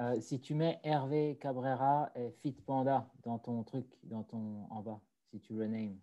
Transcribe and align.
Euh, 0.00 0.20
si 0.20 0.40
tu 0.40 0.54
mets 0.54 0.80
Hervé 0.82 1.38
Cabrera 1.40 2.10
et 2.16 2.32
Fit 2.42 2.52
Panda 2.52 3.08
dans 3.22 3.38
ton 3.38 3.62
truc, 3.62 3.86
dans 4.02 4.24
ton 4.24 4.66
en 4.70 4.82
bas, 4.82 5.00
si 5.30 5.38
tu 5.38 5.56
rename. 5.56 5.96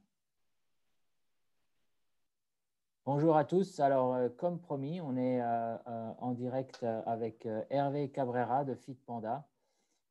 Bonjour 3.04 3.36
à 3.36 3.43
tous. 3.43 3.82
Alors, 3.82 4.14
euh, 4.14 4.30
comme 4.30 4.62
promis, 4.62 5.02
on 5.02 5.18
est 5.18 5.41
euh, 5.41 5.77
en 6.20 6.32
direct 6.32 6.86
avec 7.05 7.46
Hervé 7.70 8.09
Cabrera 8.09 8.64
de 8.64 8.75
Fit 8.75 8.93
Panda. 8.93 9.46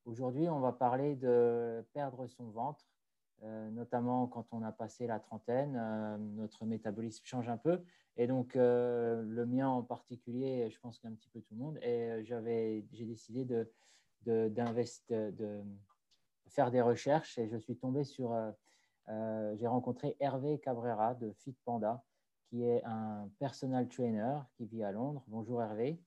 Aujourd'hui, 0.05 0.51
on 0.51 0.61
va 0.61 0.73
parler 0.73 1.17
de 1.17 1.83
perdre 1.95 2.27
son 2.27 2.51
ventre, 2.51 2.85
notamment 3.43 4.27
quand 4.27 4.46
on 4.52 4.62
a 4.62 4.72
passé 4.72 5.07
la 5.07 5.18
trentaine. 5.18 5.72
notre 6.36 6.64
métabolisme 6.66 7.25
change 7.25 7.48
un 7.48 7.57
peu. 7.57 7.82
Et 8.16 8.27
donc, 8.27 8.54
le 8.54 9.44
mien 9.46 9.68
en 9.68 9.82
particulier, 9.82 10.68
je 10.71 10.79
pense 10.81 10.98
qu'un 10.98 11.12
petit 11.12 11.29
peu 11.31 11.40
tout 11.40 11.54
le 11.54 11.61
monde. 11.61 11.79
Et 11.82 12.22
j'ai 12.25 13.04
décidé 13.04 13.45
de, 13.45 13.71
de, 14.26 15.62
faire 16.48 16.71
des 16.71 16.81
recherches 16.81 17.39
et 17.39 17.48
je 17.48 17.57
suis 17.57 17.76
tombé 17.76 18.04
sur, 18.04 18.36
j'ai 19.08 19.67
rencontré 19.67 20.17
Hervé 20.20 20.61
Cabrera 20.61 21.14
de 21.14 21.32
Fit 21.32 21.57
Panda, 21.64 22.03
qui 22.48 22.64
est 22.64 22.82
un 22.84 23.31
personal 23.39 23.89
trainer 23.89 24.39
qui 24.57 24.67
vit 24.67 24.82
à 24.82 24.93
Londres. 24.93 25.22
Bonjour 25.29 25.62
Hervé. 25.62 26.00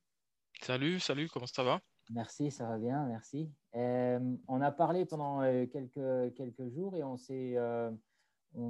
Salut, 0.61 0.99
salut, 0.99 1.29
comment 1.29 1.47
ça 1.47 1.63
va? 1.63 1.79
Merci, 2.09 2.51
ça 2.51 2.67
va 2.67 2.77
bien, 2.77 3.05
merci. 3.05 3.49
on 3.73 4.61
a 4.61 4.71
parlé 4.71 5.05
pendant 5.05 5.41
quelques, 5.67 6.33
quelques 6.35 6.67
jours 6.69 6.95
et 6.95 7.03
on 7.03 7.17
s'est 7.17 7.57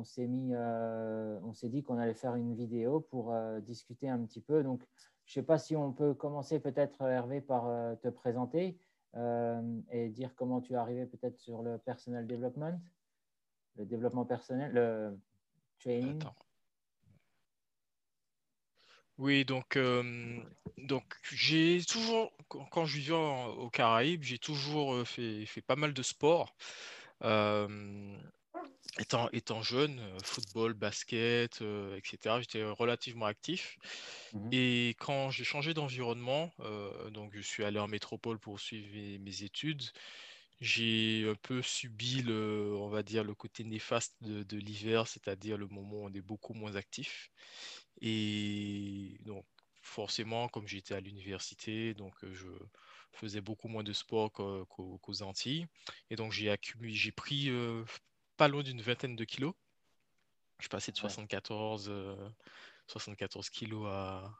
s'est 0.04 0.28
mis, 0.28 0.52
euh, 0.54 1.40
on 1.44 1.54
s'est 1.54 1.70
dit 1.70 1.84
qu'on 1.84 1.98
allait 1.98 2.14
faire 2.14 2.36
une 2.36 2.56
vidéo 2.56 3.02
pour 3.02 3.34
euh, 3.34 3.60
discuter 3.60 4.10
un 4.10 4.24
petit 4.26 4.42
peu. 4.42 4.64
Donc, 4.64 4.84
je 5.26 5.32
ne 5.32 5.42
sais 5.42 5.46
pas 5.46 5.58
si 5.58 5.76
on 5.76 5.92
peut 5.92 6.14
commencer 6.14 6.60
peut-être 6.60 7.02
Hervé 7.02 7.42
par 7.42 7.68
euh, 7.68 7.96
te 7.96 8.10
présenter 8.10 8.80
et 9.92 10.10
dire 10.10 10.34
comment 10.34 10.60
tu 10.60 10.74
es 10.74 10.76
arrivé 10.76 11.06
peut-être 11.06 11.38
sur 11.38 11.62
le 11.62 11.78
personal 11.78 12.26
development, 12.26 12.82
le 13.76 13.86
développement 13.86 14.26
personnel, 14.26 14.72
le 14.74 15.20
training. 15.78 16.20
Oui, 19.18 19.46
donc, 19.46 19.78
donc 20.78 21.04
j'ai 21.32 21.84
toujours, 21.86 22.34
quand 22.48 22.86
je 22.86 22.98
vivais 22.98 23.14
aux 23.14 23.70
Caraïbes, 23.70 24.24
j'ai 24.24 24.40
toujours 24.40 25.08
fait, 25.08 25.46
fait, 25.46 25.62
pas 25.62 25.76
mal 25.76 25.94
de 25.94 26.02
sport 26.02 26.56
étant, 29.00 29.30
étant 29.32 29.62
jeune, 29.62 30.00
euh, 30.00 30.20
football, 30.24 30.74
basket, 30.74 31.62
euh, 31.62 31.98
etc., 31.98 32.40
j'étais 32.42 32.64
relativement 32.64 33.26
actif. 33.26 33.78
Mmh 34.34 34.50
Et 34.52 34.96
quand 35.00 35.32
j'ai 35.32 35.44
changé 35.44 35.74
d'environnement, 35.74 36.52
euh, 36.60 37.10
donc 37.10 37.32
je 37.34 37.42
suis 37.42 37.64
allé 37.64 37.80
en 37.80 37.88
métropole 37.88 38.40
pour 38.40 38.60
suivre 38.60 38.88
mes, 39.20 39.44
études, 39.44 39.84
j'ai 40.62 41.28
un 41.30 41.36
peu 41.36 41.62
subi 41.62 42.22
le, 42.22 42.76
on 42.78 42.90
va 42.90 43.04
dire, 43.04 43.24
le 43.24 43.36
côté 43.36 43.64
néfaste 43.64 44.16
de, 44.22 44.58
l'hiver, 44.58 45.08
c'est-à-dire 45.08 45.58
le 45.58 45.68
moment 45.68 45.98
où 45.98 46.06
on 46.06 46.14
est 46.14 46.22
beaucoup 46.22 46.54
moins 46.54 46.76
actif. 46.76 47.32
Et 48.02 49.18
donc, 49.26 49.46
forcément, 49.82 50.48
comme 50.48 50.68
j'étais 50.68 50.96
à 50.96 51.02
l'université, 51.02 51.94
donc 51.94 52.14
je 52.32 52.48
faisais 53.12 53.42
beaucoup 53.42 53.68
moins 53.68 53.84
de 53.84 53.94
sport 53.94 54.32
qu'aux 54.32 55.22
Antilles. 55.22 55.68
Et 56.10 56.16
donc, 56.16 56.32
j'ai 56.32 56.50
accumulé, 56.50 56.94
j'ai 56.94 57.12
pris 57.12 57.52
pas 58.38 58.48
loin 58.48 58.64
d'une 58.64 58.82
vingtaine 58.82 59.16
de 59.16 59.24
kilos. 59.24 59.54
Je 60.60 60.64
suis 60.64 60.70
passé 60.70 60.92
de 60.92 60.98
74, 60.98 61.92
74 62.88 63.46
euh, 63.46 63.50
kilos 63.52 63.86
à, 63.88 64.32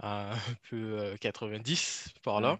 un 0.00 0.30
peu 0.70 1.16
90 1.20 2.06
euh, 2.08 2.20
par 2.22 2.40
là. 2.40 2.58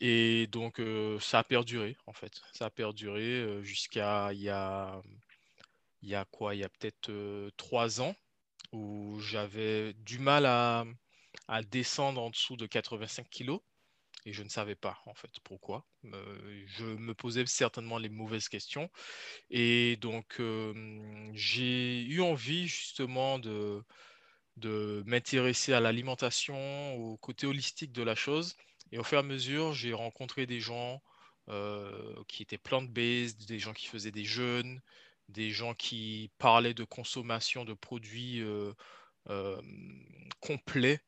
Et 0.00 0.46
donc, 0.48 0.80
euh, 0.80 1.18
ça 1.20 1.40
a 1.40 1.44
perduré, 1.44 1.96
en 2.06 2.12
fait. 2.12 2.40
Ça 2.52 2.66
a 2.66 2.70
perduré 2.70 3.62
jusqu'à 3.62 4.32
il 4.32 4.40
y 4.40 4.48
a, 4.50 5.00
il 6.02 6.08
y 6.08 6.14
a 6.14 6.24
quoi? 6.24 6.54
Il 6.54 6.60
y 6.60 6.64
a 6.64 6.68
peut-être 6.68 7.10
trois 7.56 8.00
ans 8.00 8.14
où 8.72 9.20
j'avais 9.20 9.92
du 9.94 10.18
mal 10.18 10.46
à, 10.46 10.84
à 11.48 11.62
descendre 11.62 12.22
en 12.22 12.30
dessous 12.30 12.56
de 12.56 12.66
85 12.66 13.28
kilos 13.28 13.60
et 14.24 14.32
je 14.32 14.42
ne 14.44 14.48
savais 14.48 14.76
pas 14.76 15.00
en 15.06 15.14
fait 15.14 15.30
pourquoi. 15.42 15.84
Euh, 16.04 16.64
je 16.66 16.84
me 16.84 17.12
posais 17.12 17.44
certainement 17.46 17.98
les 17.98 18.08
mauvaises 18.08 18.48
questions 18.48 18.88
et 19.50 19.96
donc 19.96 20.40
j'ai 21.34 22.02
eu 22.02 22.20
envie 22.20 22.68
justement 22.68 23.38
de, 23.38 23.84
de 24.56 25.02
m'intéresser 25.06 25.72
à 25.72 25.80
l'alimentation, 25.80 26.94
au 26.96 27.16
côté 27.16 27.46
holistique 27.46 27.92
de 27.92 28.02
la 28.02 28.14
chose 28.14 28.56
et 28.90 28.98
au 28.98 29.04
fur 29.04 29.18
et 29.18 29.20
à 29.20 29.24
mesure 29.24 29.72
j'ai 29.72 29.92
rencontré 29.92 30.46
des 30.46 30.60
gens 30.60 31.02
euh, 31.48 32.14
qui 32.28 32.42
étaient 32.42 32.58
plant-based, 32.58 33.46
des 33.46 33.58
gens 33.58 33.72
qui 33.72 33.86
faisaient 33.86 34.10
des 34.10 34.24
jeûnes, 34.24 34.80
des 35.28 35.50
gens 35.50 35.74
qui 35.74 36.30
parlaient 36.38 36.74
de 36.74 36.84
consommation 36.84 37.64
de 37.64 37.74
produits 37.74 38.42
euh, 38.42 39.60
complets 40.40 41.00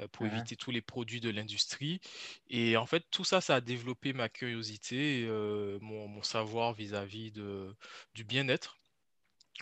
euh, 0.00 0.08
pour 0.08 0.26
éviter 0.26 0.56
tous 0.56 0.72
les 0.72 0.82
produits 0.82 1.20
de 1.20 1.30
l'industrie. 1.30 2.00
Et 2.48 2.76
en 2.76 2.86
fait, 2.86 3.04
tout 3.10 3.22
ça, 3.24 3.40
ça 3.40 3.56
a 3.56 3.60
développé 3.60 4.12
ma 4.12 4.28
curiosité, 4.28 5.24
euh, 5.28 5.78
mon, 5.80 6.22
savoir 6.22 6.74
vis-à-vis 6.74 7.30
de, 7.30 7.74
du 8.14 8.24
bien-être. 8.24 8.80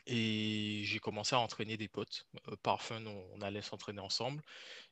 Et 0.07 0.83
j'ai 0.85 0.99
commencé 0.99 1.35
à 1.35 1.41
entraîner 1.41 1.77
des 1.77 1.89
potes. 1.89 2.27
Euh, 2.49 2.57
parfois, 2.63 2.99
on, 3.35 3.41
allait 3.41 3.63
s'entraîner 3.63 4.01
ensemble. 4.01 4.43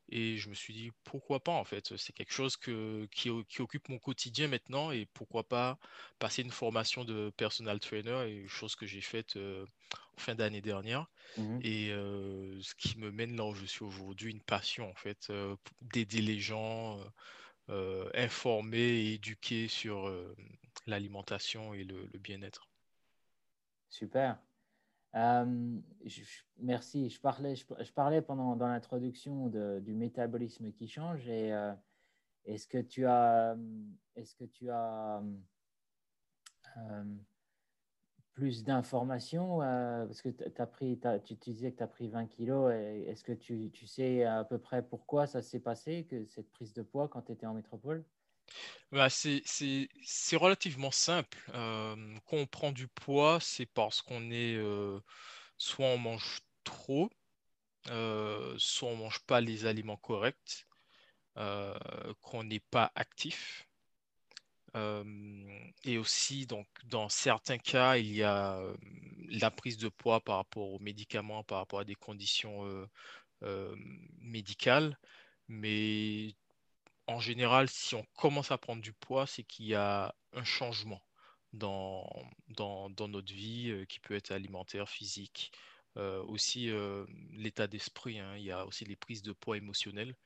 Et 0.08 0.36
je 0.36 0.48
me 0.48 0.54
suis 0.54 0.74
dit, 0.74 0.90
pourquoi 1.04 1.40
pas 1.40 1.52
en 1.52 1.64
fait 1.64 1.96
C'est 1.96 2.12
quelque 2.12 2.32
chose 2.32 2.56
que, 2.56 3.06
qui, 3.12 3.30
occupe 3.30 3.88
mon 3.88 3.98
quotidien 3.98 4.48
maintenant. 4.48 4.90
Et 4.90 5.06
pourquoi 5.14 5.44
pas 5.44 5.78
passer 6.18 6.42
une 6.42 6.50
formation 6.50 7.04
de 7.04 7.32
personal 7.36 7.78
trainer, 7.80 8.28
et 8.28 8.48
chose 8.48 8.74
que 8.74 8.86
j'ai 8.86 9.00
faite 9.00 9.36
en 9.36 10.20
fin 10.20 10.34
d'année 10.34 10.60
dernière. 10.62 11.06
Mmh 11.36 11.60
et 11.62 11.90
ce 11.90 12.74
qui 12.74 12.98
me 12.98 13.12
mène 13.12 13.36
là 13.36 13.44
où 13.44 13.54
je 13.54 13.64
suis 13.66 13.84
aujourd'hui, 13.84 14.32
une 14.32 14.40
passion 14.40 14.90
en 14.90 14.94
fait, 14.94 15.32
d'aider 15.80 16.22
les 16.22 16.40
gens, 16.40 16.98
informer 18.14 18.78
et 18.80 19.14
éduquer 19.14 19.68
sur 19.68 20.12
l'alimentation 20.86 21.74
et 21.74 21.84
le, 21.84 22.06
bien-être. 22.18 22.68
Super. 23.88 24.38
Merci. 25.12 27.10
Je 27.10 27.20
parlais, 27.20 27.56
je, 27.56 27.92
parlais 27.92 28.22
pendant 28.22 28.56
dans 28.56 28.68
l'introduction 28.68 29.48
du 29.80 29.94
métabolisme 29.94 30.72
qui 30.72 30.88
change. 30.88 31.28
Et 31.28 31.52
est-ce 32.44 32.66
que 32.66 32.78
tu 32.78 33.06
as, 33.06 33.56
est-ce 34.16 34.34
que 34.34 34.44
tu 34.44 34.70
as 34.70 35.22
plus 38.40 38.64
d'informations 38.64 39.60
euh, 39.62 40.06
Parce 40.06 40.22
que 40.22 40.30
as 40.58 40.66
pris, 40.66 40.98
tu, 41.24 41.34
disais 41.34 41.72
que 41.72 41.76
tu 41.76 41.82
as 41.82 41.86
pris 41.86 42.08
20 42.08 42.26
kilos. 42.26 42.72
Est-ce 42.72 43.22
que 43.22 43.32
tu, 43.32 43.70
tu, 43.70 43.86
sais 43.86 44.24
à 44.24 44.44
peu 44.44 44.58
près 44.58 44.82
pourquoi 44.82 45.26
ça 45.26 45.42
s'est 45.42 45.60
passé, 45.60 46.06
que 46.08 46.24
cette 46.24 46.50
prise 46.50 46.72
de 46.72 46.82
poids 46.82 47.08
quand 47.08 47.22
tu 47.22 47.32
étais 47.32 47.46
en 47.46 47.54
métropole? 47.54 48.02
Bah, 48.92 49.08
c'est 49.10 50.36
relativement 50.36 50.90
simple. 50.90 51.38
Quand 51.52 52.36
on 52.36 52.46
prend 52.46 52.72
du 52.72 52.88
poids, 52.88 53.38
c'est 53.40 53.66
parce 53.66 54.02
qu'on 54.02 54.30
est 54.30 54.58
soit 55.58 55.86
on 55.86 55.98
mange 55.98 56.40
trop, 56.64 57.10
soit 57.86 58.88
on 58.88 58.96
mange 58.96 59.20
pas 59.20 59.40
les 59.40 59.66
aliments 59.66 59.96
corrects, 59.96 60.66
qu'on 61.34 62.44
n'est 62.44 62.60
pas 62.60 62.92
actif 62.94 63.66
et 65.84 65.98
aussi, 65.98 66.46
donc, 66.46 66.66
dans 66.84 67.08
certains 67.08 67.58
cas, 67.58 67.96
il 67.96 68.14
y 68.14 68.22
a 68.22 68.60
la 69.30 69.50
prise 69.50 69.78
de 69.78 69.88
poids 69.88 70.20
par 70.20 70.36
rapport 70.36 70.70
aux 70.70 70.78
médicaments, 70.78 71.42
par 71.44 71.58
rapport 71.58 71.80
à 71.80 71.84
des 71.84 71.94
conditions 71.94 72.88
médicales. 74.20 74.98
Mais 75.48 76.34
en 77.06 77.20
général, 77.20 77.68
si 77.68 77.94
on 77.94 78.04
commence 78.14 78.50
à 78.50 78.58
prendre 78.58 78.82
du 78.82 78.92
poids, 78.92 79.26
c'est 79.26 79.42
qu'il 79.42 79.66
y 79.66 79.74
a 79.74 80.14
un 80.32 80.44
changement 80.44 81.02
dans, 81.52 82.08
dans, 82.48 82.90
dans 82.90 83.08
notre 83.08 83.32
vie 83.32 83.84
qui 83.88 84.00
peut 84.00 84.14
être 84.14 84.30
alimentaire, 84.30 84.88
physique. 84.88 85.52
aussi 85.96 86.70
l'état 87.32 87.66
d'esprit, 87.66 88.20
hein. 88.20 88.36
il 88.36 88.44
y 88.44 88.52
a 88.52 88.64
aussi 88.66 88.84
les 88.84 88.96
prises 88.96 89.22
de 89.22 89.32
poids 89.32 89.56
émotionnelles, 89.56 90.16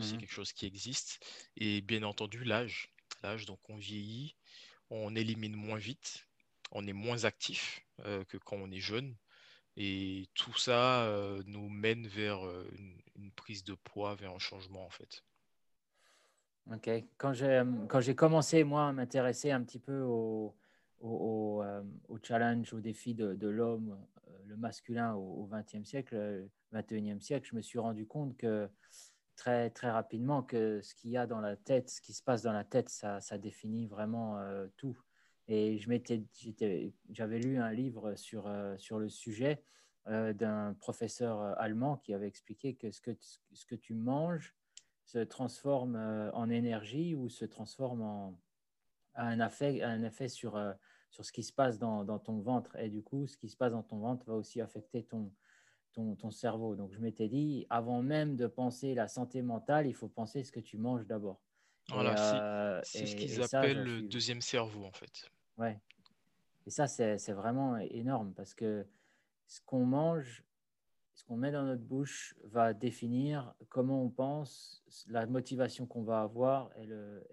c'est 0.00 0.16
mmh 0.16 0.18
quelque 0.18 0.32
chose 0.32 0.52
qui 0.52 0.66
existe. 0.66 1.24
Et 1.56 1.80
bien 1.80 2.02
entendu, 2.02 2.42
l'âge 2.42 2.90
donc 3.46 3.58
on 3.68 3.76
vieillit, 3.76 4.36
on 4.90 5.16
élimine 5.16 5.56
moins 5.56 5.78
vite, 5.78 6.26
on 6.72 6.86
est 6.86 6.92
moins 6.92 7.24
actif 7.24 7.84
euh, 8.04 8.24
que 8.24 8.36
quand 8.36 8.56
on 8.56 8.70
est 8.70 8.80
jeune. 8.80 9.16
Et 9.76 10.28
tout 10.34 10.56
ça 10.56 11.04
euh, 11.04 11.42
nous 11.46 11.68
mène 11.68 12.06
vers 12.06 12.46
euh, 12.46 12.70
une, 13.16 13.32
prise 13.32 13.64
de 13.64 13.74
poids, 13.74 14.14
vers 14.14 14.32
un 14.32 14.38
changement 14.38 14.84
en 14.84 14.90
fait. 14.90 15.24
Ok. 16.72 16.90
Quand 17.18 17.32
j'ai, 17.32 17.62
quand 17.88 18.00
j'ai 18.00 18.14
commencé, 18.14 18.64
moi, 18.64 18.88
à 18.88 18.92
m'intéresser 18.92 19.50
un 19.50 19.62
petit 19.62 19.78
peu 19.78 20.00
au, 20.00 20.54
au, 21.00 21.62
au, 22.08 22.18
challenge, 22.22 22.72
au 22.72 22.80
défi 22.80 23.14
de, 23.14 23.34
de 23.34 23.48
l'homme, 23.48 23.98
le 24.46 24.56
masculin 24.56 25.14
au 25.14 25.48
XXe 25.52 25.86
siècle, 25.86 26.48
21e 26.72 27.20
siècle, 27.20 27.48
je 27.50 27.56
me 27.56 27.60
suis 27.60 27.78
rendu 27.78 28.06
compte 28.06 28.36
que 28.36 28.68
très, 29.36 29.70
très 29.70 29.90
rapidement 29.90 30.42
que 30.42 30.80
ce 30.80 30.94
qu'il 30.94 31.10
y 31.10 31.16
a 31.16 31.26
dans 31.26 31.40
la 31.40 31.56
tête, 31.56 31.90
ce 31.90 32.00
qui 32.00 32.12
se 32.12 32.22
passe 32.22 32.42
dans 32.42 32.52
la 32.52 32.64
tête, 32.64 32.88
ça, 32.88 33.20
ça 33.20 33.36
définit 33.36 33.86
vraiment 33.86 34.38
tout. 34.76 34.98
Et 35.48 35.78
je 35.78 35.90
j'avais 37.10 37.38
lu 37.38 37.58
un 37.58 37.72
livre 37.72 38.14
sur, 38.14 38.50
sur 38.78 38.98
le 38.98 39.08
sujet 39.10 39.62
d'un 40.06 40.74
professeur 40.80 41.40
allemand 41.60 41.96
qui 41.98 42.14
avait 42.14 42.28
expliqué 42.28 42.74
que 42.74 42.90
ce 42.90 43.00
que, 43.00 43.10
ce 43.20 43.66
que 43.66 43.74
tu 43.74 43.94
manges 43.94 44.54
se 45.04 45.18
transforme 45.18 45.96
en 46.32 46.50
énergie 46.50 47.14
ou 47.14 47.28
se 47.28 47.44
transforme 47.44 48.02
en 48.02 48.38
un 49.16 49.46
effet, 49.46 49.82
un 49.82 50.02
effet 50.02 50.28
sur, 50.28 50.60
sur 51.10 51.24
ce 51.24 51.32
qui 51.32 51.42
se 51.42 51.52
passe 51.52 51.78
dans, 51.78 52.04
dans, 52.04 52.18
ton 52.18 52.40
ventre. 52.40 52.76
Et 52.76 52.88
du 52.88 53.02
coup, 53.02 53.26
ce 53.26 53.36
qui 53.36 53.48
se 53.48 53.56
passe 53.56 53.72
dans 53.72 53.82
ton 53.82 53.98
ventre 53.98 54.26
va 54.26 54.34
aussi 54.34 54.60
affecter 54.60 55.04
ton, 55.04 55.32
ton, 55.92 56.16
ton 56.16 56.30
cerveau. 56.30 56.74
Donc, 56.74 56.92
je 56.92 56.98
m'étais 56.98 57.28
dit, 57.28 57.66
avant 57.70 58.02
même 58.02 58.36
de 58.36 58.46
penser 58.46 58.94
la 58.94 59.08
santé 59.08 59.42
mentale, 59.42 59.86
il 59.86 59.94
faut 59.94 60.08
penser 60.08 60.42
ce 60.44 60.52
que 60.52 60.60
tu 60.60 60.76
manges 60.76 61.06
d'abord. 61.06 61.40
Voilà, 61.88 62.80
c'est 62.82 63.06
ce 63.06 63.16
qu'ils 63.16 63.42
appellent 63.42 63.84
le 63.84 64.02
deuxième 64.02 64.40
cerveau, 64.40 64.84
en 64.84 64.92
fait. 64.92 65.30
Ouais. 65.58 65.78
Et 66.66 66.70
ça, 66.70 66.86
c'est 66.86 67.32
vraiment 67.32 67.76
énorme 67.76 68.32
parce 68.34 68.54
que 68.54 68.86
ce 69.46 69.60
qu'on 69.66 69.84
mange, 69.84 70.44
ce 71.14 71.24
qu'on 71.24 71.36
met 71.36 71.52
dans 71.52 71.62
notre 71.62 71.82
bouche 71.82 72.34
va 72.42 72.74
définir 72.74 73.54
comment 73.68 74.02
on 74.02 74.10
pense, 74.10 74.82
la 75.08 75.26
motivation 75.26 75.86
qu'on 75.86 76.02
va 76.02 76.22
avoir 76.22 76.76
et 76.76 76.86
le, 76.86 77.24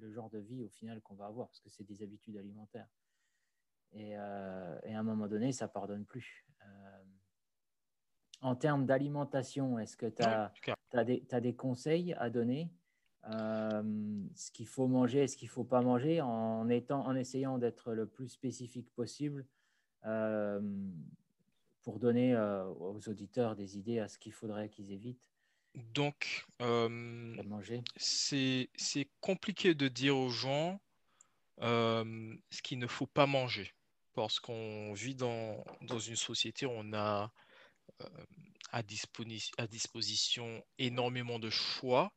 le, 0.00 0.10
genre 0.10 0.30
de 0.30 0.38
vie 0.38 0.64
au 0.64 0.68
final 0.68 1.00
qu'on 1.00 1.14
va 1.14 1.26
avoir 1.26 1.46
parce 1.46 1.60
que 1.60 1.70
c'est 1.70 1.84
des 1.84 2.02
habitudes 2.02 2.36
alimentaires. 2.36 2.88
Et, 3.92 4.16
euh, 4.16 4.78
et, 4.84 4.94
à 4.94 5.00
un 5.00 5.02
moment 5.04 5.28
donné, 5.28 5.52
ça 5.52 5.68
pardonne 5.68 6.04
plus. 6.04 6.44
Euh, 6.62 7.02
en 8.40 8.56
termes 8.56 8.86
d'alimentation, 8.86 9.78
est-ce 9.78 9.96
que 9.96 10.06
tu 10.06 10.22
as, 10.22 10.52
as, 10.92 11.04
as, 11.30 11.40
des 11.40 11.54
conseils 11.54 12.14
à 12.14 12.30
donner 12.30 12.72
euh, 13.32 13.82
ce 14.34 14.50
qu'il 14.50 14.66
faut 14.66 14.88
manger 14.88 15.24
et 15.24 15.28
ce 15.28 15.36
qu'il 15.36 15.48
ne 15.48 15.52
faut 15.52 15.64
pas 15.64 15.82
manger 15.82 16.20
en, 16.20 16.68
étant, 16.68 17.06
en 17.06 17.14
essayant 17.14 17.58
d'être 17.58 17.92
le 17.92 18.06
plus 18.06 18.28
spécifique 18.28 18.92
possible 18.94 19.46
pour 21.82 21.98
donner 21.98 22.34
euh, 22.34 22.64
aux 22.64 23.08
auditeurs 23.08 23.56
des 23.56 23.78
idées 23.78 23.98
à 23.98 24.08
ce 24.08 24.18
qu'il 24.18 24.32
faudrait 24.32 24.68
qu'ils 24.68 24.92
évitent. 24.92 25.30
Donc, 25.74 26.46
c'est 27.96 28.68
compliqué 29.20 29.74
de 29.74 29.88
dire 29.88 30.16
aux 30.16 30.30
gens 30.30 30.80
ce 31.60 32.62
qu'il 32.62 32.78
ne 32.78 32.86
faut 32.86 33.06
pas 33.06 33.26
manger 33.26 33.72
parce 34.14 34.40
qu'on 34.40 34.92
vit 34.92 35.14
dans, 35.14 35.64
dans, 35.82 36.00
une 36.00 36.16
société 36.16 36.66
où 36.66 36.72
on 36.72 36.92
a 36.92 37.32
à, 38.72 38.82
à 39.58 39.66
disposition 39.68 40.64
énormément 40.78 41.38
de 41.38 41.50
choix 41.50 42.12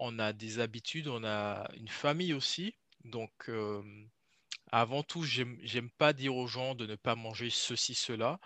on 0.00 0.18
a 0.18 0.32
des 0.32 0.58
habitudes, 0.58 1.08
on 1.08 1.24
a 1.24 1.70
une 1.76 1.88
famille 1.88 2.32
aussi. 2.32 2.74
Donc, 3.04 3.32
euh, 3.48 3.82
avant 4.72 5.02
tout, 5.02 5.22
j'aime 5.24 5.90
pas 5.98 6.12
dire 6.12 6.34
aux 6.34 6.46
gens 6.46 6.74
de 6.74 6.86
ne 6.86 6.96
pas 6.96 7.14
manger 7.14 7.50
ceci, 7.50 7.94
cela, 7.94 8.40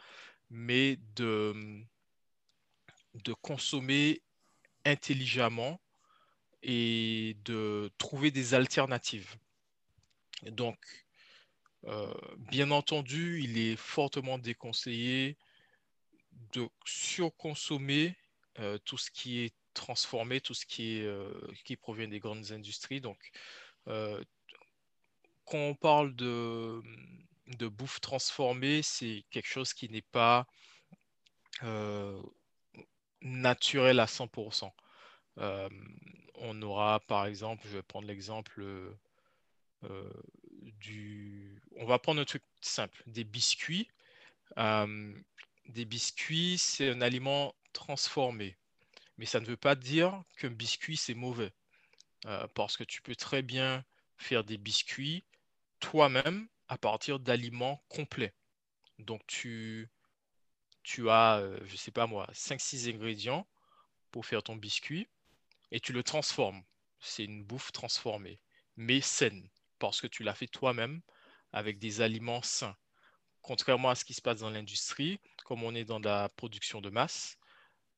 mais 0.51 0.99
de, 1.17 1.55
de 3.15 3.33
consommer 3.35 4.23
intelligemment 4.85 5.81
et 6.63 7.37
de 7.45 7.91
trouver 7.99 8.31
des 8.31 8.55
alternatives. 8.55 9.37
Donc, 10.43 10.79
euh, 11.87 12.15
bien 12.39 12.71
entendu, 12.71 13.43
il 13.43 13.59
est 13.59 13.77
fortement 13.77 14.39
déconseillé 14.39 15.37
de 16.53 16.69
surconsommer 16.85 18.17
euh, 18.59 18.79
tout 18.85 18.99
ce 18.99 19.11
qui 19.11 19.41
est 19.41 19.55
transformer 19.75 20.41
tout 20.41 20.55
ce 20.55 20.65
qui, 20.67 20.99
est, 20.99 21.03
euh, 21.03 21.33
qui 21.65 21.77
provient 21.77 22.07
des 22.07 22.21
grandes 22.21 22.53
industries. 22.53 23.01
Donc, 23.01 23.19
quand 23.85 25.59
on 25.59 25.75
parle 25.75 26.15
de, 26.15 26.81
de 27.47 27.69
bouffe 27.69 28.01
transformée, 28.01 28.83
c'est 28.83 29.25
quelque 29.31 29.49
chose 29.49 29.75
qui 29.75 29.89
n'est 29.89 30.03
pas 30.03 30.47
euh, 31.63 32.21
naturel 33.21 34.01
à 34.01 34.07
100%. 34.07 34.71
on 36.37 36.63
aura, 36.63 37.01
par 37.01 37.27
exemple, 37.27 37.63
je 37.67 37.77
vais 37.77 37.83
prendre 37.83 38.07
l'exemple 38.07 38.65
du... 40.81 41.61
On 41.77 41.87
va 41.87 41.99
prendre 41.99 42.21
un 42.21 42.25
truc 42.25 42.43
simple, 42.61 43.03
des 43.07 43.25
biscuits. 43.25 43.89
des 44.57 45.85
biscuits, 45.85 46.59
c'est 46.59 46.91
un 46.91 47.01
aliment 47.01 47.55
transformé. 47.73 48.57
Mais 49.19 49.27
ça 49.27 49.41
ne 49.41 49.47
veut 49.47 49.57
pas 49.57 49.75
dire 49.75 50.23
qu'un 50.39 50.51
biscuit, 50.51 50.97
c'est 50.97 51.15
mauvais. 51.15 51.53
Euh, 52.27 52.47
parce 52.55 52.77
que 52.77 52.85
tu 52.85 53.03
peux 53.03 53.15
très 53.15 53.43
bien 53.43 53.85
faire 54.17 54.45
des 54.45 54.57
biscuits 54.57 55.25
toi-même 55.81 56.49
à 56.69 56.79
partir 56.79 57.21
d'aliments 57.21 57.83
complets. 57.89 58.35
Donc, 58.99 59.27
tu, 59.27 59.89
tu 60.83 61.11
as, 61.11 61.39
euh, 61.39 61.59
je 61.67 61.73
ne 61.73 61.79
sais 61.79 61.91
pas 61.91 62.07
moi, 62.07 62.29
5-6 62.33 62.89
ingrédients 62.89 63.47
pour 64.11 64.27
faire 64.27 64.43
ton 64.43 64.57
biscuit 64.57 65.09
et 65.71 65.81
tu 65.81 65.93
le 65.93 66.03
transformes. 66.03 66.63
C'est 67.01 67.25
une 67.25 67.45
bouffe 67.45 67.73
transformée, 67.73 68.41
mais 68.77 69.01
saine, 69.01 69.49
parce 69.79 70.01
que 70.01 70.07
tu 70.07 70.23
l'as 70.23 70.35
fait 70.35 70.47
toi-même 70.47 71.03
avec 71.53 71.79
des 71.79 72.01
aliments 72.01 72.43
sains. 72.43 72.77
Contrairement 73.43 73.91
à 73.91 73.95
ce 73.95 74.05
qui 74.05 74.15
se 74.15 74.23
passe 74.23 74.41
dans 74.41 74.51
l'industrie, 74.51 75.21
comme 75.45 75.63
on 75.65 75.75
est 75.75 75.85
dans 75.85 75.99
la 75.99 76.29
production 76.31 76.81
de 76.81 76.91
masse, 76.91 77.37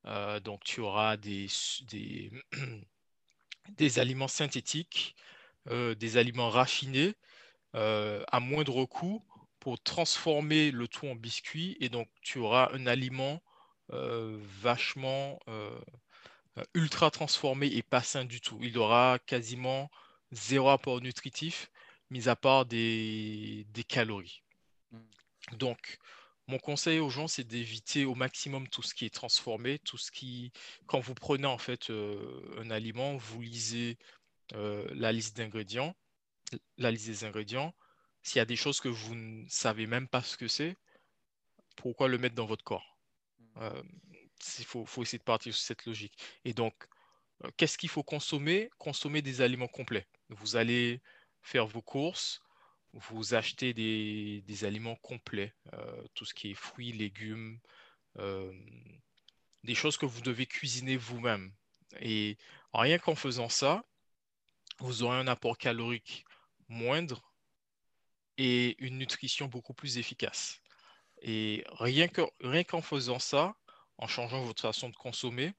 euh, 0.06 0.40
donc, 0.40 0.64
tu 0.64 0.80
auras 0.80 1.16
des, 1.16 1.48
des, 3.70 3.98
aliments 3.98 4.28
synthétiques, 4.28 5.16
euh, 5.68 5.94
des 5.94 6.16
aliments 6.16 6.50
raffinés 6.50 7.14
euh, 7.76 8.22
à 8.32 8.40
moindre 8.40 8.84
coût 8.84 9.22
pour 9.60 9.80
transformer 9.80 10.70
le 10.70 10.88
tout 10.88 11.06
en 11.06 11.14
biscuit. 11.14 11.76
Et 11.80 11.88
donc, 11.88 12.08
tu 12.22 12.38
auras 12.38 12.70
un 12.72 12.86
aliment 12.86 13.42
vachement 13.88 15.38
ultra 16.74 17.10
transformé 17.10 17.68
et 17.68 17.82
pas 17.82 18.02
sain 18.02 18.24
du 18.24 18.40
tout. 18.40 18.58
Il 18.62 18.78
aura 18.78 19.18
quasiment 19.26 19.90
zéro 20.32 20.70
apport 20.70 21.00
nutritif, 21.00 21.70
mis 22.10 22.28
à 22.28 22.36
part 22.36 22.66
des, 22.66 23.64
des 23.70 23.84
calories. 23.84 24.42
Mmh. 24.90 24.98
Donc, 25.52 25.98
mon 26.48 26.58
conseil 26.58 27.00
aux 27.00 27.10
gens, 27.10 27.26
c'est 27.26 27.44
d'éviter 27.44 28.04
au 28.04 28.14
maximum 28.14 28.68
tout 28.68 28.82
ce 28.82 28.94
qui 28.94 29.04
est 29.04 29.14
transformé, 29.14 29.80
tout 29.80 29.98
ce 29.98 30.12
qui, 30.12 30.52
quand 30.86 31.00
vous 31.00 31.14
prenez 31.14 31.46
en 31.46 31.58
fait 31.58 31.90
euh, 31.90 32.40
un 32.58 32.70
aliment, 32.70 33.16
vous 33.16 33.42
lisez 33.42 33.98
euh, 34.54 34.86
la 34.94 35.10
liste 35.10 35.36
d'ingrédients, 35.36 35.94
la 36.78 36.90
liste 36.90 37.06
des 37.06 37.24
ingrédients. 37.24 37.74
S'il 38.22 38.38
y 38.38 38.40
a 38.40 38.44
des 38.44 38.56
choses 38.56 38.80
que 38.80 38.88
vous 38.88 39.14
ne 39.14 39.46
savez 39.48 39.86
même 39.86 40.08
pas 40.08 40.22
ce 40.22 40.36
que 40.36 40.48
c'est, 40.48 40.76
pourquoi 41.76 42.08
le 42.08 42.18
mettre 42.18 42.34
dans 42.34 42.46
votre 42.46 42.64
corps? 42.64 42.98
Mmh. 43.38 43.44
euh, 43.58 43.82
Il 44.58 44.64
faut, 44.64 44.84
faut, 44.84 45.02
essayer 45.02 45.18
de 45.18 45.24
partir 45.24 45.54
sur 45.54 45.64
cette 45.64 45.86
logique. 45.86 46.16
Et 46.44 46.52
donc, 46.52 46.74
qu'est-ce 47.56 47.78
qu'il 47.78 47.88
faut 47.88 48.02
consommer? 48.02 48.70
Consommer 48.78 49.22
des 49.22 49.40
aliments 49.40 49.68
complets. 49.68 50.06
Vous 50.30 50.56
allez 50.56 51.00
faire 51.42 51.66
vos 51.66 51.82
courses, 51.82 52.42
vous 52.92 53.34
achetez 53.34 53.72
des, 53.74 54.64
aliments 54.64 54.96
complets, 54.96 55.54
euh, 55.74 56.02
tout 56.14 56.24
ce 56.24 56.34
qui 56.34 56.50
est 56.50 56.54
fruits, 56.54 56.92
légumes, 56.92 57.60
euh, 58.18 58.52
des 59.64 59.74
choses 59.74 59.96
que 59.96 60.06
vous 60.06 60.22
devez 60.22 60.46
cuisiner 60.46 60.96
vous-même. 60.96 61.52
Et 62.00 62.36
rien 62.72 62.98
qu'en 62.98 63.14
faisant 63.14 63.48
ça, 63.48 63.84
vous 64.78 65.02
aurez 65.02 65.18
un 65.18 65.26
apport 65.26 65.58
calorique 65.58 66.24
moindre 66.68 67.32
et 68.38 68.76
une 68.84 68.98
nutrition 68.98 69.46
beaucoup 69.46 69.74
plus 69.74 69.98
efficace. 69.98 70.60
Et 71.22 71.64
rien 71.72 72.08
qu'en 72.08 72.28
rien 72.40 72.64
faisant 72.82 73.18
ça, 73.18 73.56
en 73.98 74.06
changeant 74.06 74.42
votre 74.42 74.62
façon 74.62 74.90
de 74.90 74.96
consommer, 74.96 75.52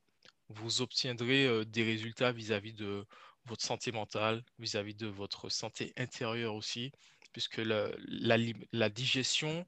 vous 0.50 0.82
obtiendrez 0.82 1.46
euh, 1.46 1.66
des 1.66 1.84
résultats 1.84 2.32
vis-à-vis 2.32 2.74
de 2.74 3.06
votre 3.46 3.64
santé 3.64 3.92
mentale, 3.92 4.44
vis 4.60 4.76
à 4.76 4.84
-vis 4.84 4.96
de 4.96 5.08
votre 5.08 5.50
santé 5.50 5.94
intérieure 5.98 6.54
aussi, 6.56 6.92
puisque 7.32 7.58
la, 7.58 7.90
la, 8.72 8.90
digestion, 8.90 9.66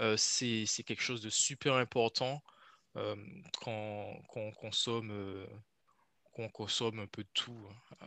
euh, 0.00 0.16
c'est 0.16 0.66
quelque 0.84 1.02
chose 1.02 1.20
de 1.20 1.30
super 1.30 1.74
important 1.74 2.42
euh, 2.96 3.16
quand, 3.60 4.20
on 4.36 4.52
consomme, 4.52 5.46
qu'on 6.32 6.48
consomme 6.48 6.98
un 6.98 7.06
peu 7.06 7.22
de 7.22 7.28
tout. 7.34 7.56
Hein. 8.00 8.06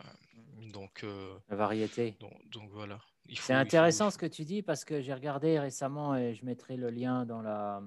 donc, 0.72 1.04
la 1.48 1.56
variété. 1.56 2.16
Donc, 2.20 2.70
voilà. 2.70 2.98
C'est 3.34 3.54
intéressant 3.54 4.10
ce 4.10 4.18
que 4.18 4.26
tu 4.26 4.44
dis 4.44 4.62
parce 4.62 4.84
que 4.84 5.00
j'ai 5.00 5.14
regardé 5.14 5.58
récemment 5.58 6.16
et 6.16 6.34
je 6.34 6.44
mettrai 6.44 6.76
le 6.76 6.90
lien 6.90 7.24
dans 7.24 7.42
la, 7.42 7.82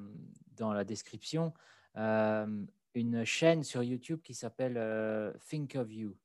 dans 0.58 0.74
la 0.74 0.84
description. 0.84 1.54
une 1.96 3.24
chaîne 3.26 3.64
sur 3.64 3.84
YouTube 3.84 4.22
qui 4.22 4.34
s'appelle 4.34 5.34
Think 5.50 5.76
of 5.76 5.92
You. 5.92 6.18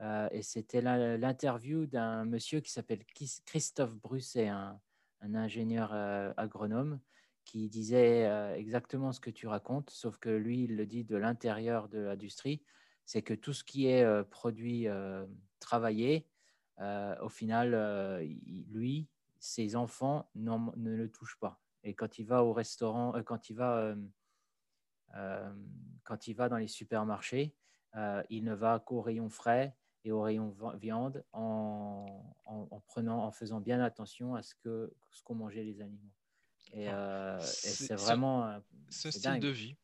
Euh, 0.00 0.28
et 0.30 0.42
c'était 0.42 0.80
l'interview 0.82 1.86
d'un 1.86 2.24
monsieur 2.24 2.60
qui 2.60 2.70
s'appelle 2.70 3.04
Christophe 3.46 3.94
Brusset, 3.94 4.48
un, 4.48 4.78
ingénieur 5.34 5.90
euh, 5.92 6.32
agronome, 6.36 7.00
qui 7.44 7.68
disait 7.68 8.26
euh, 8.26 8.54
exactement 8.54 9.12
ce 9.12 9.20
que 9.20 9.30
tu 9.30 9.46
racontes, 9.46 9.90
sauf 9.90 10.18
que 10.18 10.28
lui, 10.28 10.64
il 10.64 10.76
le 10.76 10.86
dit 10.86 11.04
de 11.04 11.16
l'intérieur 11.16 11.88
de 11.88 11.98
l'industrie. 11.98 12.62
C'est 13.06 13.22
que 13.22 13.34
tout 13.34 13.52
ce 13.52 13.64
qui 13.64 13.86
est 13.86 14.02
euh, 14.02 14.22
produit 14.22 14.86
travaillé, 15.60 16.26
au 17.22 17.28
final, 17.30 18.20
lui, 18.70 19.08
ses 19.38 19.76
enfants 19.76 20.28
ne 20.34 20.90
le 20.94 21.10
touchent 21.10 21.38
pas. 21.40 21.58
Et 21.84 21.94
quand 21.94 22.18
il 22.18 22.26
va 22.26 22.44
au 22.44 22.52
restaurant, 22.52 23.14
quand 23.24 23.48
il 23.48 23.56
va 23.56 23.94
quand 26.04 26.28
il 26.28 26.34
va 26.34 26.48
dans 26.50 26.58
les 26.58 26.68
supermarchés, 26.68 27.54
il 28.28 28.44
ne 28.44 28.52
va 28.52 28.78
qu'au 28.80 29.00
rayon 29.00 29.30
frais 29.30 29.74
et 30.04 30.12
au 30.12 30.20
rayon 30.22 30.54
viande 30.74 31.24
en, 31.32 32.22
prenant, 32.86 33.24
en 33.24 33.32
faisant 33.32 33.60
bien 33.60 33.80
attention 33.80 34.34
à 34.36 34.42
ce 34.42 34.54
que 34.54 34.92
ce 35.10 35.22
qu'ont 35.22 35.34
mangé 35.34 35.64
les 35.64 35.80
animaux. 35.80 36.12
Et, 36.72 36.88
euh, 36.88 37.38
c'est 37.40 37.94
vraiment. 37.94 38.44
Un 38.44 38.62
style 38.90 39.40
de 39.40 39.48
vie. 39.48 39.76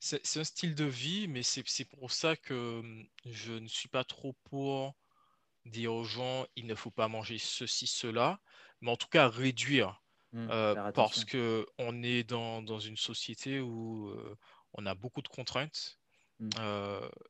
C'est 0.00 0.38
un 0.38 0.44
style 0.44 0.74
de 0.74 0.84
vie, 0.84 1.28
mais 1.28 1.42
c'est 1.42 1.84
pour 1.84 2.10
ça 2.10 2.36
que 2.36 2.80
hum, 2.80 3.06
je 3.26 3.52
ne 3.52 3.68
suis 3.68 3.88
pas 3.88 4.04
trop 4.04 4.34
pour 4.44 4.94
dire 5.66 5.92
aux 5.92 6.04
gens 6.04 6.46
il 6.56 6.66
ne 6.66 6.74
faut 6.74 6.90
pas 6.90 7.08
manger 7.08 7.38
ceci, 7.38 7.86
cela, 7.86 8.40
mais 8.80 8.90
en 8.90 8.96
tout 8.96 9.08
cas 9.08 9.28
réduire. 9.28 10.02
Mmh, 10.32 10.48
euh, 10.50 10.92
parce 10.92 11.24
qu'on 11.24 12.02
est 12.04 12.22
dans, 12.22 12.62
dans, 12.62 12.78
une 12.78 12.96
société 12.96 13.58
où 13.58 14.10
euh, 14.10 14.38
on 14.74 14.86
a 14.86 14.94
beaucoup 14.94 15.22
de 15.22 15.28
contraintes. 15.28 15.98
Mmh. 16.38 16.48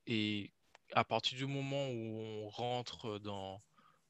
et 0.07 0.53
à 0.93 1.03
partir 1.03 1.37
du 1.37 1.47
moment 1.47 1.89
où 1.89 2.21
on 2.21 2.49
rentre 2.49 3.19
dans 3.19 3.61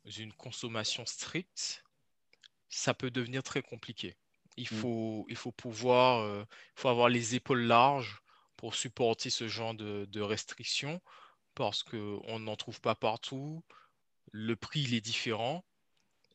une 0.04 0.32
consommation 0.32 1.06
stricte, 1.06 1.82
ça 2.68 2.94
peut 2.94 3.10
devenir 3.10 3.42
très 3.42 3.62
compliqué. 3.62 4.16
Il 4.56 4.64
mmh. 4.64 4.66
faut, 4.66 5.26
il 5.28 5.36
faut 5.36 5.52
pouvoir, 5.52 6.20
euh, 6.20 6.44
faut 6.74 6.88
avoir 6.88 7.08
les 7.08 7.34
épaules 7.34 7.62
larges 7.62 8.20
pour 8.60 8.74
supporter 8.74 9.30
ce 9.30 9.48
genre 9.48 9.72
de, 9.72 10.20
restrictions 10.20 11.00
parce 11.54 11.82
qu'on 11.82 12.38
n'en 12.38 12.56
trouve 12.56 12.78
pas 12.82 12.94
partout. 12.94 13.64
Le 14.32 14.54
prix, 14.54 14.82
il 14.82 14.92
est 14.92 15.00
différent. 15.00 15.64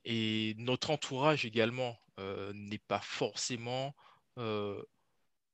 Et 0.05 0.55
notre 0.58 0.89
entourage 0.89 1.46
également 1.46 2.00
euh, 2.20 2.51
n'est 2.55 2.79
pas 2.79 3.00
forcément 3.00 3.96
euh, 4.39 4.84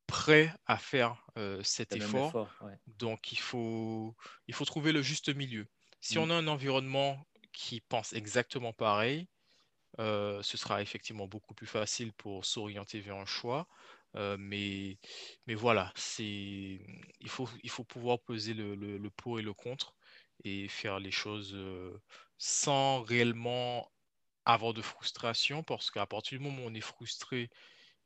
prêt 0.08 0.56
à 0.66 0.78
faire 0.78 1.22
cet 1.62 1.94
effort. 1.94 2.48
Donc, 2.88 3.34
il 3.34 3.40
faut, 3.40 4.16
il 4.48 4.54
faut 4.54 4.66
trouver 4.66 4.94
le 4.94 5.02
juste 5.02 5.28
milieu. 5.36 5.68
Si 6.00 6.18
mmh. 6.18 6.22
on 6.22 6.30
a 6.30 6.36
un 6.36 6.48
environnement 6.48 7.28
qui 7.52 7.82
pense 7.82 8.14
exactement 8.14 8.72
pareil, 8.72 9.28
ce 9.98 10.42
sera 10.42 10.82
effectivement 10.82 11.28
beaucoup 11.28 11.54
plus 11.54 11.68
facile 11.68 12.14
pour 12.14 12.46
s'orienter 12.46 13.02
vers 13.02 13.18
un 13.18 13.26
choix. 13.26 13.68
Mais, 14.16 14.98
mais 15.48 15.56
voilà, 15.56 15.94
il 16.20 16.80
faut, 17.28 17.50
il 17.64 17.70
faut 17.70 17.84
pouvoir 17.84 18.20
peser 18.20 18.54
le, 18.54 18.76
le, 18.76 19.10
pour 19.12 19.40
et 19.40 19.42
le 19.42 19.54
contre 19.54 19.96
et 20.44 20.68
faire 20.68 21.00
les 21.00 21.12
choses 21.12 21.58
sans 22.38 23.04
réellement 23.04 23.92
avoir 24.46 24.74
de 24.74 24.82
frustration, 24.82 25.64
parce 25.64 25.92
qu'à 25.92 26.06
partir 26.06 26.40
du 26.40 26.44
moment 26.44 26.64
où 26.64 26.68
on 26.68 26.74
est 26.74 26.82
frustré 26.82 27.50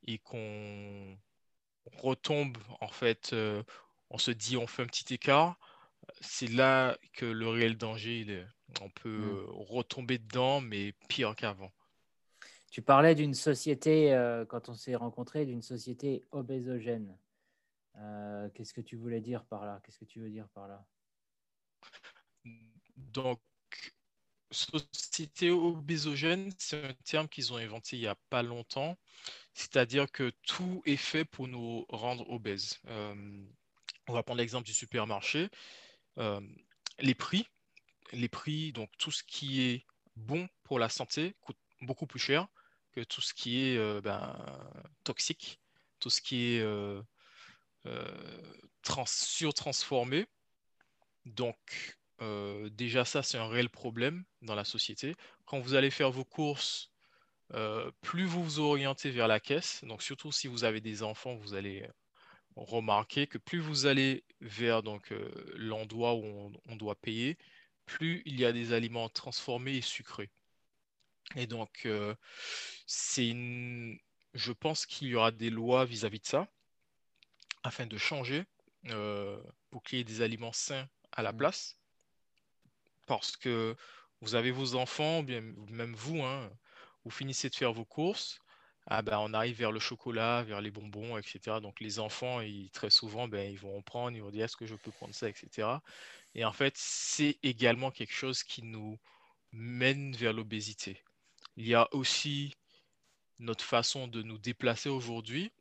et 0.07 0.19
qu'on 0.19 1.17
retombe, 1.97 2.57
en 2.81 2.88
fait, 2.88 3.31
euh, 3.33 3.63
on 4.09 4.17
se 4.17 4.31
dit 4.31 4.57
on 4.57 4.67
fait 4.67 4.83
un 4.83 4.88
petit 4.88 5.13
écart, 5.13 5.57
c'est 6.21 6.50
là 6.50 6.97
que 7.13 7.25
le 7.25 7.47
réel 7.47 7.77
danger, 7.77 8.19
il 8.19 8.31
est. 8.31 8.45
on 8.81 8.89
peut 8.89 9.09
mmh. 9.09 9.45
retomber 9.69 10.17
dedans, 10.17 10.62
mais 10.62 10.93
pire 11.07 11.35
qu'avant. 11.35 11.71
Tu 12.75 12.82
parlais 12.82 13.15
d'une 13.15 13.34
société, 13.34 14.13
euh, 14.13 14.44
quand 14.44 14.67
on 14.67 14.74
s'est 14.74 14.96
rencontrés, 14.96 15.46
d'une 15.46 15.62
société 15.62 16.25
obésogène. 16.32 17.17
Euh, 17.96 18.50
qu'est-ce 18.50 18.74
que 18.74 18.82
tu 18.82 18.98
voulais 18.98 19.22
dire 19.22 19.46
par 19.46 19.65
là? 19.65 19.79
Qu'est-ce 19.82 19.98
que 19.98 20.03
tu 20.03 20.20
veux 20.20 20.29
dire 20.29 20.50
par 20.50 20.67
là? 20.67 20.86
Donc, 22.98 23.39
société 24.51 25.51
obésogène, 25.51 26.51
c'est 26.58 26.84
un 26.84 26.94
terme 27.05 27.29
qu'ils 27.29 27.53
ont 27.53 27.55
inventé 27.55 27.96
il 27.96 28.01
n'y 28.01 28.08
a 28.08 28.17
pas 28.29 28.44
longtemps. 28.44 28.98
C'est-à-dire 29.53 30.12
que 30.12 30.34
tout 30.46 30.82
est 30.86 30.98
fait 30.98 31.24
pour 31.24 31.48
nous 31.48 31.86
rendre 31.88 32.29
obèses. 32.29 32.82
Euh, 32.88 33.46
on 34.10 34.12
va 34.12 34.22
prendre 34.22 34.39
l'exemple 34.39 34.65
du 34.65 34.74
supermarché. 34.74 35.48
Les 37.00 37.15
prix, 37.15 37.48
les 38.12 38.27
prix, 38.27 38.74
donc 38.74 38.89
tout 38.98 39.12
ce 39.12 39.24
qui 39.24 39.62
est 39.62 39.86
bon 40.17 40.50
pour 40.63 40.77
la 40.77 40.89
santé 40.89 41.38
coûte 41.39 41.58
beaucoup 41.79 42.05
plus 42.05 42.20
cher 42.20 42.50
tout 43.04 43.22
ce 43.22 43.34
qui 43.34 43.68
est 43.68 43.78
euh, 43.78 44.02
ben, 44.02 44.36
toxique, 45.04 45.60
tout 46.00 46.10
ce 46.10 46.22
qui 46.22 46.56
est 46.56 46.66
trans 48.84 49.06
surtransformé. 49.06 50.25
Donc 51.25 51.98
déjà 52.72 53.06
ça, 53.06 53.24
c'est 53.24 53.38
un 53.38 53.48
réel 53.48 53.70
problème 53.70 54.24
dans 54.42 54.56
la 54.56 54.64
société. 54.64 55.16
Quand 55.46 55.60
vous 55.60 55.75
allez 55.75 55.92
faire 55.92 56.12
vos 56.12 56.25
courses 56.25 56.92
euh, 57.54 57.92
plus 58.02 58.25
vous 58.25 58.44
vous 58.44 58.60
orientez 58.60 59.12
vers 59.12 59.28
la 59.28 59.40
caisse, 59.40 59.84
donc 59.84 60.02
surtout 60.02 60.32
si 60.32 60.48
vous 60.48 60.64
avez 60.64 60.82
des 60.82 61.04
enfants, 61.04 61.36
vous 61.36 61.54
allez 61.54 61.88
remarquer 62.56 63.28
que 63.28 63.38
plus 63.38 63.60
vous 63.60 63.86
allez 63.86 64.24
vers 64.42 64.84
donc 64.84 65.12
euh, 65.12 65.30
l'endroit 65.56 66.16
où 66.16 66.52
on, 66.68 66.75
doit 66.75 66.96
payer, 66.96 67.38
plus 67.86 68.24
il 68.25 68.40
y 68.40 68.46
a 68.46 68.52
des 68.52 68.74
aliments 68.74 69.10
transformés 69.10 69.75
et 69.78 69.82
sucrés. 69.82 70.32
Et 71.36 71.48
donc, 71.48 71.86
euh, 71.86 72.15
c'est 72.86 73.27
une... 73.27 73.98
je 74.34 74.51
pense 74.51 74.86
qu'il 74.86 75.08
y 75.10 75.15
aura 75.15 75.32
des 75.32 75.50
lois 75.50 75.86
vis-à-vis 75.86 76.20
de 76.20 76.25
ça, 76.25 76.48
afin 77.63 77.86
de 77.86 77.98
changer 77.98 78.46
pour 79.72 79.82
qu'il 79.84 79.98
y 79.98 80.01
ait 80.01 80.05
des 80.05 80.22
aliments 80.22 80.53
sains 80.53 80.88
à 81.12 81.24
la 81.24 81.34
mmh. 81.34 81.38
place. 81.38 81.79
Parce 83.08 83.36
que 83.36 83.75
vous 84.22 84.36
avez 84.36 84.51
vos 84.51 84.75
enfants, 84.75 85.24
bien, 85.24 85.41
même 85.70 85.96
vous, 85.96 86.22
hein, 86.22 86.51
vous 87.03 87.12
finissez 87.12 87.50
de 87.50 87.55
faire 87.55 87.74
vos 87.74 87.86
courses, 87.86 88.39
ah 88.88 89.01
ben, 89.01 89.17
on 89.20 89.34
arrive 89.34 89.58
vers 89.58 89.72
le 89.72 89.79
chocolat, 89.79 90.44
vers 90.44 90.62
les 90.62 90.70
bonbons, 90.70 91.17
etc. 91.17 91.60
Donc 91.62 91.79
les 91.79 92.00
enfants, 92.00 92.41
ils, 92.41 92.70
très 92.70 92.91
souvent, 92.91 93.27
ben, 93.27 93.51
ils 93.51 93.58
vont 93.58 93.77
en 93.77 93.82
prendre, 93.82 94.15
ils 94.15 94.22
vont 94.22 94.29
dire 94.29 94.46
est-ce 94.46 94.58
que 94.58 94.67
je 94.67 94.75
peux 94.75 94.91
prendre 94.91 95.13
ça, 95.13 95.27
etc. 95.27 95.67
Et 96.36 96.46
en 96.46 96.53
fait, 96.53 96.74
c'est 96.77 97.39
également 97.41 97.89
quelque 97.89 98.13
chose 98.13 98.44
qui 98.44 98.62
nous 98.62 99.00
mène 99.51 100.15
vers 100.15 100.34
l'obésité. 100.34 101.03
Il 101.57 101.67
y 101.67 101.74
a 101.75 101.88
aussi 101.93 102.53
notre 103.39 103.63
façon 103.63 104.07
de 104.07 104.21
nous 104.21 104.38
déplacer 104.38 104.89
aujourd'hui. 104.89 105.51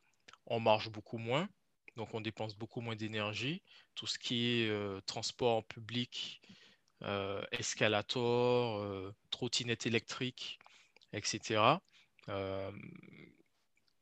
On 0.47 0.61
marche 0.61 0.91
beaucoup 0.91 1.19
moins, 1.19 1.49
donc 1.97 2.15
on 2.15 2.21
dépense 2.21 2.57
beaucoup 2.57 2.81
moins 2.81 2.97
d'énergie. 2.97 3.63
Tout 3.95 4.07
ce 4.07 4.19
qui 4.19 4.47
est 4.63 4.69
euh, 4.69 5.01
transport 5.07 5.65
public, 5.65 6.43
euh, 7.03 7.43
escalator, 7.53 8.79
euh, 8.79 9.15
trottinette 9.31 9.87
électrique, 9.87 10.59
etc. 11.13 11.79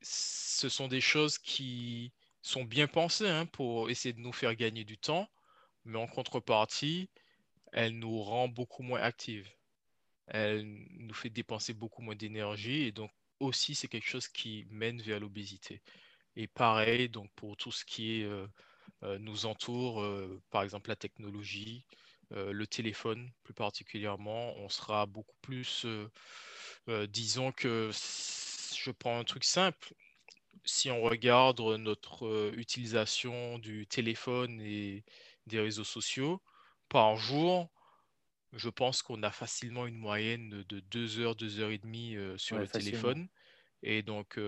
Ce 0.01 0.69
sont 0.69 0.87
des 0.87 1.01
choses 1.01 1.37
qui 1.37 2.11
sont 2.41 2.63
bien 2.65 2.87
pensées 2.87 3.27
hein, 3.27 3.45
pour 3.45 3.89
essayer 3.89 4.13
de 4.13 4.19
nous 4.19 4.33
faire 4.33 4.55
gagner 4.55 4.83
du 4.83 4.97
temps, 4.97 5.29
mais 5.85 5.97
en 5.97 6.07
contrepartie, 6.07 7.09
elle 7.71 7.97
nous 7.99 8.21
rend 8.21 8.47
beaucoup 8.47 8.83
moins 8.83 9.01
actives. 9.01 9.49
Elle 10.27 10.65
nous 10.91 11.13
fait 11.13 11.29
dépenser 11.29 11.73
beaucoup 11.73 12.01
moins 12.01 12.15
d'énergie 12.15 12.83
et 12.83 12.91
donc 12.91 13.11
aussi 13.39 13.75
c'est 13.75 13.87
quelque 13.87 14.07
chose 14.07 14.27
qui 14.27 14.65
mène 14.69 15.01
vers 15.01 15.19
l'obésité. 15.19 15.81
Et 16.35 16.47
pareil, 16.47 17.09
donc 17.09 17.29
pour 17.35 17.57
tout 17.57 17.71
ce 17.71 17.85
qui 17.85 18.23
euh, 18.23 18.47
euh, 19.03 19.19
nous 19.19 19.45
entoure, 19.45 20.05
par 20.49 20.63
exemple 20.63 20.89
la 20.89 20.95
technologie, 20.95 21.85
le 22.31 22.65
téléphone 22.65 23.31
plus 23.43 23.53
particulièrement, 23.53 24.55
on 24.57 24.69
sera 24.69 25.05
beaucoup 25.05 25.35
plus 25.41 25.85
euh, 26.89 27.07
disons 27.07 27.51
que 27.51 27.91
je 28.75 28.91
prends 28.91 29.19
un 29.19 29.23
truc 29.23 29.43
simple. 29.43 29.93
Si 30.65 30.91
on 30.91 31.01
regarde 31.01 31.61
notre 31.61 32.25
euh, 32.25 32.53
utilisation 32.55 33.59
du 33.59 33.87
téléphone 33.87 34.61
et 34.61 35.03
des 35.47 35.59
réseaux 35.59 35.83
sociaux 35.83 36.41
par 36.89 37.17
jour, 37.17 37.69
je 38.53 38.69
pense 38.69 39.01
qu'on 39.01 39.23
a 39.23 39.31
facilement 39.31 39.87
une 39.87 39.97
moyenne 39.97 40.63
de 40.67 40.79
2 40.79 41.19
heures, 41.19 41.35
2 41.35 41.59
heures 41.59 41.71
et 41.71 41.77
demie 41.77 42.15
euh, 42.15 42.37
sur 42.37 42.57
le 42.57 42.67
téléphone. 42.67 43.27
Et 43.85 44.01
donc, 44.01 44.39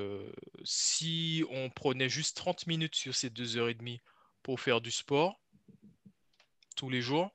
si 0.63 1.43
on 1.49 1.69
prenait 1.69 2.07
juste 2.07 2.37
30 2.37 2.67
minutes 2.67 2.95
sur 2.95 3.13
ces 3.13 3.29
2 3.29 3.57
heures 3.57 3.67
et 3.67 3.73
demie 3.73 4.01
pour 4.43 4.61
faire 4.61 4.79
du 4.79 4.91
sport 4.91 5.41
tous 6.77 6.89
les 6.89 7.01
jours, 7.01 7.29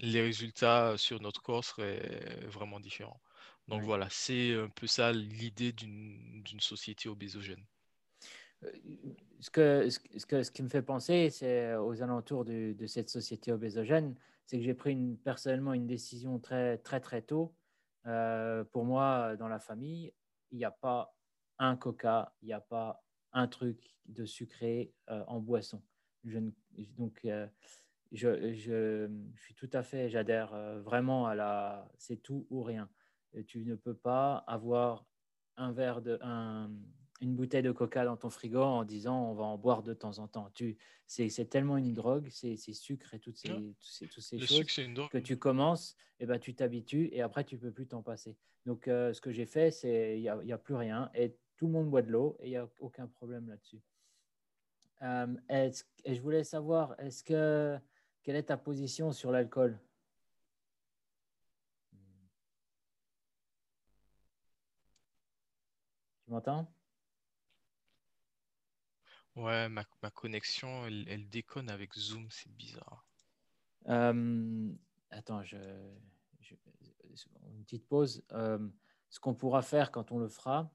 les 0.00 0.20
résultats 0.20 0.96
sur 0.98 1.20
notre 1.20 1.40
corps 1.40 1.64
seraient 1.64 2.40
vraiment 2.48 2.80
différents. 2.80 3.20
Donc 3.68 3.82
voilà, 3.82 4.08
c'est 4.10 4.54
un 4.54 4.68
peu 4.68 4.86
ça 4.86 5.12
l'idée 5.12 5.72
d'une 5.72 6.60
société 6.60 7.08
obésogène. 7.08 7.64
Ce, 9.40 9.50
que, 9.50 9.88
ce, 9.88 10.26
que, 10.26 10.42
ce 10.42 10.50
qui 10.50 10.62
me 10.62 10.68
fait 10.68 10.82
penser, 10.82 11.30
c'est 11.30 11.76
aux 11.76 12.02
alentours 12.02 12.44
de, 12.44 12.72
de 12.76 12.86
cette 12.86 13.08
société 13.08 13.52
obésogène, 13.52 14.16
c'est 14.48 14.56
que 14.56 14.64
j'ai 14.64 14.74
pris 14.74 14.96
personnellement 15.24 15.74
une 15.74 15.86
décision 15.86 16.38
très 16.38 16.78
très 16.78 17.00
très 17.00 17.20
tôt. 17.20 17.54
Euh, 18.06 18.64
pour 18.64 18.86
moi, 18.86 19.36
dans 19.36 19.46
la 19.46 19.60
famille, 19.60 20.14
il 20.50 20.56
n'y 20.56 20.64
a 20.64 20.70
pas 20.70 21.14
un 21.58 21.76
coca, 21.76 22.34
il 22.40 22.46
n'y 22.46 22.54
a 22.54 22.60
pas 22.60 23.04
un 23.32 23.46
truc 23.46 23.94
de 24.06 24.24
sucré 24.24 24.94
euh, 25.10 25.22
en 25.26 25.38
boisson. 25.40 25.82
Donc, 26.96 27.26
je, 28.12 28.54
je, 28.54 29.10
suis 29.36 29.54
tout 29.54 29.68
à 29.74 29.82
fait, 29.82 30.08
j'adhère 30.08 30.54
euh, 30.54 30.80
vraiment 30.80 31.26
à 31.26 31.34
la, 31.34 31.86
c'est 31.98 32.22
tout 32.22 32.46
ou 32.48 32.62
rien. 32.62 32.88
tu 33.46 33.66
ne 33.66 33.74
peux 33.74 33.94
pas 33.94 34.44
avoir 34.46 35.04
un 35.58 35.72
verre 35.72 36.00
de, 36.00 36.18
une 37.20 37.34
bouteille 37.34 37.62
de 37.62 37.72
coca 37.72 38.04
dans 38.04 38.16
ton 38.16 38.30
frigo 38.30 38.62
en 38.62 38.84
disant 38.84 39.30
on 39.30 39.34
va 39.34 39.44
en 39.44 39.58
boire 39.58 39.82
de 39.82 39.94
temps 39.94 40.18
en 40.18 40.28
temps. 40.28 40.50
Tu, 40.54 40.76
c'est, 41.06 41.28
c'est 41.28 41.46
tellement 41.46 41.76
une 41.76 41.94
drogue, 41.94 42.28
c'est, 42.30 42.56
c'est 42.56 42.72
sucre 42.72 43.14
et 43.14 43.18
toutes 43.18 43.36
ces, 43.36 43.48
toutes 43.48 43.76
ces, 43.80 44.06
toutes 44.08 44.22
ces 44.22 44.38
choses 44.38 44.66
que 45.10 45.18
tu 45.18 45.38
commences, 45.38 45.96
et 46.20 46.26
ben, 46.26 46.38
tu 46.38 46.54
t'habitues 46.54 47.08
et 47.12 47.22
après 47.22 47.44
tu 47.44 47.58
peux 47.58 47.72
plus 47.72 47.86
t'en 47.86 48.02
passer. 48.02 48.36
Donc 48.66 48.86
euh, 48.86 49.12
ce 49.12 49.20
que 49.20 49.32
j'ai 49.32 49.46
fait, 49.46 49.70
c'est 49.70 50.18
il 50.18 50.22
n'y 50.22 50.28
a, 50.28 50.54
a 50.54 50.58
plus 50.58 50.74
rien 50.74 51.10
et 51.14 51.34
tout 51.56 51.66
le 51.66 51.72
monde 51.72 51.90
boit 51.90 52.02
de 52.02 52.10
l'eau 52.10 52.36
et 52.40 52.46
il 52.46 52.50
n'y 52.50 52.56
a 52.56 52.68
aucun 52.78 53.06
problème 53.08 53.48
là-dessus. 53.48 53.80
Euh, 55.02 55.34
et 55.48 56.14
je 56.14 56.20
voulais 56.20 56.44
savoir, 56.44 56.94
est-ce 57.00 57.24
que 57.24 57.78
quelle 58.22 58.36
est 58.36 58.44
ta 58.44 58.56
position 58.56 59.12
sur 59.12 59.30
l'alcool? 59.30 59.78
Tu 66.24 66.30
m'entends? 66.30 66.70
Ouais, 69.38 69.68
ma, 69.68 69.84
ma 70.02 70.10
connexion, 70.10 70.86
elle, 70.86 71.28
déconne 71.28 71.70
avec 71.70 71.94
Zoom, 71.94 72.26
c'est 72.28 72.50
bizarre. 72.56 73.06
Euh, 73.88 74.72
attends, 75.10 75.44
je, 75.44 75.56
une 77.46 77.62
petite 77.62 77.86
pause. 77.86 78.24
Euh, 78.32 78.58
ce 79.08 79.20
qu'on 79.20 79.34
pourra 79.34 79.62
faire 79.62 79.92
quand 79.92 80.10
on 80.10 80.18
le 80.18 80.28
fera, 80.28 80.70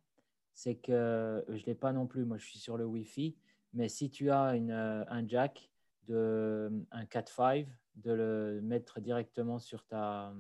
c'est 0.54 0.76
que 0.76 1.44
je 1.50 1.60
ne 1.60 1.66
l'ai 1.66 1.76
pas 1.76 1.92
non 1.92 2.08
plus, 2.08 2.24
moi 2.24 2.38
je 2.38 2.46
suis 2.46 2.60
sur 2.60 2.78
le 2.78 2.86
Wi-Fi, 2.86 3.36
mais 3.74 3.90
si 3.90 4.10
tu 4.10 4.32
as 4.32 4.56
une, 4.56 4.72
un 4.72 5.28
jack, 5.28 5.70
de 6.08 6.86
un 6.92 7.04
4.5, 7.04 7.68
de 7.96 8.12
le 8.12 8.62
mettre 8.62 9.00
directement 9.02 9.60
sur 9.60 9.86
ta, 9.86 10.34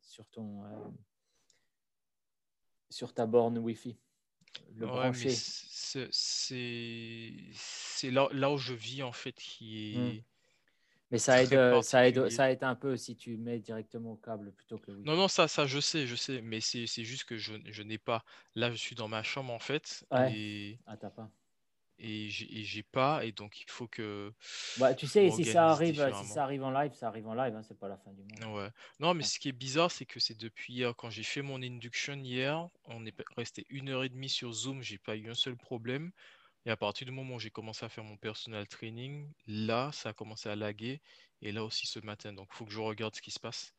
sur 0.00 0.26
ton, 0.28 0.64
euh, 0.64 0.88
sur 2.90 3.12
ta 3.12 3.26
borne 3.26 3.58
Wi-Fi. 3.58 3.98
Le 4.76 4.86
brancher. 4.86 5.34
C'est 6.10 8.10
là, 8.10 8.28
là 8.32 8.50
où 8.50 8.58
je 8.58 8.74
vis 8.74 9.02
en 9.02 9.12
fait 9.12 9.32
qui 9.32 9.94
est. 9.94 9.98
Hmm. 9.98 10.20
Mais 11.10 11.18
ça 11.18 11.42
aide, 11.42 11.82
ça, 11.82 12.06
aide, 12.06 12.28
ça 12.28 12.52
aide 12.52 12.62
un 12.62 12.74
peu 12.74 12.98
si 12.98 13.16
tu 13.16 13.38
mets 13.38 13.60
directement 13.60 14.12
au 14.12 14.16
câble 14.16 14.52
plutôt 14.52 14.76
que 14.76 14.90
le 14.90 14.98
Non, 14.98 15.16
non, 15.16 15.26
ça, 15.26 15.48
ça 15.48 15.66
je 15.66 15.80
sais, 15.80 16.06
je 16.06 16.14
sais, 16.14 16.42
mais 16.42 16.60
c'est 16.60 16.86
juste 16.86 17.24
que 17.24 17.38
je, 17.38 17.54
je 17.64 17.82
n'ai 17.82 17.96
pas. 17.96 18.22
Là, 18.54 18.70
je 18.70 18.76
suis 18.76 18.94
dans 18.94 19.08
ma 19.08 19.22
chambre 19.22 19.50
en 19.52 19.58
fait. 19.58 20.04
Et... 20.30 20.78
Ah, 20.86 20.98
t'as 20.98 21.08
pas 21.08 21.30
et 21.98 22.28
j'ai 22.30 22.82
pas 22.82 23.24
et 23.24 23.32
donc 23.32 23.60
il 23.60 23.70
faut 23.70 23.88
que 23.88 24.32
bah, 24.78 24.94
tu 24.94 25.06
sais 25.06 25.30
si 25.30 25.44
ça 25.44 25.68
arrive 25.68 25.94
si 26.22 26.26
ça 26.26 26.44
arrive 26.44 26.62
en 26.62 26.70
live 26.70 26.92
ça 26.94 27.08
arrive 27.08 27.26
en 27.26 27.34
live 27.34 27.54
hein, 27.56 27.62
c'est 27.62 27.78
pas 27.78 27.88
la 27.88 27.96
fin 27.96 28.12
du 28.12 28.22
monde. 28.22 28.56
Ouais. 28.56 28.68
non 29.00 29.14
mais 29.14 29.24
ce 29.24 29.38
qui 29.38 29.48
est 29.48 29.52
bizarre 29.52 29.90
c'est 29.90 30.06
que 30.06 30.20
c'est 30.20 30.38
depuis 30.38 30.74
hier 30.74 30.94
quand 30.96 31.10
j'ai 31.10 31.24
fait 31.24 31.42
mon 31.42 31.60
induction 31.60 32.14
hier 32.14 32.68
on 32.84 33.04
est 33.04 33.14
resté 33.36 33.66
une 33.68 33.88
heure 33.88 34.04
et 34.04 34.08
demie 34.08 34.28
sur 34.28 34.52
zoom 34.52 34.82
j'ai 34.82 34.98
pas 34.98 35.16
eu 35.16 35.28
un 35.30 35.34
seul 35.34 35.56
problème. 35.56 36.12
Et 36.66 36.70
à 36.70 36.76
partir 36.76 37.06
du 37.06 37.12
moment 37.12 37.36
où 37.36 37.38
j'ai 37.38 37.50
commencé 37.50 37.84
à 37.86 37.88
faire 37.88 38.04
mon 38.04 38.16
personal 38.16 38.66
training 38.68 39.28
là 39.46 39.90
ça 39.92 40.10
a 40.10 40.12
commencé 40.12 40.48
à 40.48 40.56
laguer 40.56 41.00
et 41.42 41.52
là 41.52 41.64
aussi 41.64 41.86
ce 41.86 42.00
matin. 42.00 42.32
Donc 42.32 42.48
il 42.52 42.56
faut 42.56 42.64
que 42.64 42.72
je 42.72 42.80
regarde 42.80 43.14
ce 43.14 43.22
qui 43.22 43.30
se 43.30 43.40
passe. 43.40 43.72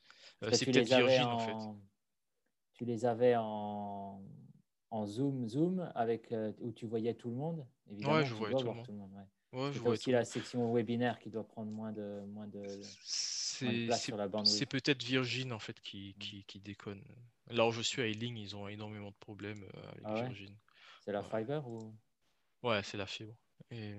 Euh, 0.43 0.49
c'est 0.51 0.65
peut-être 0.65 0.88
Virgin 0.88 1.23
en... 1.23 1.33
en 1.33 1.39
fait. 1.39 1.79
tu 2.73 2.85
les 2.85 3.05
avais 3.05 3.35
en 3.38 4.21
en 4.91 5.05
zoom, 5.05 5.48
zoom, 5.48 5.91
avec, 5.96 6.31
euh, 6.31 6.51
où 6.60 6.72
tu 6.72 6.86
voyais 6.86 7.13
tout 7.13 7.29
le 7.29 7.36
monde. 7.36 7.65
Évidemment, 7.91 8.15
ouais, 8.15 8.25
je 8.25 8.34
voyais 8.34 8.55
tout, 8.55 8.65
le 8.65 8.98
monde. 8.98 9.12
Ouais. 9.51 9.72
je 9.72 9.79
vois 9.79 9.91
aussi 9.91 10.12
la 10.12 10.25
section 10.25 10.74
webinaire 10.74 11.19
qui 11.19 11.29
doit 11.29 11.48
prendre 11.48 11.72
moins 11.72 11.91
de, 11.91 12.24
moins 12.27 12.48
de, 12.48 12.62
place 13.86 14.03
sur 14.03 14.17
la 14.17 14.27
bande. 14.27 14.48
C'est 14.48 14.65
peut-être 14.65 15.03
Virgin 15.03 15.51
en 15.53 15.60
fait 15.60 15.80
qui, 15.82 16.15
mm. 16.15 16.19
qui, 16.19 16.43
qui, 16.45 16.60
déconne. 16.60 17.04
Là 17.49 17.67
où 17.67 17.71
je 17.71 17.82
suis 17.82 18.02
à 18.02 18.08
Ealing, 18.08 18.38
ils 18.38 18.56
ont 18.56 18.67
énormément 18.67 19.10
de 19.10 19.15
problèmes 19.19 19.63
euh, 19.63 19.91
avec 19.91 20.02
ah 20.06 20.21
Virgin. 20.21 20.56
C'est 21.02 21.12
la 21.12 21.23
fiber 21.23 21.67
ou? 21.67 21.93
Ouais, 22.62 22.82
c'est 22.84 22.97
la 22.97 23.08
fibre. 23.08 23.34
Et... 23.71 23.93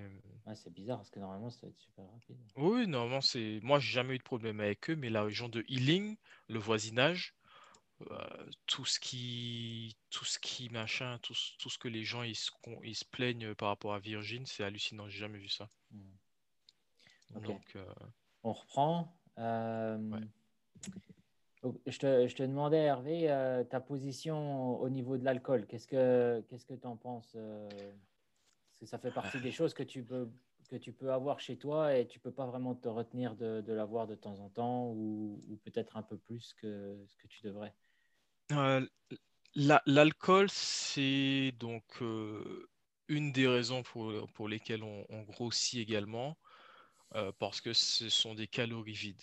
c'est 0.55 0.73
bizarre 0.73 0.99
parce 0.99 1.11
que 1.11 1.21
normalement 1.21 1.51
ça 1.51 1.61
va 1.63 1.69
être 1.69 1.79
super 1.79 2.05
rapide. 2.11 2.37
Oui, 2.57 2.87
normalement 2.87 3.21
c'est. 3.21 3.61
Moi 3.63 3.79
j'ai 3.79 3.93
jamais 3.93 4.15
eu 4.15 4.19
de 4.19 4.23
problème 4.23 4.61
avec 4.61 4.91
eux, 4.91 4.97
mais 4.97 5.11
la 5.11 5.23
région 5.23 5.49
de 5.49 5.65
Ealing, 5.69 6.17
le 6.49 6.59
voisinage, 6.59 7.35
euh, 7.40 7.40
tout 8.67 8.85
ce 8.85 8.99
qui 9.01 9.97
tout 10.11 10.25
ce 10.25 10.39
qui 10.39 10.69
machin 10.71 11.19
tout, 11.23 11.35
tout 11.59 11.71
ce 11.71 11.79
que 11.79 11.89
les 11.89 12.05
gens 12.05 12.23
ils 12.23 12.37
se, 12.37 12.51
ils 12.85 12.95
se 12.95 13.05
plaignent 13.05 13.55
par 13.55 13.69
rapport 13.69 13.95
à 13.95 13.99
Virgin 13.99 14.45
c'est 14.47 14.65
hallucinant 14.65 15.09
j'ai 15.09 15.19
jamais 15.19 15.39
vu 15.39 15.49
ça. 15.49 15.69
Hmm. 15.91 17.41
donc 17.41 17.77
euh, 17.77 17.85
on 18.43 18.53
reprend 18.53 19.17
euh, 19.39 20.21
je, 21.87 21.99
te, 21.99 22.27
je, 22.27 22.35
te, 22.35 22.43
demandais 22.43 22.79
Hervé 22.79 23.65
ta 23.71 23.81
position 23.81 24.81
au 24.81 24.89
niveau 24.89 25.17
de 25.17 25.25
l'alcool 25.25 25.67
qu'est-ce 25.67 25.87
que 25.87 26.45
qu'est-ce 26.49 26.67
que 26.67 26.75
tu 26.75 26.87
en 26.87 26.97
penses 26.97 27.33
parce 27.33 28.79
que 28.79 28.87
ça 28.87 28.99
fait 28.99 29.13
partie 29.13 29.41
des 29.41 29.53
choses 29.53 29.75
que 29.75 29.83
tu 29.83 30.05
peux 30.05 30.31
que 30.71 30.77
tu 30.77 30.93
peux 30.93 31.13
avoir 31.13 31.41
chez 31.41 31.59
toi 31.59 31.97
et 31.97 32.07
tu 32.07 32.21
peux 32.21 32.31
pas 32.31 32.47
vraiment 32.47 32.77
te 32.77 32.89
retenir 32.89 33.35
de, 33.35 33.61
de 33.61 33.73
l'avoir 33.73 34.07
de 34.07 34.15
temps 34.15 34.39
en 34.39 34.49
temps 34.49 34.87
ou, 34.87 35.43
ou 35.49 35.57
peut-être 35.57 35.97
un 35.97 36.03
peu 36.03 36.17
plus 36.17 36.55
que 36.55 36.97
ce 37.09 37.17
que 37.17 37.27
tu 37.27 37.43
devrais 37.43 37.75
euh, 38.53 38.87
l'alcool, 39.87 40.49
c'est 40.51 41.53
donc 41.59 41.85
euh, 42.03 42.69
une 43.09 43.33
des 43.33 43.47
raisons 43.47 43.83
pour, 43.83 44.49
lesquelles 44.49 44.83
on, 44.83 45.23
grossit 45.23 45.81
également, 45.81 46.39
euh, 47.15 47.33
parce 47.39 47.61
que 47.61 47.73
ce 47.73 48.09
sont 48.09 48.35
des 48.35 48.47
calories 48.47 48.93
vides. 48.93 49.23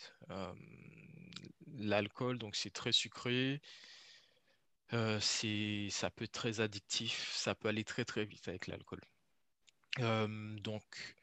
l'alcool, 1.78 2.38
donc 2.40 2.56
c'est 2.56 2.72
très 2.72 2.92
sucré, 2.92 3.62
c'est, 5.20 5.88
ça 5.90 6.10
peut 6.10 6.26
être 6.26 6.32
très 6.32 6.60
addictif, 6.62 7.34
ça 7.36 7.56
peut 7.56 7.68
aller 7.68 7.84
très 7.84 8.06
très 8.06 8.26
vite 8.26 8.48
avec 8.48 8.68
l'alcool. 8.68 9.02
donc, 10.00 11.17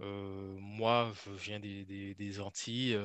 moi, 0.00 1.12
je 1.24 1.30
viens 1.32 1.60
des, 1.60 2.40
Antilles, 2.40 2.96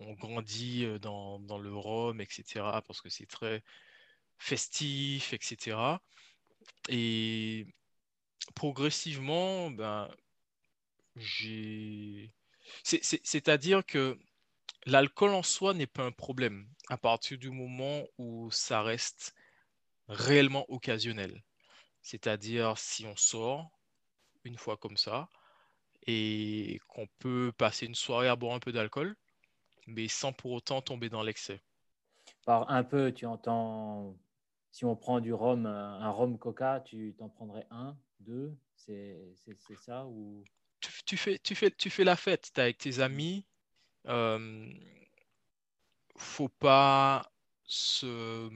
on, 0.00 0.12
grandit 0.14 0.86
dans, 1.00 1.58
le 1.58 1.74
Rhum, 1.74 2.20
etc., 2.20 2.44
parce 2.86 3.00
que 3.00 3.08
c'est 3.08 3.26
très 3.26 3.62
festif, 4.38 5.32
etc. 5.32 5.76
Et 6.88 7.66
progressivement, 8.54 9.70
ben. 9.70 10.10
C'est-à-dire 12.82 13.84
que 13.86 14.18
l'alcool 14.86 15.30
en 15.30 15.42
soi 15.42 15.74
n'est 15.74 15.86
pas 15.86 16.04
un 16.04 16.12
problème 16.12 16.68
à 16.88 16.98
partir 16.98 17.38
du 17.38 17.50
moment 17.50 18.04
où 18.18 18.50
ça 18.50 18.82
reste 18.82 19.34
réellement 20.08 20.66
occasionnel. 20.70 21.44
C'est-à-dire 22.02 22.76
si 22.76 23.06
on 23.06 23.16
sort 23.16 23.70
une 24.44 24.58
fois 24.58 24.76
comme 24.76 24.96
ça, 24.96 25.28
et 26.06 26.80
qu'on 26.88 27.06
peut 27.18 27.52
passer 27.56 27.86
une 27.86 27.94
soirée 27.94 28.28
à 28.28 28.36
boire 28.36 28.54
un 28.54 28.60
peu 28.60 28.72
d'alcool, 28.72 29.16
mais 29.86 30.08
sans 30.08 30.32
pour 30.32 30.52
autant 30.52 30.82
tomber 30.82 31.08
dans 31.08 31.22
l'excès. 31.22 31.60
Par 32.44 32.70
un 32.70 32.84
peu, 32.84 33.12
tu 33.12 33.26
entends, 33.26 34.16
si 34.70 34.84
on 34.84 34.96
prend 34.96 35.20
du 35.20 35.32
rhum, 35.32 35.66
un 35.66 36.10
rhum 36.10 36.38
coca, 36.38 36.80
tu 36.80 37.14
t'en 37.18 37.28
prendrais 37.28 37.66
un, 37.70 37.96
deux, 38.20 38.56
c'est 38.76 39.18
ça 39.78 40.04
ou... 40.06 40.44
Tu, 41.06 41.16
fais, 41.16 41.38
tu, 41.38 41.54
fais, 41.54 41.70
tu 41.70 41.88
fais 41.88 42.04
la 42.04 42.16
fête, 42.16 42.50
tu 42.52 42.60
es 42.60 42.64
avec 42.64 42.78
tes 42.78 43.00
amis, 43.00 43.46
euh, 44.06 44.70
faut 46.16 46.50
pas 46.50 47.32
se, 47.64 48.50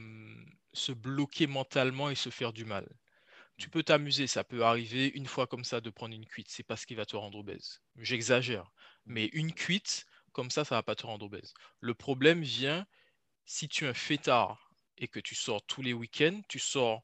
se 0.74 0.92
bloquer 0.92 1.46
mentalement 1.46 2.11
et 2.11 2.14
se 2.14 2.28
faire 2.28 2.52
du 2.52 2.66
mal 2.66 2.87
tu 3.59 3.68
peux 3.68 3.83
t'amuser, 3.83 4.27
ça 4.27 4.44
peut 4.44 4.64
arriver 4.64 5.09
une 5.09 5.27
fois 5.27 5.47
comme 5.47 5.64
ça 5.64 5.81
de 5.81 5.90
prendre 5.90 6.14
une 6.14 6.27
cuite, 6.27 6.49
c'est 6.49 6.62
pas 6.62 6.77
ce 6.77 6.87
qui 6.87 6.94
va 6.94 7.05
te 7.05 7.16
rendre 7.16 7.38
obèse. 7.38 7.83
J'exagère, 7.97 8.64
mmh. 8.64 9.12
mais 9.12 9.27
une 9.27 9.53
cuite 9.53 10.07
comme 10.33 10.51
ça, 10.51 10.64
ça 10.64 10.77
va 10.77 10.83
pas 10.83 10.94
te 10.94 11.05
rendre 11.05 11.27
obèse. 11.27 11.53
Le 11.81 11.94
problème 11.94 12.42
vient 12.42 12.87
si 13.44 13.68
tu 13.68 13.85
es 13.85 13.88
un 13.88 13.94
fêtard 13.94 14.73
et 14.97 15.09
que 15.09 15.21
tu 15.21 15.35
sors 15.35 15.62
tous 15.66 15.83
les 15.83 15.92
week-ends, 15.92 16.40
tu 16.49 16.59
sors 16.59 17.03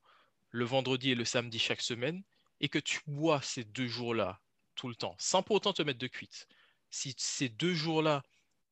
le 0.51 0.65
vendredi 0.65 1.11
et 1.11 1.15
le 1.17 1.25
samedi 1.25 1.59
chaque 1.59 1.81
semaine 1.81 2.23
et 2.61 2.69
que 2.69 2.79
tu 2.79 3.01
bois 3.07 3.43
ces 3.43 3.65
deux 3.65 3.89
jours-là 3.89 4.41
tout 4.77 4.89
le 4.89 4.95
temps, 4.95 5.17
sans 5.19 5.43
pour 5.43 5.57
autant 5.57 5.73
te 5.73 5.83
mettre 5.83 5.99
de 5.99 6.07
cuite. 6.07 6.47
Si 6.91 7.15
ces 7.19 7.49
deux 7.49 7.75
jours-là, 7.75 8.23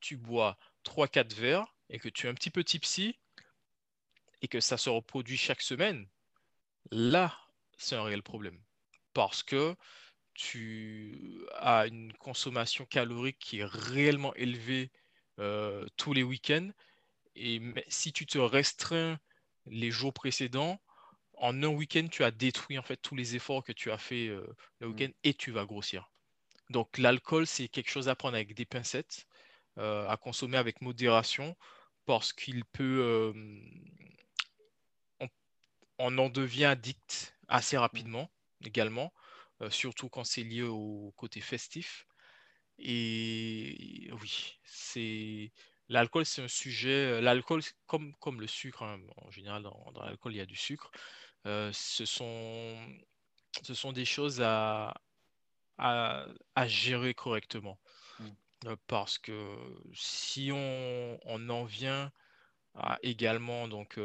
tu 0.01 0.17
bois 0.17 0.57
3-4 0.85 1.35
verres 1.35 1.75
et 1.91 1.99
que 1.99 2.09
tu 2.09 2.27
es 2.27 2.31
un 2.31 2.35
petit 2.35 2.51
peu 2.51 2.63
tipsy 2.63 3.19
et 4.43 4.49
que 4.49 4.61
ça 4.61 4.77
se 4.77 4.91
reproduit 4.91 5.37
chaque 5.37 5.63
semaine, 5.63 6.09
là, 6.91 7.37
c'est 7.83 7.97
un 7.97 8.03
réel 8.05 8.23
problème. 8.23 8.59
Parce 9.15 9.43
que 9.43 9.77
tu 10.35 11.45
as 11.59 11.87
une 11.87 12.13
consommation 12.15 12.87
calorique 12.87 13.39
qui 13.39 13.61
est 13.61 13.65
réellement 13.65 14.35
élevée 14.35 14.91
euh, 15.39 15.87
tous 15.97 16.13
les 16.13 16.23
week-ends. 16.23 16.71
Et 17.35 17.61
si 17.89 18.13
tu 18.13 18.27
te 18.27 18.39
restreins 18.39 19.19
les 19.67 19.91
jours 19.91 20.13
précédents, 20.13 20.81
en 21.35 21.63
un 21.63 21.69
week-end, 21.69 22.07
tu 22.11 22.25
as 22.25 22.31
détruit 22.31 22.79
en 22.79 22.83
fait 22.83 22.97
tous 22.97 23.17
les 23.17 23.37
efforts 23.37 23.65
que 23.65 23.73
tu 23.73 23.91
as 23.91 23.99
fait 23.99 24.29
euh, 24.29 24.47
le 24.81 24.89
mmh. 24.89 24.91
week-end 24.91 25.11
et 25.25 25.35
tu 25.35 25.51
vas 25.51 25.65
grossir. 25.65 26.11
Donc 26.71 26.99
l'alcool, 26.99 27.47
c'est 27.47 27.69
quelque 27.69 27.91
chose 27.91 28.09
à 28.09 28.15
prendre 28.15 28.37
avec 28.37 28.55
des 28.55 28.65
pincettes, 28.65 29.27
à 29.77 30.17
consommer 30.21 30.59
avec 30.59 30.81
modération, 30.81 31.57
parce 32.07 32.33
qu'il 32.33 32.65
peut... 32.65 33.35
on, 35.99 36.19
en 36.19 36.29
devient 36.31 36.67
addict 36.67 37.37
assez 37.53 37.77
rapidement 37.77 38.31
également, 38.65 39.13
surtout 39.71 40.09
quand 40.09 40.25
c'est 40.25 40.43
lié 40.43 40.63
au 40.63 41.13
côté 41.17 41.41
festif. 41.41 42.07
Et 42.79 44.11
oui, 44.21 44.59
c'est 44.65 45.53
l'alcool, 45.89 46.25
c'est 46.25 46.43
un 46.43 46.49
sujet. 46.49 47.21
L'alcool, 47.21 47.63
comme, 47.87 48.15
comme 48.17 48.41
le 48.41 48.47
sucre, 48.47 48.83
hein, 48.83 48.99
en 49.19 49.31
général, 49.31 49.63
dans, 49.63 49.93
l'alcool, 50.05 50.33
il 50.33 50.39
y 50.39 50.41
a 50.41 50.47
du 50.47 50.57
sucre. 50.57 50.91
ce, 51.45 52.05
sont, 52.05 52.77
ce 53.63 53.75
sont 53.75 53.93
des 53.93 54.07
choses 54.07 54.41
à, 54.41 54.95
à, 55.79 56.67
gérer 56.67 57.15
correctement. 57.15 57.79
Mmh. 58.21 58.75
parce 58.87 59.19
que 59.19 59.57
si 59.95 60.51
on, 60.53 61.19
on, 61.25 61.49
en 61.49 61.65
vient 61.65 62.13
à 62.75 62.99
également 63.03 63.69
donc, 63.69 63.99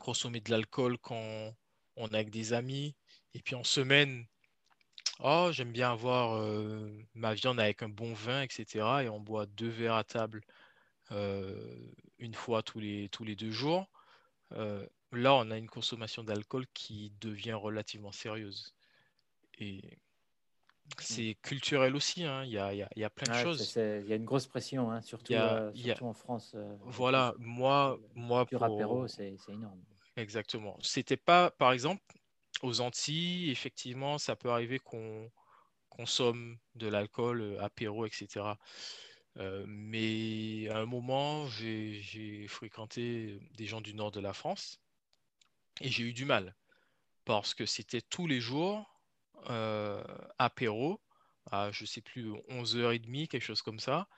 consommer 0.00 0.40
de 0.40 0.50
l'alcool 0.50 0.98
quand 0.98 1.54
on 1.98 2.08
est 2.08 2.14
avec 2.14 2.30
des 2.30 2.52
amis, 2.52 2.94
et 3.34 3.42
puis 3.42 3.54
en 3.54 3.64
semaine, 3.64 4.26
Oh, 5.20 5.48
j'aime 5.50 5.72
bien 5.72 5.90
avoir 5.90 6.36
euh, 6.36 6.88
ma 7.14 7.34
viande 7.34 7.58
avec 7.58 7.82
un 7.82 7.88
bon 7.88 8.12
vin, 8.12 8.42
etc. 8.42 8.86
Et 9.02 9.08
on 9.08 9.18
boit 9.18 9.46
deux 9.46 9.68
verres 9.68 9.96
à 9.96 10.04
table 10.04 10.42
euh, 11.10 11.76
une 12.18 12.34
fois 12.34 12.62
tous 12.62 12.78
les, 12.78 13.08
tous 13.08 13.24
les 13.24 13.34
deux 13.34 13.50
jours. 13.50 13.88
Euh, 14.52 14.86
là, 15.12 15.34
on 15.34 15.50
a 15.50 15.58
une 15.58 15.68
consommation 15.68 16.22
d'alcool 16.22 16.66
qui 16.72 17.12
devient 17.20 17.54
relativement 17.54 18.12
sérieuse. 18.12 18.74
Et 19.58 19.78
mmh. 19.82 20.90
c'est 21.00 21.36
culturel 21.42 21.96
aussi, 21.96 22.22
hein. 22.22 22.44
il, 22.44 22.52
y 22.52 22.58
a, 22.58 22.72
il, 22.72 22.86
y 22.94 23.04
a, 23.04 23.10
plein 23.10 23.36
de 23.36 23.42
choses. 23.42 23.74
Il 23.74 24.06
y 24.08 24.12
a 24.12 24.16
une 24.16 24.24
grosse 24.24 24.46
pression, 24.46 24.92
hein, 24.92 25.00
surtout, 25.00 25.34
en 25.34 26.14
France. 26.14 26.54
voilà, 26.84 27.34
moi, 27.38 27.98
moi 28.14 28.46
pour... 28.46 29.08
c'est 29.08 29.36
énorme. 29.48 29.82
Exactement. 30.18 30.76
C'était 30.82 31.16
pas, 31.16 31.52
par 31.52 31.72
exemple, 31.72 32.02
aux 32.62 32.80
Antilles, 32.80 33.50
effectivement, 33.50 34.18
ça 34.18 34.34
peut 34.34 34.50
arriver 34.50 34.80
qu'on 34.80 35.30
consomme 35.90 36.58
de 36.74 36.88
l'alcool, 36.88 37.40
euh, 37.40 37.62
apéro, 37.62 38.04
etc. 38.04 38.58
Euh, 39.36 39.64
mais 39.68 40.68
à 40.70 40.78
un 40.78 40.86
moment, 40.86 41.46
j'ai 41.46 42.46
fréquenté 42.48 43.38
des 43.56 43.66
gens 43.66 43.80
du 43.80 43.94
nord 43.94 44.10
de 44.10 44.18
la 44.18 44.32
France 44.32 44.80
et 45.80 45.88
j'ai 45.88 46.02
eu 46.02 46.12
du 46.12 46.24
mal 46.24 46.56
parce 47.24 47.54
que 47.54 47.64
c'était 47.64 48.00
tous 48.00 48.26
les 48.26 48.40
jours 48.40 49.00
euh, 49.50 50.02
apéro 50.38 51.00
à, 51.52 51.70
je 51.70 51.84
sais 51.84 52.00
plus, 52.00 52.32
11h30, 52.48 53.28
quelque 53.28 53.42
chose 53.42 53.62
comme 53.62 53.78
ça. 53.78 54.08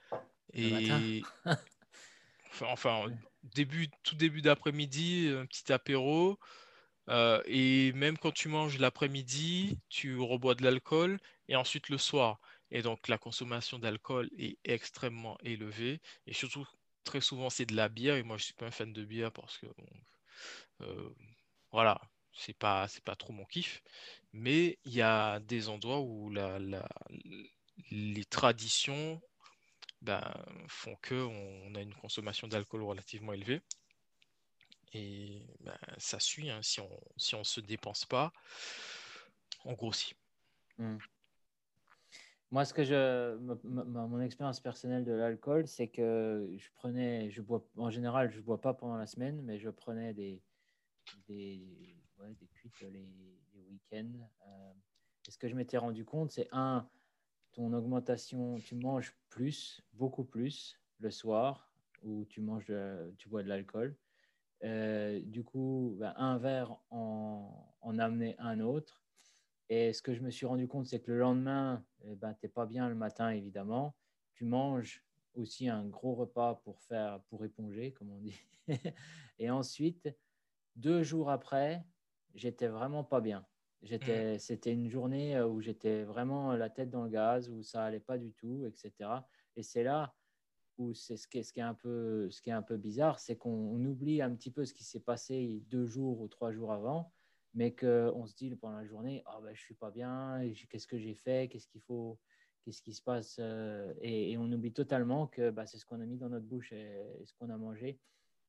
Et 0.53 1.21
enfin, 2.61 3.05
début, 3.43 3.89
tout 4.03 4.15
début 4.15 4.41
d'après-midi, 4.41 5.29
un 5.37 5.45
petit 5.45 5.71
apéro. 5.73 6.39
Euh, 7.09 7.41
et 7.45 7.91
même 7.93 8.17
quand 8.17 8.31
tu 8.31 8.47
manges 8.49 8.79
l'après-midi, 8.79 9.79
tu 9.89 10.17
rebois 10.19 10.55
de 10.55 10.63
l'alcool 10.63 11.19
et 11.47 11.55
ensuite 11.55 11.89
le 11.89 11.97
soir. 11.97 12.39
Et 12.71 12.81
donc 12.81 13.07
la 13.07 13.17
consommation 13.17 13.79
d'alcool 13.79 14.29
est 14.37 14.57
extrêmement 14.63 15.37
élevée. 15.43 16.01
Et 16.27 16.33
surtout, 16.33 16.65
très 17.03 17.21
souvent, 17.21 17.49
c'est 17.49 17.65
de 17.65 17.75
la 17.75 17.89
bière. 17.89 18.15
Et 18.15 18.23
moi, 18.23 18.37
je 18.37 18.43
ne 18.43 18.45
suis 18.45 18.53
pas 18.53 18.67
un 18.67 18.71
fan 18.71 18.93
de 18.93 19.03
bière 19.05 19.31
parce 19.31 19.57
que, 19.57 19.67
euh, 20.81 21.09
voilà, 21.71 22.01
c'est 22.33 22.57
pas, 22.57 22.87
pas 23.05 23.15
trop 23.15 23.33
mon 23.33 23.45
kiff. 23.45 23.83
Mais 24.33 24.79
il 24.85 24.93
y 24.93 25.01
a 25.01 25.39
des 25.41 25.69
endroits 25.69 25.99
où 26.01 26.31
les 27.91 28.25
traditions 28.25 29.21
ben, 30.01 30.21
font 30.67 30.95
qu'on 31.07 31.75
a 31.75 31.81
une 31.81 31.93
consommation 31.95 32.47
d'alcool 32.47 32.83
relativement 32.83 33.33
élevée. 33.33 33.61
Et 34.93 35.47
ben, 35.61 35.77
ça 35.97 36.19
suit, 36.19 36.49
hein. 36.49 36.59
si 36.61 36.81
on 36.81 37.39
ne 37.39 37.43
se 37.43 37.61
dépense 37.61 38.05
pas, 38.05 38.33
on 39.63 39.73
grossit. 39.73 40.17
Mmh. 40.77 40.97
Moi, 42.51 42.65
ce 42.65 42.73
que 42.73 42.83
je, 42.83 43.37
mon 43.63 44.19
expérience 44.19 44.59
personnelle 44.59 45.05
de 45.05 45.13
l'alcool, 45.13 45.67
c'est 45.67 45.87
que 45.87 46.53
je 46.57 46.69
prenais, 46.73 47.31
je 47.31 47.41
bois, 47.41 47.65
en 47.77 47.89
général, 47.89 48.29
je 48.29 48.41
bois 48.41 48.59
pas 48.59 48.73
pendant 48.73 48.97
la 48.97 49.07
semaine, 49.07 49.41
mais 49.43 49.57
je 49.57 49.69
prenais 49.69 50.13
des, 50.13 50.41
des, 51.29 51.95
des 52.19 52.47
cuites 52.47 52.81
les, 52.81 53.07
les 53.53 53.63
week-ends. 53.69 54.27
Euh, 54.45 54.73
et 55.25 55.31
ce 55.31 55.37
que 55.37 55.47
je 55.47 55.55
m'étais 55.55 55.77
rendu 55.77 56.03
compte, 56.03 56.31
c'est 56.31 56.49
un, 56.51 56.89
ton 57.53 57.73
augmentation, 57.73 58.55
tu 58.55 58.75
manges 58.75 59.15
plus, 59.29 59.81
beaucoup 59.93 60.23
plus 60.23 60.79
le 60.99 61.11
soir, 61.11 61.71
où 62.03 62.25
tu 62.25 62.41
manges, 62.41 62.73
tu 63.17 63.29
bois 63.29 63.43
de 63.43 63.49
l'alcool. 63.49 63.95
Euh, 64.63 65.19
du 65.23 65.43
coup, 65.43 65.95
ben, 65.99 66.13
un 66.17 66.37
verre 66.37 66.77
en, 66.91 67.75
en, 67.81 67.99
amenait 67.99 68.35
un 68.37 68.59
autre. 68.59 69.01
Et 69.69 69.93
ce 69.93 70.01
que 70.01 70.13
je 70.13 70.21
me 70.21 70.29
suis 70.29 70.45
rendu 70.45 70.67
compte, 70.67 70.85
c'est 70.85 70.99
que 70.99 71.11
le 71.11 71.19
lendemain, 71.19 71.83
eh 72.03 72.15
ben, 72.15 72.33
tu 72.33 72.45
n'es 72.45 72.49
pas 72.49 72.65
bien 72.65 72.89
le 72.89 72.95
matin, 72.95 73.29
évidemment. 73.29 73.95
Tu 74.33 74.45
manges 74.45 75.03
aussi 75.33 75.69
un 75.69 75.85
gros 75.85 76.13
repas 76.13 76.55
pour, 76.63 76.79
faire, 76.81 77.21
pour 77.29 77.43
éponger, 77.45 77.91
comme 77.93 78.11
on 78.11 78.19
dit. 78.19 78.39
et 79.39 79.49
ensuite, 79.49 80.09
deux 80.75 81.03
jours 81.03 81.29
après, 81.29 81.83
j'étais 82.35 82.67
vraiment 82.67 83.03
pas 83.03 83.21
bien. 83.21 83.45
J'étais, 83.83 84.35
mmh. 84.35 84.39
C'était 84.39 84.73
une 84.73 84.89
journée 84.89 85.41
où 85.41 85.59
j'étais 85.59 86.03
vraiment 86.03 86.53
la 86.53 86.69
tête 86.69 86.89
dans 86.89 87.03
le 87.03 87.09
gaz, 87.09 87.49
où 87.49 87.63
ça 87.63 87.83
allait 87.83 87.99
pas 87.99 88.17
du 88.17 88.31
tout, 88.33 88.65
etc. 88.65 89.09
Et 89.55 89.63
c'est 89.63 89.83
là 89.83 90.13
c'est 90.93 91.17
ce 91.17 91.27
qui, 91.27 91.39
est, 91.39 91.43
ce, 91.43 91.53
qui 91.53 91.59
est 91.59 91.63
un 91.63 91.73
peu, 91.73 92.29
ce 92.29 92.41
qui 92.41 92.49
est 92.49 92.53
un 92.53 92.61
peu 92.61 92.77
bizarre, 92.77 93.19
c'est 93.19 93.35
qu'on 93.35 93.83
oublie 93.85 94.21
un 94.21 94.33
petit 94.33 94.51
peu 94.51 94.65
ce 94.65 94.73
qui 94.73 94.83
s'est 94.83 94.99
passé 94.99 95.61
deux 95.69 95.85
jours 95.85 96.19
ou 96.21 96.27
trois 96.27 96.51
jours 96.51 96.71
avant, 96.71 97.11
mais 97.53 97.73
qu'on 97.75 98.25
se 98.25 98.35
dit 98.35 98.53
pendant 98.55 98.77
la 98.77 98.85
journée, 98.85 99.23
ah 99.25 99.39
ben, 99.43 99.53
je 99.53 99.61
suis 99.61 99.73
pas 99.73 99.91
bien, 99.91 100.41
qu'est-ce 100.69 100.87
que 100.87 100.97
j'ai 100.97 101.13
fait, 101.13 101.49
qu'est-ce 101.49 101.67
qu'il 101.67 101.81
faut, 101.81 102.17
qu'est-ce 102.63 102.81
qui 102.81 102.93
se 102.93 103.01
passe, 103.01 103.39
et, 104.01 104.35
on 104.37 104.51
oublie 104.51 104.73
totalement 104.73 105.27
que 105.27 105.51
bah, 105.51 105.65
c'est 105.65 105.77
ce 105.77 105.85
qu'on 105.85 106.01
a 106.01 106.05
mis 106.05 106.17
dans 106.17 106.29
notre 106.29 106.45
bouche 106.45 106.71
et, 106.71 107.01
ce 107.25 107.33
qu'on 107.33 107.49
a 107.49 107.57
mangé 107.57 107.99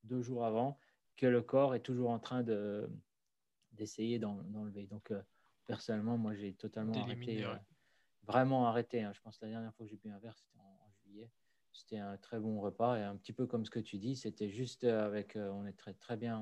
deux 0.05 0.23
jours 0.23 0.45
avant, 0.45 0.79
que 1.17 1.27
le 1.27 1.43
corps 1.43 1.75
est 1.75 1.81
toujours 1.81 2.11
en 2.11 2.19
train 2.19 2.43
de 2.43 2.89
d'essayer 3.73 4.19
d'enlever. 4.19 4.87
Donc 4.87 5.11
euh, 5.11 5.23
personnellement, 5.67 6.19
moi 6.19 6.35
j'ai 6.35 6.55
totalement 6.55 6.95
arrêté, 6.95 7.45
euh, 7.45 7.55
vraiment 8.25 8.67
arrêté. 8.67 9.03
Hein. 9.03 9.13
Je 9.15 9.21
pense 9.21 9.39
que 9.39 9.45
la 9.45 9.53
dernière 9.53 9.75
fois 9.75 9.87
que 9.87 9.91
j'ai 9.91 9.97
bu 9.97 10.11
un 10.11 10.19
verre, 10.19 10.37
c'était 10.37 10.59
en 10.59 10.91
juillet. 11.05 11.31
C'était 11.73 11.99
un 11.99 12.17
très 12.19 12.39
bon 12.39 12.61
repas 12.61 12.99
et 12.99 13.03
un 13.03 13.17
petit 13.17 13.33
peu 13.33 13.47
comme 13.47 13.65
ce 13.65 13.71
que 13.71 13.81
tu 13.81 13.97
dis, 13.97 14.15
c'était 14.15 14.51
juste 14.51 14.85
avec, 14.85 15.37
euh, 15.37 15.51
on 15.51 15.67
est 15.67 15.73
très, 15.73 15.95
très 15.95 16.19
bien, 16.19 16.39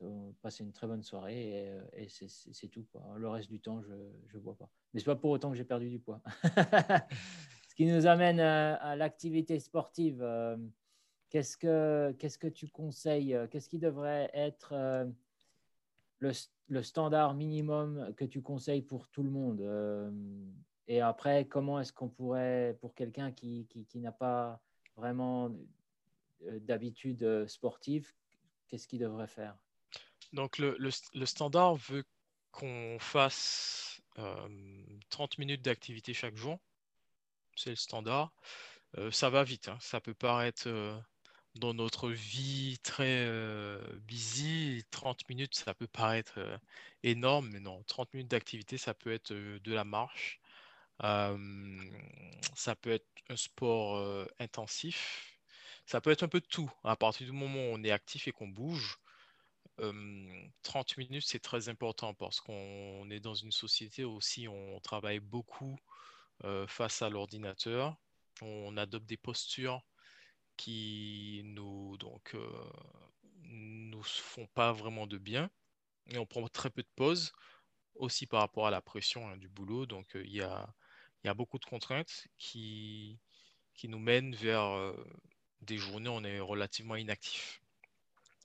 on, 0.00 0.32
passé 0.42 0.62
une 0.62 0.72
très 0.72 0.86
bonne 0.86 1.02
soirée 1.02 1.76
et, 1.92 2.08
c'est 2.08 2.68
tout. 2.68 2.86
Le 3.16 3.28
reste 3.28 3.50
du 3.50 3.60
temps, 3.60 3.82
je 3.82 3.92
ne 3.92 4.40
bois 4.40 4.56
pas. 4.56 4.70
Mais 4.94 5.00
ce 5.00 5.04
n'est 5.04 5.14
pas 5.14 5.20
pour 5.20 5.30
autant 5.30 5.50
que 5.50 5.56
j'ai 5.56 5.64
perdu 5.64 5.90
du 5.90 5.98
poids. 5.98 6.22
ce 7.68 7.74
qui 7.74 7.84
nous 7.84 8.06
amène 8.06 8.38
à, 8.38 8.94
l'activité 8.94 9.58
sportive. 9.58 10.24
Qu'est-ce 11.30 11.56
que, 11.56 12.14
qu'est-ce 12.16 12.38
que 12.38 12.46
tu 12.46 12.68
conseilles 12.68 13.36
Qu'est-ce 13.50 13.68
qui 13.68 13.80
devrait 13.80 14.30
être 14.32 14.72
le, 16.18 16.32
le, 16.68 16.82
standard 16.82 17.34
minimum 17.34 18.12
que 18.16 18.24
tu 18.24 18.42
conseilles 18.42 18.82
pour 18.82 19.08
tout 19.08 19.22
le 19.22 19.30
monde 19.30 19.60
et 20.88 21.02
après, 21.02 21.46
comment 21.46 21.78
est-ce 21.78 21.92
qu'on 21.92 22.08
pourrait, 22.08 22.76
pour 22.80 22.94
quelqu'un 22.94 23.30
qui, 23.30 23.68
qui, 23.68 24.00
n'a 24.00 24.10
pas 24.10 24.58
vraiment 24.96 25.54
euh, 26.46 26.58
d'habitude 26.60 27.22
euh, 27.22 27.46
sportive, 27.46 28.10
qu'est-ce 28.66 28.88
qu'il 28.88 29.00
devrait 29.00 29.28
faire? 29.28 29.54
Donc, 30.32 30.56
le, 30.56 30.76
le, 30.78 31.26
standard 31.26 31.76
veut 31.76 32.04
qu'on 32.52 32.96
fasse 32.98 34.00
30 34.14 34.24
euh, 34.24 35.26
minutes 35.38 35.62
d'activité 35.62 36.14
chaque 36.14 36.36
jour. 36.36 36.58
C'est 37.54 37.70
le 37.70 37.76
standard. 37.76 38.32
ça 39.10 39.30
va 39.30 39.44
vite. 39.44 39.68
Hein. 39.68 39.78
Ça 39.80 40.00
peut 40.00 40.14
paraître 40.14 40.68
dans 41.54 41.74
notre 41.74 42.10
vie 42.10 42.78
très 42.82 43.28
busy, 44.06 44.84
30 44.90 45.28
minutes, 45.28 45.54
ça 45.54 45.74
peut 45.74 45.88
paraître 45.88 46.38
énorme, 47.02 47.50
mais 47.50 47.60
non, 47.60 47.82
30 47.84 48.14
minutes 48.14 48.30
d'activité, 48.30 48.78
ça 48.78 48.94
peut 48.94 49.12
être 49.12 49.32
de 49.32 49.72
la 49.72 49.84
marche, 49.84 50.40
ça 51.00 52.76
peut 52.80 52.90
être 52.90 53.06
un 53.28 53.36
sport 53.36 54.26
intensif. 54.38 55.34
Ça 55.86 56.02
peut 56.02 56.10
être 56.10 56.22
un 56.22 56.28
peu 56.28 56.40
de 56.40 56.46
tout. 56.46 56.70
À 56.84 56.96
partir 56.96 57.26
du 57.26 57.32
moment 57.32 57.60
où 57.60 57.72
on 57.74 57.82
est 57.82 57.90
actif 57.90 58.28
et 58.28 58.32
qu'on 58.32 58.46
bouge, 58.46 58.98
30 60.62 60.96
minutes, 60.98 61.24
c'est 61.26 61.38
très 61.38 61.70
important 61.70 62.12
parce 62.12 62.40
qu'on 62.40 63.08
est 63.10 63.20
dans 63.20 63.34
une 63.34 63.52
société 63.52 64.04
aussi, 64.04 64.48
on 64.48 64.80
travaille 64.80 65.20
beaucoup 65.20 65.78
face 66.66 67.00
à 67.00 67.08
l'ordinateur. 67.08 67.96
On 68.42 68.76
adopte 68.76 69.06
des 69.06 69.16
postures 69.16 69.82
qui 70.56 71.27
donc 72.32 72.42
nous 73.42 74.02
font 74.02 74.46
pas 74.54 74.72
vraiment 74.72 75.06
de 75.06 75.18
bien 75.18 75.50
et 76.10 76.18
on 76.18 76.26
prend 76.26 76.46
très 76.48 76.70
peu 76.70 76.82
de 76.82 76.88
pauses 76.96 77.32
aussi 77.94 78.26
par 78.26 78.40
rapport 78.40 78.66
à 78.66 78.70
la 78.70 78.80
pression 78.80 79.28
hein, 79.28 79.36
du 79.36 79.48
boulot. 79.48 79.86
Donc 79.86 80.10
il 80.14 80.32
y 80.32 80.42
a 80.42 80.68
y 81.24 81.28
a 81.28 81.34
beaucoup 81.34 81.58
de 81.58 81.64
contraintes 81.64 82.28
qui, 82.38 83.18
qui 83.74 83.88
nous 83.88 83.98
mènent 83.98 84.34
vers 84.34 84.94
des 85.62 85.76
journées 85.76 86.08
où 86.08 86.12
on 86.12 86.24
est 86.24 86.40
relativement 86.40 86.96
inactif. 86.96 87.60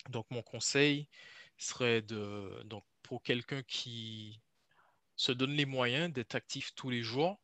Donc 0.09 0.25
mon 0.31 0.41
conseil 0.41 1.07
serait 1.57 2.01
de, 2.01 2.63
donc 2.65 2.83
pour 3.03 3.21
quelqu'un 3.21 3.61
qui 3.63 4.41
se 5.15 5.31
donne 5.31 5.53
les 5.53 5.65
moyens 5.65 6.11
d'être 6.11 6.35
actif 6.35 6.73
tous 6.75 6.89
les 6.89 7.03
jours, 7.03 7.39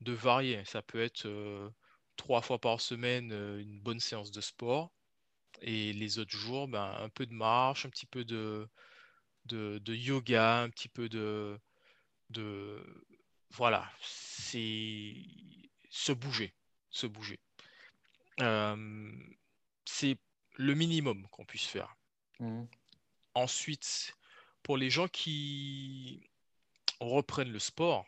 de 0.00 0.12
varier. 0.12 0.64
Ça 0.66 0.82
peut 0.82 1.02
être 1.02 1.72
trois 2.16 2.42
fois 2.42 2.60
par 2.60 2.80
semaine 2.80 3.32
une 3.58 3.80
bonne 3.80 4.00
séance 4.00 4.30
de 4.30 4.40
sport 4.40 4.92
et 5.60 5.92
les 5.92 6.18
autres 6.18 6.36
jours, 6.36 6.68
ben, 6.68 6.96
un 7.00 7.08
peu 7.08 7.26
de 7.26 7.32
marche, 7.32 7.86
un 7.86 7.90
petit 7.90 8.06
peu 8.06 8.24
de, 8.24 8.68
de, 9.46 9.94
yoga, 9.94 10.62
un 10.62 10.70
petit 10.70 10.88
peu 10.88 11.08
de, 11.08 11.58
de 12.30 12.82
voilà, 13.50 13.90
c'est 14.00 15.14
se 15.90 16.12
bouger, 16.12 16.54
se 16.90 17.06
bouger. 17.06 17.38
c'est 18.38 20.18
le 20.56 20.74
minimum 20.74 21.26
qu'on 21.28 21.44
puisse 21.44 21.66
faire. 21.66 21.94
Mmh. 22.40 22.64
Ensuite, 23.34 24.14
pour 24.62 24.76
les 24.76 24.90
gens 24.90 25.08
qui 25.08 26.28
reprennent 27.00 27.52
le 27.52 27.58
sport, 27.58 28.06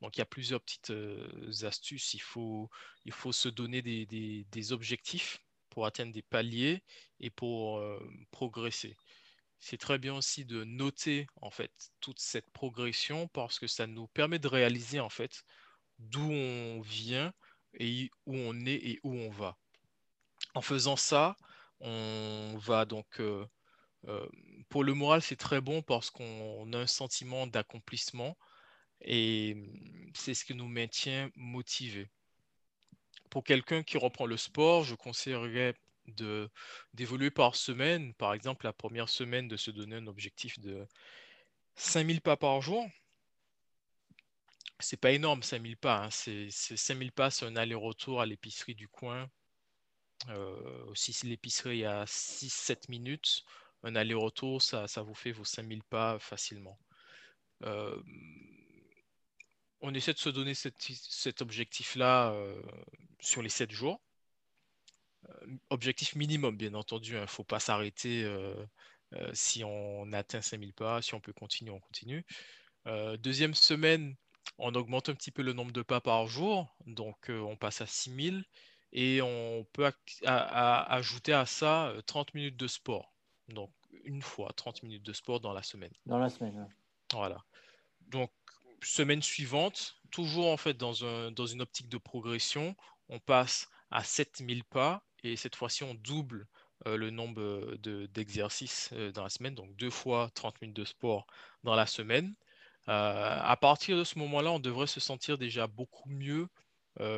donc 0.00 0.16
il 0.16 0.20
y 0.20 0.22
a 0.22 0.26
plusieurs 0.26 0.60
petites 0.60 0.92
astuces. 1.62 2.14
Il 2.14 2.20
faut, 2.20 2.70
il 3.04 3.12
faut 3.12 3.32
se 3.32 3.48
donner 3.48 3.80
des, 3.82 4.06
des 4.50 4.72
objectifs 4.72 5.40
pour 5.74 5.86
atteindre 5.86 6.12
des 6.12 6.22
paliers 6.22 6.82
et 7.20 7.30
pour 7.30 7.82
progresser. 8.30 8.96
C'est 9.58 9.76
très 9.78 9.98
bien 9.98 10.14
aussi 10.14 10.44
de 10.44 10.62
noter 10.64 11.26
en 11.42 11.50
fait 11.50 11.72
toute 12.00 12.20
cette 12.20 12.48
progression 12.52 13.28
parce 13.28 13.58
que 13.58 13.66
ça 13.66 13.86
nous 13.86 14.06
permet 14.08 14.38
de 14.38 14.48
réaliser 14.48 15.00
en 15.00 15.08
fait 15.10 15.42
d'où 15.98 16.30
on 16.30 16.80
vient 16.80 17.32
et 17.74 18.08
où 18.26 18.36
on 18.36 18.66
est 18.66 18.74
et 18.74 19.00
où 19.02 19.14
on 19.14 19.30
va. 19.30 19.58
En 20.54 20.62
faisant 20.62 20.96
ça, 20.96 21.36
on 21.80 22.56
va 22.58 22.84
donc 22.84 23.20
pour 24.68 24.84
le 24.84 24.94
moral, 24.94 25.22
c'est 25.22 25.36
très 25.36 25.60
bon 25.60 25.82
parce 25.82 26.10
qu'on 26.10 26.72
a 26.72 26.78
un 26.78 26.86
sentiment 26.86 27.46
d'accomplissement 27.46 28.36
et 29.00 29.54
mmh, 29.54 30.12
c'est 30.14 30.34
ce 30.34 30.44
qui 30.44 30.54
nous 30.54 30.68
maintient 30.68 31.30
motivés 31.34 32.10
pour 33.34 33.42
quelqu'un 33.42 33.82
qui 33.82 33.98
reprend 33.98 34.26
le 34.26 34.36
sport, 34.36 34.84
je 34.84 34.94
conseillerais 34.94 35.74
d'évoluer 36.92 37.32
par 37.32 37.56
semaine. 37.56 38.14
Par 38.14 38.32
exemple, 38.32 38.64
la 38.64 38.72
première 38.72 39.08
semaine, 39.08 39.48
de 39.48 39.56
se 39.56 39.72
donner 39.72 39.96
un 39.96 40.06
objectif 40.06 40.60
de 40.60 40.86
5000 41.74 42.20
pas 42.20 42.36
par 42.36 42.60
jour. 42.62 42.88
C'est 44.78 45.00
pas 45.00 45.10
énorme, 45.10 45.42
5000 45.42 45.76
pas. 45.76 46.04
Hein. 46.04 46.10
C'est, 46.12 46.48
5000 46.50 47.10
pas, 47.10 47.30
c'est 47.30 47.44
un 47.44 47.56
aller-retour 47.56 48.20
à 48.20 48.26
l'épicerie 48.26 48.76
du 48.76 48.86
coin. 48.86 49.28
Euh, 50.28 50.94
si 50.94 51.26
l'épicerie 51.26 51.84
à 51.84 52.04
6-7 52.04 52.88
minutes, 52.88 53.42
un 53.82 53.96
aller-retour, 53.96 54.62
ça, 54.62 54.86
ça 54.86 55.02
vous 55.02 55.14
fait 55.16 55.32
vos 55.32 55.44
5000 55.44 55.82
pas 55.82 56.20
facilement. 56.20 56.78
Euh, 57.64 58.00
on 59.84 59.92
essaie 59.92 60.14
de 60.14 60.18
se 60.18 60.30
donner 60.30 60.54
cet 60.54 61.42
objectif-là 61.42 62.32
euh, 62.32 62.62
sur 63.20 63.42
les 63.42 63.50
7 63.50 63.70
jours. 63.70 64.00
Euh, 65.28 65.46
objectif 65.68 66.16
minimum, 66.16 66.56
bien 66.56 66.72
entendu. 66.72 67.12
Il 67.12 67.16
hein. 67.18 67.22
ne 67.22 67.26
faut 67.26 67.44
pas 67.44 67.60
s'arrêter 67.60 68.24
euh, 68.24 68.54
si 69.34 69.62
on 69.62 70.10
atteint 70.14 70.40
5000 70.40 70.72
pas. 70.72 71.02
Si 71.02 71.14
on 71.14 71.20
peut 71.20 71.34
continuer, 71.34 71.70
on 71.70 71.80
continue. 71.80 72.24
deuxième 73.18 73.54
semaine, 73.54 74.16
on 74.56 74.74
augmente 74.74 75.10
un 75.10 75.14
petit 75.14 75.30
peu 75.30 75.42
le 75.42 75.52
nombre 75.52 75.72
de 75.72 75.82
pas 75.82 76.00
par 76.00 76.26
jour. 76.26 76.74
Donc, 76.86 77.28
on 77.28 77.56
passe 77.56 77.82
à 77.82 77.86
6000. 77.86 78.44
Et 78.96 79.20
on 79.20 79.66
peut 79.72 79.92
ajouter 80.24 81.34
à 81.34 81.44
ça 81.44 81.92
30 82.06 82.32
minutes 82.32 82.56
de 82.56 82.68
sport. 82.68 83.12
Donc, 83.48 83.70
une 84.04 84.22
fois, 84.22 84.50
30 84.56 84.82
minutes 84.82 85.02
de 85.02 85.12
sport 85.12 85.40
dans 85.40 85.52
la 85.52 85.62
semaine. 85.62 85.92
Dans 86.06 86.18
la 86.18 86.30
semaine, 86.30 86.68
Voilà. 87.12 87.44
Donc, 88.08 88.30
semaine 88.84 89.22
suivante, 89.22 89.96
toujours 90.10 90.48
en 90.48 90.56
fait 90.56 90.74
dans, 90.74 91.04
un, 91.04 91.30
dans 91.30 91.46
une 91.46 91.62
optique 91.62 91.88
de 91.88 91.98
progression, 91.98 92.76
on 93.08 93.18
passe 93.20 93.68
à 93.90 94.04
7000 94.04 94.64
pas 94.64 95.04
et 95.22 95.36
cette 95.36 95.56
fois-ci 95.56 95.84
on 95.84 95.94
double 95.94 96.46
euh, 96.86 96.96
le 96.96 97.10
nombre 97.10 97.76
d'exercices 98.08 98.90
euh, 98.92 99.12
dans 99.12 99.22
la 99.22 99.30
semaine, 99.30 99.54
donc 99.54 99.74
deux 99.76 99.90
fois 99.90 100.30
30 100.34 100.60
minutes 100.60 100.76
de 100.76 100.84
sport 100.84 101.26
dans 101.62 101.74
la 101.74 101.86
semaine. 101.86 102.34
Euh, 102.88 103.38
à 103.40 103.56
partir 103.56 103.96
de 103.96 104.04
ce 104.04 104.18
moment-là, 104.18 104.52
on 104.52 104.58
devrait 104.60 104.86
se 104.86 105.00
sentir 105.00 105.38
déjà 105.38 105.66
beaucoup 105.66 106.08
mieux 106.08 106.48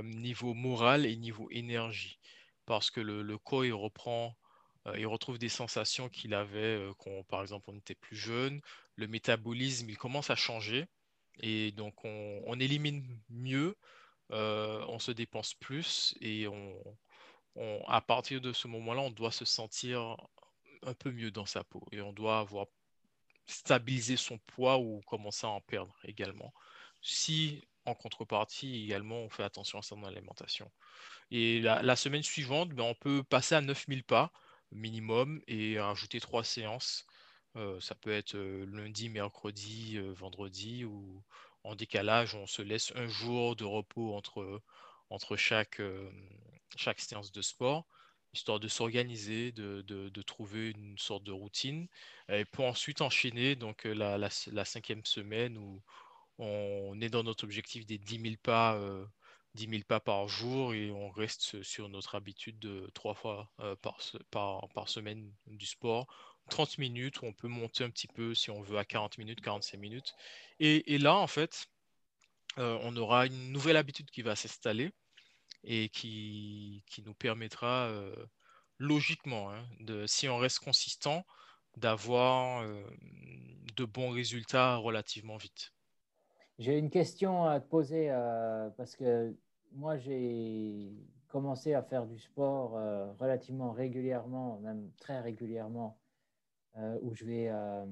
niveau 0.04 0.54
moral 0.54 1.04
et 1.04 1.16
niveau 1.16 1.50
énergie 1.50 2.18
parce 2.64 2.90
que 2.90 3.00
le, 3.00 3.20
le 3.20 3.36
corps 3.36 3.66
il 3.66 3.74
reprend 3.74 4.34
il 4.96 5.06
retrouve 5.06 5.38
des 5.38 5.50
sensations 5.50 6.08
qu'il 6.08 6.32
avait 6.32 6.80
quand, 6.98 7.24
par 7.24 7.42
exemple, 7.42 7.70
on 7.70 7.76
était 7.76 7.96
plus 7.96 8.16
jeune. 8.16 8.60
Le 8.94 9.08
métabolisme, 9.08 9.90
il 9.90 9.98
commence 9.98 10.30
à 10.30 10.36
changer. 10.36 10.86
Et 11.40 11.72
donc, 11.72 12.04
on, 12.04 12.58
élimine 12.60 13.04
mieux, 13.28 13.76
euh, 14.32 14.84
on 14.88 14.98
se 14.98 15.12
dépense 15.12 15.54
plus 15.54 16.14
et 16.20 16.46
on, 16.48 16.74
à 17.86 18.00
partir 18.00 18.40
de 18.40 18.52
ce 18.52 18.68
moment-là, 18.68 19.02
on 19.02 19.10
doit 19.10 19.32
se 19.32 19.44
sentir 19.44 20.16
un 20.82 20.94
peu 20.94 21.10
mieux 21.10 21.30
dans 21.30 21.46
sa 21.46 21.64
peau 21.64 21.86
et 21.92 22.00
on 22.00 22.12
doit 22.12 22.38
avoir 22.40 22.66
stabilisé 23.46 24.16
son 24.16 24.38
poids 24.38 24.78
ou 24.78 25.00
commencer 25.06 25.46
à 25.46 25.50
en 25.50 25.60
perdre 25.60 25.94
également. 26.04 26.52
Si 27.02 27.62
en 27.84 27.94
contrepartie 27.94 28.84
également 28.84 29.20
on 29.20 29.30
fait 29.30 29.44
attention 29.44 29.78
à 29.78 29.82
son 29.82 30.04
alimentation. 30.04 30.70
Et 31.30 31.60
la, 31.60 31.96
semaine 31.96 32.22
suivante, 32.22 32.70
ben, 32.70 32.84
on 32.84 32.94
peut 32.94 33.22
passer 33.22 33.54
à 33.54 33.60
9000 33.60 34.04
pas 34.04 34.32
minimum 34.72 35.40
et 35.46 35.78
ajouter 35.78 36.20
trois 36.20 36.44
séances 36.44 37.06
euh, 37.56 37.80
ça 37.80 37.94
peut 37.94 38.12
être 38.12 38.34
euh, 38.34 38.66
lundi, 38.66 39.08
mercredi, 39.08 39.96
euh, 39.96 40.12
vendredi 40.12 40.84
ou 40.84 41.22
en 41.64 41.74
décalage, 41.74 42.34
on 42.34 42.46
se 42.46 42.62
laisse 42.62 42.92
un 42.96 43.08
jour 43.08 43.56
de 43.56 43.64
repos 43.64 44.14
entre, 44.14 44.62
entre 45.10 45.36
chaque, 45.36 45.82
chaque 46.76 47.00
séance 47.00 47.32
de 47.32 47.42
sport, 47.42 47.86
histoire 48.32 48.60
de 48.60 48.68
s'organiser, 48.68 49.50
de, 49.50 49.82
de, 49.82 50.22
trouver 50.22 50.70
une 50.70 50.96
sorte 50.96 51.24
de 51.24 51.32
routine, 51.32 51.88
et 52.28 52.44
pour 52.44 52.66
ensuite 52.66 53.00
enchaîner 53.00 53.56
donc, 53.56 53.82
la, 53.82 54.16
la, 54.16 54.64
cinquième 54.64 55.04
semaine 55.04 55.58
où 55.58 55.82
on 56.38 57.00
est 57.00 57.08
dans 57.08 57.24
notre 57.24 57.42
objectif 57.42 57.84
des 57.84 57.98
10 57.98 58.20
000 58.20 58.34
pas, 58.40 58.80
10 59.54 59.82
pas 59.82 59.98
par 59.98 60.28
jour 60.28 60.72
et 60.72 60.92
on 60.92 61.10
reste 61.10 61.64
sur 61.64 61.88
notre 61.88 62.14
habitude 62.14 62.60
de 62.60 62.88
trois 62.94 63.14
fois 63.14 63.50
par, 63.82 63.98
par, 64.30 64.68
par 64.68 64.88
semaine 64.88 65.32
du 65.48 65.66
sport 65.66 66.06
30 66.48 66.78
minutes 66.78 67.22
on 67.22 67.32
peut 67.32 67.48
monter 67.48 67.84
un 67.84 67.90
petit 67.90 68.06
peu 68.06 68.34
si 68.34 68.50
on 68.50 68.60
veut 68.60 68.78
à 68.78 68.84
40 68.84 69.18
minutes, 69.18 69.40
45 69.40 69.78
minutes. 69.78 70.14
Et, 70.58 70.98
là, 70.98 71.16
en 71.16 71.26
fait, 71.26 71.66
euh, 72.58 72.78
on 72.82 72.96
aura 72.96 73.26
une 73.26 73.52
nouvelle 73.52 73.76
habitude 73.76 74.10
qui 74.10 74.22
va 74.22 74.36
s'installer 74.36 74.92
et 75.64 75.88
qui, 75.88 76.82
qui, 76.86 77.02
nous 77.02 77.14
permettra 77.14 77.88
euh, 77.88 78.14
logiquement, 78.78 79.50
hein, 79.50 79.66
si 80.06 80.28
on 80.28 80.38
reste 80.38 80.60
consistant, 80.60 81.26
d'avoir 81.76 82.62
euh, 82.62 82.82
de 83.76 83.84
bons 83.84 84.10
résultats 84.10 84.76
relativement 84.76 85.36
vite. 85.36 85.72
J'ai 86.58 86.78
une 86.78 86.88
question 86.88 87.44
à 87.44 87.60
te 87.60 87.68
poser 87.68 88.08
parce 88.78 88.96
que 88.96 89.36
moi, 89.72 89.98
j'ai 89.98 90.90
commencé 91.28 91.74
à 91.74 91.82
faire 91.82 92.06
du 92.06 92.18
sport 92.18 92.70
relativement 93.18 93.72
régulièrement, 93.72 94.58
même 94.60 94.90
très 94.98 95.20
régulièrement, 95.20 95.98
euh, 96.78 96.98
où 97.00 97.14
je 97.14 97.24
vais 97.24 97.48
euh, 97.48 97.86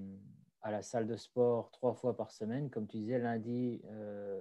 à 0.61 0.71
la 0.71 0.83
salle 0.83 1.07
de 1.07 1.17
sport 1.17 1.71
trois 1.71 1.95
fois 1.95 2.17
par 2.17 2.31
semaine, 2.31 2.69
comme 2.69 2.87
tu 2.87 2.99
disais, 2.99 3.19
lundi, 3.19 3.81
euh, 3.87 4.41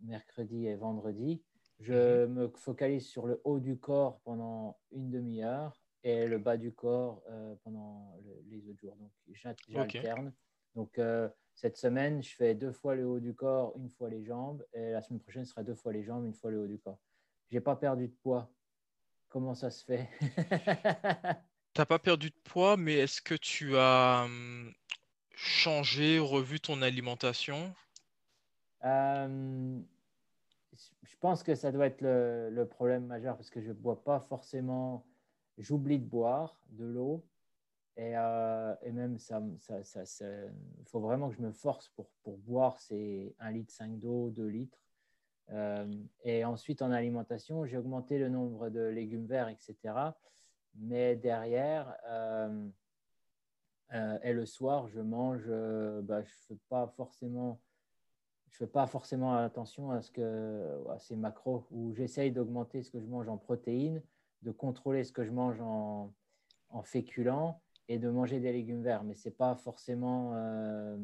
mercredi 0.00 0.66
et 0.66 0.74
vendredi. 0.74 1.42
Je 1.80 2.24
mhm. 2.24 2.32
me 2.32 2.48
focalise 2.48 3.06
sur 3.06 3.26
le 3.26 3.40
haut 3.44 3.60
du 3.60 3.78
corps 3.78 4.20
pendant 4.20 4.78
une 4.90 5.10
demi-heure 5.10 5.82
et 6.04 6.26
le 6.26 6.38
bas 6.38 6.56
du 6.56 6.72
corps 6.72 7.22
pendant 7.64 8.16
les 8.48 8.68
autres 8.68 8.80
jours. 8.80 8.96
Donc, 8.96 9.10
j'alterne. 9.32 10.32
Donc, 10.74 11.00
cette 11.54 11.76
semaine, 11.76 12.22
je 12.22 12.34
fais 12.34 12.54
deux 12.54 12.72
fois 12.72 12.94
le 12.94 13.06
haut 13.06 13.20
du 13.20 13.34
corps, 13.34 13.74
une 13.76 13.88
fois 13.88 14.08
les 14.10 14.24
jambes. 14.24 14.64
Et 14.72 14.90
la 14.90 15.02
semaine 15.02 15.20
prochaine, 15.20 15.44
ce 15.44 15.50
sera 15.50 15.62
deux 15.62 15.74
fois 15.74 15.92
les 15.92 16.02
jambes, 16.02 16.24
une 16.24 16.34
fois 16.34 16.50
le 16.50 16.60
haut 16.60 16.66
du 16.66 16.78
corps. 16.78 16.98
Je 17.50 17.56
n'ai 17.56 17.60
pas 17.60 17.76
perdu 17.76 18.08
de 18.08 18.14
poids. 18.22 18.50
Comment 19.28 19.54
ça 19.54 19.70
se 19.70 19.84
fait? 19.84 20.08
T'as 21.74 21.86
pas 21.86 21.98
perdu 21.98 22.28
de 22.28 22.34
poids, 22.44 22.76
mais 22.76 22.94
est-ce 22.94 23.22
que 23.22 23.34
tu 23.34 23.78
as 23.78 24.24
hum, 24.26 24.74
changé, 25.34 26.18
revu 26.18 26.60
ton 26.60 26.82
alimentation? 26.82 27.74
Euh, 28.84 29.78
Je 31.02 31.16
pense 31.18 31.42
que 31.42 31.54
ça 31.54 31.72
doit 31.72 31.86
être 31.86 32.02
le, 32.02 32.64
problème 32.66 33.06
majeur 33.06 33.36
parce 33.36 33.48
que 33.48 33.62
je 33.62 33.68
ne 33.68 33.72
bois 33.72 34.04
pas 34.04 34.20
forcément. 34.20 35.06
J'oublie 35.56 35.98
de 35.98 36.04
boire 36.04 36.56
de 36.70 36.84
l'eau 36.84 37.24
et, 37.96 38.16
euh, 38.16 38.74
même 38.92 39.18
ça, 39.18 39.42
ça, 39.58 40.04
ça, 40.04 40.24
faut 40.86 41.00
vraiment 41.00 41.28
que 41.30 41.36
je 41.36 41.42
me 41.42 41.52
force 41.52 41.88
pour, 41.90 42.10
pour 42.22 42.36
boire. 42.36 42.78
C'est 42.80 43.34
1 43.38 43.50
litre 43.50 43.72
5 43.72 43.98
d'eau, 43.98 44.30
2 44.30 44.46
litres. 44.46 44.78
et 46.24 46.44
ensuite, 46.44 46.82
en 46.82 46.90
alimentation, 46.90 47.64
j'ai 47.64 47.78
augmenté 47.78 48.18
le 48.18 48.28
nombre 48.28 48.68
de 48.68 48.82
légumes 48.82 49.26
verts, 49.26 49.48
etc. 49.48 50.12
Mais 50.74 51.16
derrière, 51.16 51.96
et 54.22 54.32
le 54.32 54.46
soir, 54.46 54.88
je 54.88 55.00
mange, 55.00 55.46
bah, 56.02 56.22
je 56.22 56.30
ne 56.30 56.46
fais 56.48 56.58
pas 56.68 56.86
forcément 56.96 57.60
je 58.52 58.58
fais 58.58 58.66
pas 58.66 58.86
forcément 58.86 59.34
attention 59.34 59.90
à, 59.90 60.02
ce 60.02 60.10
que, 60.10 60.84
à 60.90 60.98
ces 60.98 61.16
macros 61.16 61.66
où 61.70 61.94
j'essaye 61.94 62.32
d'augmenter 62.32 62.82
ce 62.82 62.90
que 62.90 63.00
je 63.00 63.06
mange 63.06 63.26
en 63.28 63.38
protéines, 63.38 64.02
de 64.42 64.50
contrôler 64.50 65.04
ce 65.04 65.12
que 65.12 65.24
je 65.24 65.30
mange 65.30 65.58
en, 65.62 66.12
en 66.68 66.82
féculents 66.82 67.62
et 67.88 67.98
de 67.98 68.10
manger 68.10 68.40
des 68.40 68.52
légumes 68.52 68.82
verts. 68.82 69.04
Mais 69.04 69.14
ce 69.14 69.28
n'est 69.28 69.34
pas 69.34 69.54
forcément 69.56 70.32
euh, 70.34 70.98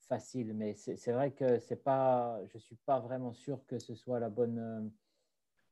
facile. 0.00 0.52
Mais 0.52 0.74
c'est 0.74 1.12
vrai 1.12 1.32
que 1.32 1.58
c'est 1.58 1.82
pas, 1.82 2.38
je 2.48 2.58
ne 2.58 2.60
suis 2.60 2.76
pas 2.76 3.00
vraiment 3.00 3.32
sûr 3.32 3.64
que 3.66 3.78
ce 3.78 3.94
soit 3.94 4.20
la 4.20 4.28
bonne, 4.28 4.58
euh, 4.58 4.82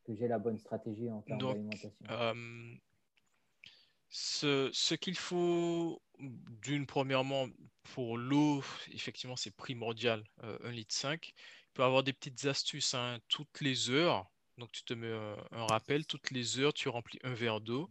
que 0.04 0.14
j'ai 0.14 0.28
la 0.28 0.38
bonne 0.38 0.56
stratégie 0.56 1.10
en 1.10 1.20
termes 1.20 1.40
d'alimentation. 1.40 2.06
Euh, 4.44 4.70
ce, 4.70 4.70
ce 4.72 4.94
qu'il 4.94 5.16
faut, 5.16 6.02
d'une 6.18 6.86
premièrement, 6.86 7.48
pour 7.94 8.18
l'eau, 8.18 8.62
effectivement, 8.92 9.36
c'est 9.36 9.54
primordial, 9.54 10.24
euh, 10.44 10.58
1,5 10.64 10.70
litre. 10.72 10.94
5. 10.94 11.28
Il 11.28 11.72
peut 11.74 11.84
avoir 11.84 12.02
des 12.02 12.12
petites 12.12 12.46
astuces 12.46 12.94
hein, 12.94 13.18
toutes 13.28 13.60
les 13.60 13.90
heures. 13.90 14.26
Donc, 14.58 14.72
tu 14.72 14.82
te 14.84 14.94
mets 14.94 15.12
un, 15.52 15.66
rappel, 15.66 16.06
toutes 16.06 16.30
les 16.30 16.58
heures, 16.58 16.72
tu 16.72 16.88
remplis 16.88 17.18
un 17.22 17.34
verre 17.34 17.60
d'eau 17.60 17.90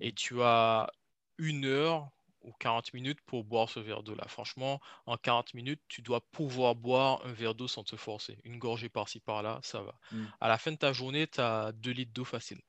et 0.00 0.12
tu 0.12 0.40
as 0.42 0.90
une 1.38 1.66
heure 1.66 2.10
ou 2.40 2.52
40 2.52 2.94
minutes 2.94 3.20
pour 3.26 3.44
boire 3.44 3.68
ce 3.68 3.80
verre 3.80 4.02
d'eau-là. 4.02 4.26
Franchement, 4.28 4.80
en 5.04 5.18
40 5.18 5.52
minutes, 5.52 5.82
tu 5.88 6.00
dois 6.00 6.20
pouvoir 6.30 6.74
boire 6.74 7.20
un 7.26 7.32
verre 7.32 7.54
d'eau 7.54 7.68
sans 7.68 7.84
te 7.84 7.96
forcer. 7.96 8.38
Une 8.44 8.58
gorgée 8.58 8.88
par-ci, 8.88 9.20
par-là, 9.20 9.60
ça 9.62 9.82
va. 9.82 9.98
Mm. 10.12 10.24
À 10.40 10.48
la 10.48 10.56
fin 10.56 10.72
de 10.72 10.76
ta 10.76 10.92
journée, 10.92 11.26
tu 11.26 11.40
as 11.40 11.72
2 11.72 11.90
litres 11.90 12.12
d'eau 12.12 12.24
facile. 12.24 12.60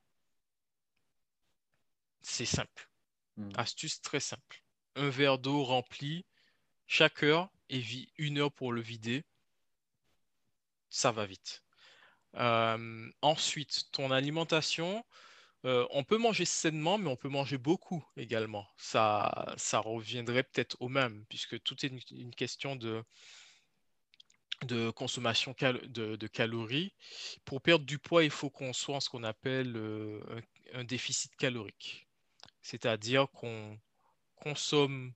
C'est 2.22 2.46
simple. 2.46 2.88
Mm. 3.36 3.50
Astuce 3.56 4.00
très 4.00 4.20
simple. 4.20 4.62
Un 4.96 5.08
verre 5.08 5.38
d'eau 5.38 5.62
rempli 5.64 6.24
chaque 6.86 7.22
heure 7.22 7.50
et 7.68 7.78
vit 7.78 8.12
une 8.16 8.38
heure 8.38 8.52
pour 8.52 8.72
le 8.72 8.80
vider. 8.80 9.24
Ça 10.90 11.12
va 11.12 11.26
vite. 11.26 11.62
Euh, 12.36 13.10
ensuite, 13.22 13.90
ton 13.92 14.10
alimentation, 14.10 15.04
euh, 15.64 15.86
on 15.90 16.04
peut 16.04 16.18
manger 16.18 16.44
sainement, 16.44 16.98
mais 16.98 17.10
on 17.10 17.16
peut 17.16 17.28
manger 17.28 17.58
beaucoup 17.58 18.04
également. 18.16 18.66
Ça, 18.76 19.54
ça 19.56 19.80
reviendrait 19.80 20.44
peut-être 20.44 20.76
au 20.80 20.88
même, 20.88 21.24
puisque 21.28 21.60
tout 21.62 21.84
est 21.84 21.92
une, 22.10 22.34
question 22.34 22.76
de, 22.76 23.02
de 24.66 24.90
consommation 24.90 25.54
de, 25.60 26.26
calories. 26.26 26.94
Pour 27.44 27.60
perdre 27.60 27.84
du 27.84 27.98
poids, 27.98 28.24
il 28.24 28.30
faut 28.30 28.50
qu'on 28.50 28.72
soit 28.72 28.96
en 28.96 29.00
ce 29.00 29.10
qu'on 29.10 29.24
appelle 29.24 29.76
euh, 29.76 30.20
un, 30.74 30.84
déficit 30.84 31.34
calorique. 31.36 32.07
C'est-à-dire 32.68 33.30
qu'on 33.30 33.78
consomme 34.36 35.14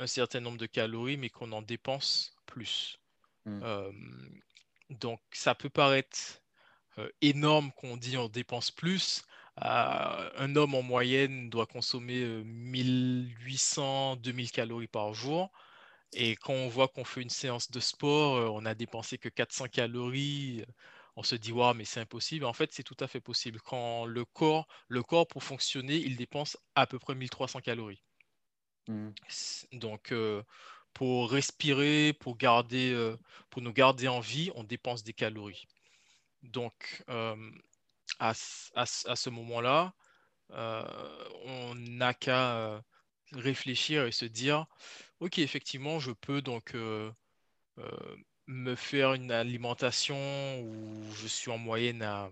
un 0.00 0.08
certain 0.08 0.40
nombre 0.40 0.58
de 0.58 0.66
calories, 0.66 1.16
mais 1.16 1.28
qu'on 1.28 1.52
en 1.52 1.62
dépense 1.62 2.34
plus. 2.44 2.98
Hmm. 3.44 3.60
Euh, 3.62 3.92
donc, 4.88 5.20
ça 5.30 5.54
peut 5.54 5.70
paraître 5.70 6.42
euh, 6.98 7.08
énorme 7.20 7.70
qu'on 7.76 7.96
dit 7.96 8.16
on 8.16 8.28
dépense 8.28 8.72
plus. 8.72 9.22
Euh, 9.64 10.30
un 10.36 10.56
homme 10.56 10.74
en 10.74 10.82
moyenne 10.82 11.50
doit 11.50 11.66
consommer 11.66 12.24
1800-2000 12.42 14.50
calories 14.50 14.88
par 14.88 15.14
jour. 15.14 15.52
Et 16.12 16.34
quand 16.34 16.54
on 16.54 16.68
voit 16.68 16.88
qu'on 16.88 17.04
fait 17.04 17.22
une 17.22 17.30
séance 17.30 17.70
de 17.70 17.78
sport, 17.78 18.52
on 18.52 18.66
a 18.66 18.74
dépensé 18.74 19.18
que 19.18 19.28
400 19.28 19.68
calories, 19.68 20.64
on 21.16 21.22
se 21.22 21.34
dit, 21.34 21.52
waouh, 21.52 21.74
mais 21.74 21.84
c'est 21.84 22.00
impossible. 22.00 22.44
En 22.44 22.52
fait, 22.52 22.72
c'est 22.72 22.82
tout 22.82 22.96
à 23.00 23.08
fait 23.08 23.20
possible. 23.20 23.60
Quand 23.60 24.06
le 24.06 24.24
corps, 24.24 24.66
le 24.88 25.02
corps, 25.02 25.26
pour 25.26 25.42
fonctionner, 25.42 25.96
il 25.96 26.16
dépense 26.16 26.56
à 26.74 26.86
peu 26.86 26.98
près 26.98 27.14
1300 27.14 27.60
calories. 27.60 28.02
Mmh. 28.88 29.10
Donc, 29.72 30.12
euh, 30.12 30.42
pour 30.94 31.30
respirer, 31.30 32.12
pour, 32.14 32.36
garder, 32.36 32.92
euh, 32.92 33.16
pour 33.50 33.62
nous 33.62 33.72
garder 33.72 34.08
en 34.08 34.20
vie, 34.20 34.50
on 34.54 34.64
dépense 34.64 35.04
des 35.04 35.12
calories. 35.12 35.66
Donc, 36.42 37.04
euh, 37.08 37.36
à, 38.18 38.32
à, 38.74 38.86
ce 38.86 39.30
moment-là, 39.30 39.94
on 40.50 41.74
n'a 41.76 42.14
qu'à 42.14 42.82
réfléchir 43.32 44.06
et 44.06 44.12
se 44.12 44.24
dire, 44.24 44.66
ok, 45.20 45.38
effectivement, 45.38 46.00
je 46.00 46.10
peux 46.10 46.42
donc 46.42 46.74
me 48.50 48.74
faire 48.74 49.14
une 49.14 49.30
alimentation 49.30 50.60
où 50.60 51.04
je 51.14 51.26
suis 51.28 51.50
en 51.50 51.58
moyenne 51.58 52.02
à 52.02 52.30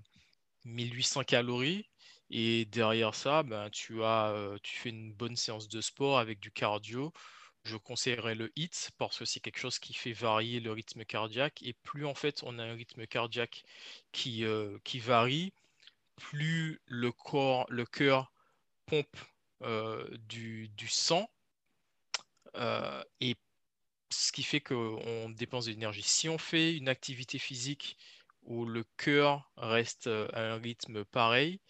1800 0.65 1.23
calories 1.25 1.87
et 2.31 2.65
derrière 2.67 3.15
ça, 3.15 3.43
ben, 3.43 3.71
tu, 3.71 4.03
as, 4.03 4.31
euh, 4.31 4.59
tu 4.63 4.77
fais 4.77 4.91
une 4.91 5.13
bonne 5.13 5.37
séance 5.37 5.69
de 5.69 5.81
sport 5.81 6.19
avec 6.19 6.41
du 6.41 6.51
cardio. 6.51 7.13
Je 7.65 7.77
conseillerais 7.77 8.35
le 8.35 8.53
HIT 8.57 8.91
parce 8.99 9.19
que 9.19 9.25
c'est 9.25 9.41
quelque 9.41 9.59
chose 9.59 9.79
qui 9.79 9.95
fait 9.95 10.13
varier 10.13 10.61
le 10.61 10.73
rythme 10.73 11.05
cardiaque. 11.05 11.63
Et 11.63 11.73
plus 11.73 12.05
en 12.05 12.15
fait 12.15 12.43
on 12.43 12.59
a 12.59 12.65
un 12.65 12.75
rythme 12.75 13.07
cardiaque 13.07 13.63
qui, 14.13 14.45
euh, 14.45 14.79
qui 14.85 14.99
varie, 14.99 15.53
plus 16.17 16.81
le 16.87 17.13
corps, 17.13 17.67
le 17.71 17.87
cœur 17.87 18.33
pompe 18.87 19.17
euh, 19.63 20.05
du, 20.29 20.69
du, 20.71 20.89
sang. 20.89 21.31
et 23.21 23.37
ce 24.11 24.33
qui 24.33 24.43
fait 24.43 24.61
qu'on 24.61 25.31
dépense 25.31 25.67
de 25.67 25.73
l'énergie. 25.73 26.03
Si 26.03 26.29
on 26.29 26.39
fait 26.39 26.77
une 26.77 26.89
activité 26.89 27.39
physique 27.39 27.99
où 28.43 28.65
le 28.65 28.85
cœur 28.97 29.51
reste 29.57 30.07
à 30.07 30.53
un 30.53 30.57
rythme 30.57 31.05
pareil, 31.05 31.61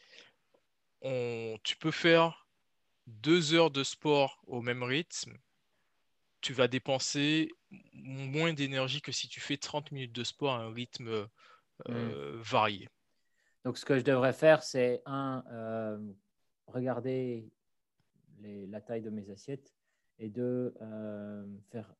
tu 1.03 1.77
peux 1.79 1.91
faire 1.91 2.49
deux 3.09 3.55
heures 3.55 3.71
de 3.71 3.83
sport 3.83 4.41
au 4.47 4.61
même 4.61 4.83
rythme, 4.83 5.37
tu 6.41 6.53
vas 6.53 6.69
dépenser 6.69 7.51
moins 7.93 8.53
d'énergie 8.53 9.01
que 9.01 9.13
si 9.13 9.29
tu 9.29 9.41
fais 9.41 9.57
30 9.57 9.93
minutes 9.93 10.13
de 10.13 10.25
sport 10.25 10.55
à 10.55 10.63
un 10.63 10.73
rythme 10.73 11.27
euh, 11.89 12.37
hmm. 12.37 12.41
varié. 12.43 12.89
Donc, 13.65 13.79
ce 13.79 13.85
que 13.85 13.99
je 13.99 14.05
devrais 14.05 14.33
faire, 14.33 14.63
c'est 14.63 15.03
un, 15.05 15.45
euh, 15.51 15.99
regarder 16.67 17.51
la 18.41 18.81
taille 18.81 19.03
de 19.03 19.11
mes 19.11 19.31
assiettes 19.31 19.75
et 20.19 20.29
deux, 20.29 20.75
euh, 20.81 21.45
faire 21.71 21.93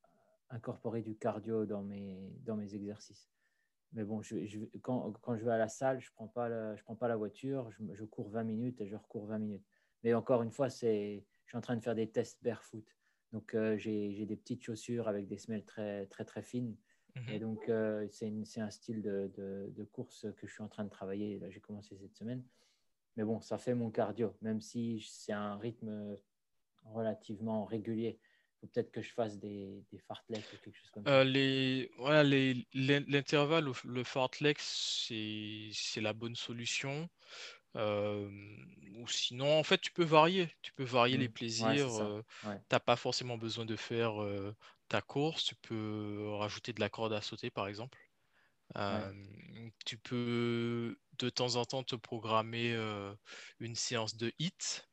incorporer 0.49 1.01
du 1.01 1.15
cardio 1.15 1.65
dans 1.65 1.83
mes, 1.83 2.33
dans 2.43 2.55
mes 2.55 2.75
exercices. 2.75 3.29
Mais 3.93 4.03
bon, 4.03 4.21
je, 4.21 4.35
quand, 4.81 5.11
quand, 5.21 5.35
je 5.35 5.43
vais 5.43 5.51
à 5.51 5.57
la 5.57 5.67
salle, 5.67 5.99
je 5.99 6.09
ne 6.09 6.13
prends, 6.13 6.27
pas 6.27 6.47
la, 6.47 6.75
je 6.75 6.83
prends 6.83 6.95
pas 6.95 7.07
la 7.07 7.15
voiture, 7.15 7.71
je, 7.71 7.83
je, 7.93 8.03
cours 8.03 8.29
20 8.29 8.43
minutes 8.43 8.81
et 8.81 8.87
je 8.87 8.95
recours 8.95 9.25
20 9.25 9.39
minutes. 9.39 9.65
Mais 10.03 10.13
encore 10.13 10.43
une 10.43 10.51
fois, 10.51 10.67
je 10.67 10.75
suis 10.75 11.57
en 11.57 11.61
train 11.61 11.75
de 11.75 11.81
faire 11.81 11.95
des 11.95 12.09
tests 12.09 12.41
barefoot. 12.43 12.85
Donc, 13.31 13.53
euh, 13.53 13.77
j'ai 13.77 14.25
des 14.25 14.35
petites 14.35 14.63
chaussures 14.63 15.07
avec 15.07 15.27
des 15.27 15.37
semelles 15.37 15.65
très, 15.65 16.05
très, 16.07 16.25
très 16.25 16.43
fines. 16.43 16.75
Et 17.27 17.33
mhm. 17.33 17.39
donc, 17.39 17.69
euh, 17.69 18.07
c'est 18.11 18.61
un 18.61 18.69
style 18.69 19.01
de, 19.01 19.31
de, 19.35 19.71
de, 19.75 19.83
course 19.83 20.27
que 20.37 20.47
je 20.47 20.53
suis 20.53 20.63
en 20.63 20.67
train 20.67 20.83
de 20.83 20.89
travailler. 20.89 21.39
Là, 21.39 21.49
j'ai 21.49 21.59
commencé 21.59 21.97
cette 21.97 22.15
semaine. 22.15 22.43
Mais 23.17 23.23
bon, 23.23 23.41
ça 23.41 23.57
fait 23.57 23.73
mon 23.73 23.89
cardio, 23.89 24.35
même 24.41 24.61
si 24.61 25.01
c'est 25.01 25.33
un 25.33 25.57
rythme 25.57 26.17
relativement 26.85 27.65
régulier 27.65 28.19
peut-être 28.61 28.91
que 28.91 29.01
je 29.01 29.11
fasse 29.13 29.37
des, 29.39 29.83
des 29.91 29.99
fartleks 29.99 30.45
ou 30.53 30.57
quelque 30.63 30.77
chose 30.77 30.89
comme 30.91 31.05
ça. 31.05 31.11
Euh, 31.11 31.23
les, 31.23 31.91
voilà, 31.97 32.23
les, 32.23 32.65
l'intervalle, 32.73 33.71
le 33.83 34.03
fartlek, 34.03 34.57
c'est, 34.59 35.69
c'est 35.73 36.01
la 36.01 36.13
bonne 36.13 36.35
solution. 36.35 37.09
Euh, 37.75 38.29
ou 38.95 39.07
sinon, 39.07 39.59
en 39.59 39.63
fait, 39.63 39.79
tu 39.79 39.91
peux 39.91 40.03
varier. 40.03 40.49
Tu 40.61 40.73
peux 40.73 40.83
varier 40.83 41.17
les 41.17 41.29
mmh. 41.29 41.33
plaisirs. 41.33 41.95
Euh, 42.01 42.21
tu 42.43 42.49
n'as 42.71 42.79
pas 42.79 42.95
forcément 42.95 43.37
besoin 43.37 43.65
de 43.65 43.75
faire 43.75 44.15
ta 44.87 45.01
course. 45.01 45.43
Tu 45.45 45.55
peux 45.55 46.29
rajouter 46.37 46.73
de 46.73 46.79
la 46.79 46.89
corde 46.89 47.13
à 47.13 47.21
sauter, 47.21 47.49
par 47.49 47.67
exemple. 47.67 47.97
Tu 49.85 49.97
peux 49.97 50.97
de 51.19 51.29
temps 51.29 51.55
en 51.55 51.65
temps 51.65 51.83
te 51.83 51.95
programmer 51.95 52.75
une 53.59 53.75
séance 53.75 54.17
de 54.17 54.33
hit 54.39 54.88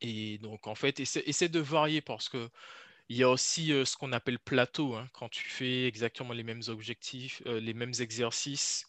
et 0.00 0.38
donc, 0.38 0.66
en 0.66 0.74
fait, 0.74 1.00
essaie, 1.00 1.48
de 1.48 1.60
varier 1.60 2.00
parce 2.00 2.28
que 2.28 2.50
il 3.08 3.16
y 3.16 3.22
a 3.22 3.30
aussi 3.30 3.72
euh, 3.72 3.84
ce 3.84 3.96
qu'on 3.96 4.12
appelle 4.12 4.38
plateau. 4.38 4.94
Hein, 4.94 5.08
quand 5.12 5.28
tu 5.28 5.48
fais 5.48 5.86
exactement 5.86 6.32
les 6.32 6.42
mêmes 6.42 6.62
objectifs, 6.68 7.42
euh, 7.46 7.60
les 7.60 7.74
mêmes 7.74 7.92
exercices, 8.00 8.86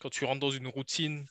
quand 0.00 0.10
tu 0.10 0.24
rentres 0.24 0.40
dans 0.40 0.50
une 0.50 0.68
routine 0.68 1.26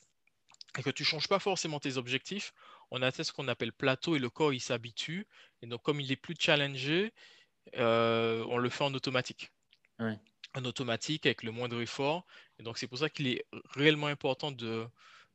et 0.77 0.83
que 0.83 0.89
tu 0.89 1.03
ne 1.03 1.07
changes 1.07 1.27
pas 1.27 1.39
forcément 1.39 1.79
tes 1.79 1.97
objectifs, 1.97 2.53
on 2.91 3.01
atteint 3.01 3.23
ce 3.23 3.31
qu'on 3.31 3.47
appelle 3.47 3.71
plateau 3.71 4.15
et 4.15 4.19
le 4.19 4.29
corps 4.29 4.53
il 4.53 4.59
s'habitue. 4.59 5.27
Et 5.61 5.67
donc, 5.67 5.81
comme 5.83 6.01
il 6.01 6.11
est 6.11 6.17
plus 6.17 6.35
challengé, 6.37 7.13
euh, 7.77 8.45
on 8.49 8.57
le 8.57 8.69
fait 8.69 8.83
en 8.83 8.93
automatique. 8.93 9.51
En 10.53 10.65
automatique 10.65 11.25
avec 11.25 11.43
le 11.43 11.51
moindre 11.51 11.81
effort. 11.81 12.25
Et 12.59 12.63
donc, 12.63 12.77
c'est 12.77 12.87
pour 12.87 12.99
ça 12.99 13.09
qu'il 13.09 13.27
est 13.27 13.45
réellement 13.71 14.07
important 14.07 14.51
de 14.51 14.87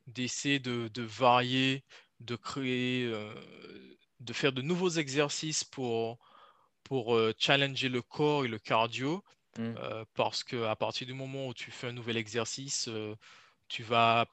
d'essayer 0.08 0.58
de, 0.58 0.88
de, 0.88 1.02
varier 1.02 1.84
de 2.22 2.36
créer, 2.36 3.04
euh, 3.04 3.34
de 4.20 4.32
faire 4.32 4.52
de 4.52 4.62
nouveaux 4.62 4.90
exercices 4.90 5.64
pour, 5.64 6.18
pour 6.84 7.14
euh, 7.14 7.32
challenger 7.38 7.88
le 7.88 8.02
corps 8.02 8.44
et 8.44 8.48
le 8.48 8.58
cardio 8.58 9.22
Mmh. 9.58 9.74
parce 10.14 10.44
qu'à 10.44 10.74
partir 10.76 11.06
du 11.06 11.12
moment 11.12 11.48
où 11.48 11.52
tu 11.52 11.70
fais 11.70 11.88
un 11.88 11.92
nouvel 11.92 12.16
exercice, 12.16 12.88
tu 13.68 13.82
vas 13.82 14.26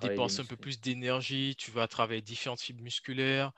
dépenser 0.00 0.40
un 0.40 0.44
peu 0.44 0.56
plus 0.56 0.80
d'énergie, 0.80 1.56
tu 1.58 1.70
vas 1.70 1.88
travailler 1.88 2.22
différentes 2.22 2.60
fibres 2.60 2.82
musculaires, 2.82 3.52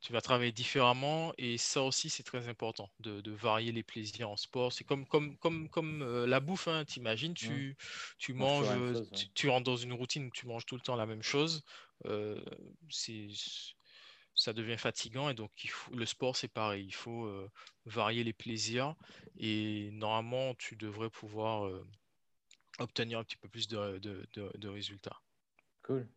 tu 0.00 0.12
vas 0.12 0.20
travailler 0.20 0.52
différemment 0.52 1.32
et 1.38 1.58
ça 1.58 1.82
aussi 1.82 2.08
c'est 2.08 2.22
très 2.22 2.48
important 2.48 2.88
de, 3.00 3.30
varier 3.30 3.72
les 3.72 3.82
plaisirs 3.82 4.30
en 4.30 4.36
sport. 4.36 4.72
C'est 4.72 4.84
comme, 4.84 5.06
comme, 5.06 5.36
comme, 5.38 5.68
comme 5.68 6.02
euh, 6.02 6.26
la 6.26 6.40
bouffe, 6.40 6.68
hein. 6.68 6.84
t'imagines, 6.84 7.34
tu, 7.34 7.76
tu 8.18 8.32
manges, 8.32 8.66
tu, 9.34 9.48
rentres 9.48 9.64
dans 9.64 9.76
une 9.76 9.92
routine 9.92 10.26
où 10.26 10.30
tu 10.30 10.46
manges 10.46 10.66
tout 10.66 10.76
le 10.76 10.80
temps 10.80 10.96
la 10.96 11.06
même 11.06 11.22
chose, 11.22 11.64
euh, 12.06 12.40
ça 14.34 14.52
devient 14.52 14.78
fatigant 14.78 15.28
et 15.30 15.34
donc 15.34 15.50
le 15.92 16.06
sport 16.06 16.36
c'est 16.36 16.48
pareil, 16.48 16.84
il 16.86 16.94
faut 16.94 17.24
euh, 17.24 17.50
varier 17.86 18.24
les 18.24 18.32
plaisirs 18.32 18.94
et 19.36 19.90
normalement 19.92 20.54
tu 20.54 20.76
devrais 20.76 21.10
pouvoir 21.10 21.70
obtenir 22.78 23.18
un 23.18 23.24
petit 23.24 23.36
peu 23.36 23.48
plus 23.48 23.68
de, 23.68 23.98
de 23.98 24.68
résultats. 24.68 25.20
Cool. 25.82 26.08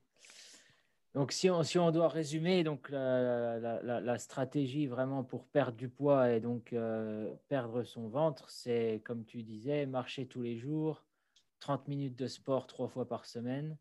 Donc, 1.14 1.34
si 1.34 1.50
on, 1.50 1.62
si 1.64 1.78
on 1.78 1.92
doit 1.92 2.08
résumer 2.08 2.64
donc 2.64 2.90
la, 2.90 3.60
la, 3.82 4.18
stratégie 4.18 4.88
vraiment 4.88 5.26
pour 5.26 5.46
perdre 5.46 5.76
du 5.76 5.90
poids 5.90 6.32
et 6.32 6.40
donc 6.40 6.72
euh, 6.72 7.34
perdre 7.50 7.84
son 7.84 8.08
ventre, 8.08 8.50
c'est 8.50 9.02
comme 9.04 9.26
tu 9.26 9.44
disais, 9.44 9.86
marcher 9.86 10.26
tous 10.26 10.42
les 10.42 10.58
jours, 10.58 11.04
30 11.60 11.90
minutes 11.90 12.16
de 12.16 12.28
sport 12.28 12.66
trois 12.66 12.88
fois 12.88 13.10
par 13.10 13.26
semaine, 13.26 13.78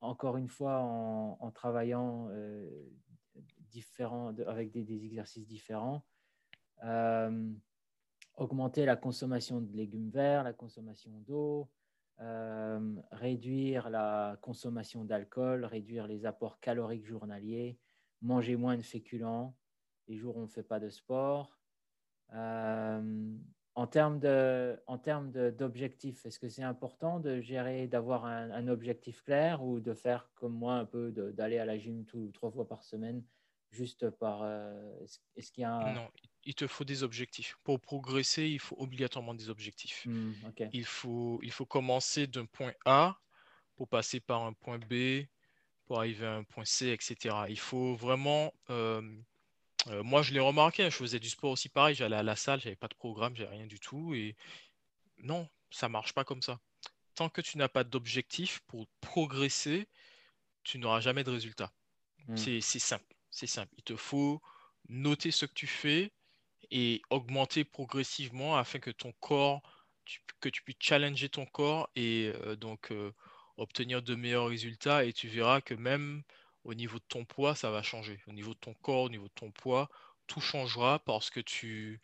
encore 0.00 0.36
une 0.36 0.48
fois 0.48 0.78
en, 0.80 1.50
travaillant 1.50 2.28
euh, 2.30 2.68
différent, 3.70 4.34
avec 4.46 4.70
des, 4.70 4.84
des, 4.84 5.04
exercices 5.04 5.46
différents. 5.46 6.04
Euh, 6.84 7.52
augmenter 8.36 8.84
la 8.84 8.96
consommation 8.96 9.60
de 9.60 9.76
légumes 9.76 10.10
verts, 10.10 10.44
la 10.44 10.52
consommation 10.52 11.10
d'eau, 11.26 11.68
euh, 12.20 12.94
réduire 13.10 13.90
la 13.90 14.38
consommation 14.42 15.04
d'alcool, 15.04 15.64
réduire 15.64 16.06
les 16.06 16.24
apports 16.24 16.60
caloriques 16.60 17.06
journaliers, 17.06 17.78
manger 18.22 18.56
moins 18.56 18.76
de 18.76 18.82
féculents 18.82 19.56
les 20.06 20.16
jours 20.16 20.36
où 20.36 20.40
on 20.40 20.42
ne 20.42 20.48
fait 20.48 20.62
pas 20.62 20.80
de 20.80 20.88
sport. 20.88 21.58
En 23.78 23.86
termes 23.86 24.18
d'objectifs, 25.30 26.26
est-ce 26.26 26.40
que 26.40 26.48
c'est 26.48 26.64
important 26.64 27.20
de 27.20 27.40
gérer, 27.40 27.86
d'avoir 27.86 28.24
un, 28.24 28.66
objectif 28.66 29.22
clair 29.22 29.62
ou 29.62 29.78
de 29.78 29.94
faire 29.94 30.28
comme 30.34 30.52
moi 30.52 30.74
un 30.74 30.84
peu, 30.84 31.12
d'aller 31.12 31.58
à 31.58 31.64
la 31.64 31.78
gym 31.78 32.04
tout, 32.04 32.28
trois 32.34 32.50
fois 32.50 32.66
par 32.66 32.82
semaine, 32.82 33.22
juste 33.70 34.10
par... 34.10 34.40
Euh, 34.42 35.06
est-ce 35.36 35.52
qu'il 35.52 35.62
y 35.62 35.64
a 35.64 35.92
Non, 35.92 36.10
il 36.42 36.56
te 36.56 36.66
faut 36.66 36.82
des 36.82 37.04
objectifs. 37.04 37.56
Pour 37.62 37.78
progresser, 37.78 38.48
il 38.48 38.58
faut 38.58 38.74
obligatoirement 38.80 39.34
des 39.34 39.48
objectifs. 39.48 40.06
Hmm, 40.06 40.32
il, 40.72 40.84
faut, 40.84 41.38
il 41.44 41.52
faut 41.52 41.66
commencer 41.66 42.26
d'un 42.26 42.46
point 42.46 42.72
A 42.84 43.16
pour 43.76 43.86
passer 43.86 44.18
par 44.18 44.42
un 44.42 44.54
point 44.54 44.80
B, 44.80 45.26
pour 45.86 46.00
arriver 46.00 46.26
à 46.26 46.34
un 46.34 46.42
point 46.42 46.64
C, 46.64 46.88
etc. 46.88 47.32
Il 47.48 47.60
faut 47.60 47.94
vraiment... 47.94 48.52
Euh, 48.70 49.02
euh, 49.86 50.02
moi, 50.02 50.22
je 50.22 50.32
l'ai 50.32 50.40
remarqué, 50.40 50.84
hein, 50.84 50.90
je 50.90 50.96
faisais 50.96 51.20
du 51.20 51.30
sport 51.30 51.52
aussi 51.52 51.68
pareil, 51.68 51.94
j'allais 51.94 52.16
à 52.16 52.22
la 52.22 52.36
salle, 52.36 52.60
j'avais 52.60 52.76
pas 52.76 52.88
de 52.88 52.94
programme, 52.94 53.36
j'avais 53.36 53.56
rien 53.56 53.66
du 53.66 53.78
tout. 53.78 54.14
Et 54.14 54.36
non, 55.18 55.48
ça 55.70 55.88
marche 55.88 56.12
pas 56.12 56.24
comme 56.24 56.42
ça. 56.42 56.58
Tant 57.14 57.28
que 57.28 57.40
tu 57.40 57.58
n'as 57.58 57.68
pas 57.68 57.84
d'objectif 57.84 58.60
pour 58.66 58.86
progresser, 59.00 59.88
tu 60.64 60.78
n'auras 60.78 61.00
jamais 61.00 61.24
de 61.24 61.30
résultat. 61.30 61.72
Hmm. 62.26 62.36
C'est 62.36 62.60
simple, 62.60 63.14
c'est 63.30 63.46
simple. 63.46 63.72
Il 63.78 63.84
te 63.84 63.96
faut 63.96 64.42
noter 64.88 65.30
ce 65.30 65.46
que 65.46 65.54
tu 65.54 65.66
fais, 65.66 66.12
et 66.70 67.02
augmenter 67.10 67.64
progressivement 67.64 68.56
afin 68.56 68.78
que 68.78 68.90
ton 68.90 69.12
corps, 69.20 69.62
que 70.40 70.48
tu 70.48 70.62
puisses 70.62 70.76
challenger 70.80 71.28
ton 71.28 71.46
corps 71.46 71.90
et 71.96 72.32
euh, 72.34 72.56
donc 72.56 72.92
euh, 72.92 73.12
obtenir 73.56 74.02
de 74.02 74.14
meilleurs 74.14 74.48
résultats. 74.48 75.04
Et 75.04 75.12
tu 75.12 75.28
verras 75.28 75.60
que 75.60 75.74
même 75.74 76.22
au 76.68 76.74
niveau 76.74 76.98
de 76.98 77.04
ton 77.08 77.24
poids, 77.24 77.54
ça 77.54 77.70
va 77.70 77.82
changer. 77.82 78.20
Au 78.26 78.32
niveau 78.32 78.52
de 78.52 78.58
ton 78.58 78.74
corps, 78.74 79.04
au 79.04 79.08
niveau 79.08 79.26
de 79.26 79.32
ton 79.32 79.50
poids, 79.50 79.88
tout 80.26 80.40
changera 80.40 80.98
parce 80.98 81.30
que 81.30 81.40
tu, 81.40 81.98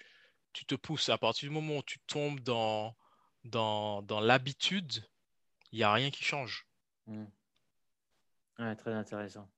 tu 0.54 0.64
te 0.64 0.74
pousses. 0.74 1.10
À 1.10 1.18
partir 1.18 1.50
du 1.50 1.54
moment 1.54 1.78
où 1.78 1.82
tu 1.82 1.98
tombes 2.06 2.40
dans, 2.40 2.96
dans, 3.44 4.00
dans 4.00 4.20
l'habitude, 4.20 5.04
il 5.70 5.76
n'y 5.76 5.82
a 5.82 5.92
rien 5.92 6.10
qui 6.10 6.24
change. 6.24 6.66
Mmh. 7.06 7.24
très 8.78 8.94
intéressant. 8.94 9.50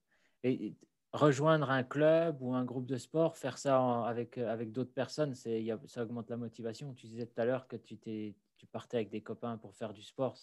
Et 0.43 0.75
rejoindre 1.13 1.71
un 1.71 1.83
club 1.83 2.41
ou 2.41 2.53
un 2.53 2.65
groupe 2.65 2.85
de 2.85 2.97
sport, 2.97 3.37
faire 3.37 3.57
ça 3.57 4.05
avec, 4.05 4.37
euh, 4.37 4.51
avec 4.51 4.73
d'autres 4.73 4.93
personnes, 4.93 5.35
c'est, 5.35 5.65
ça 5.85 6.03
augmente 6.03 6.29
la 6.29 6.35
motivation. 6.35 6.93
Tu 6.93 7.07
disais 7.07 7.27
tout 7.27 7.39
à 7.39 7.45
l'heure 7.45 7.69
que 7.69 7.77
tu, 7.77 7.97
t'es, 7.97 8.35
tu 8.57 8.67
partais 8.67 8.97
avec 8.97 9.09
des 9.09 9.21
copains 9.21 9.57
pour 9.57 9.73
faire 9.73 9.93
du 9.93 10.03
sport. 10.03 10.37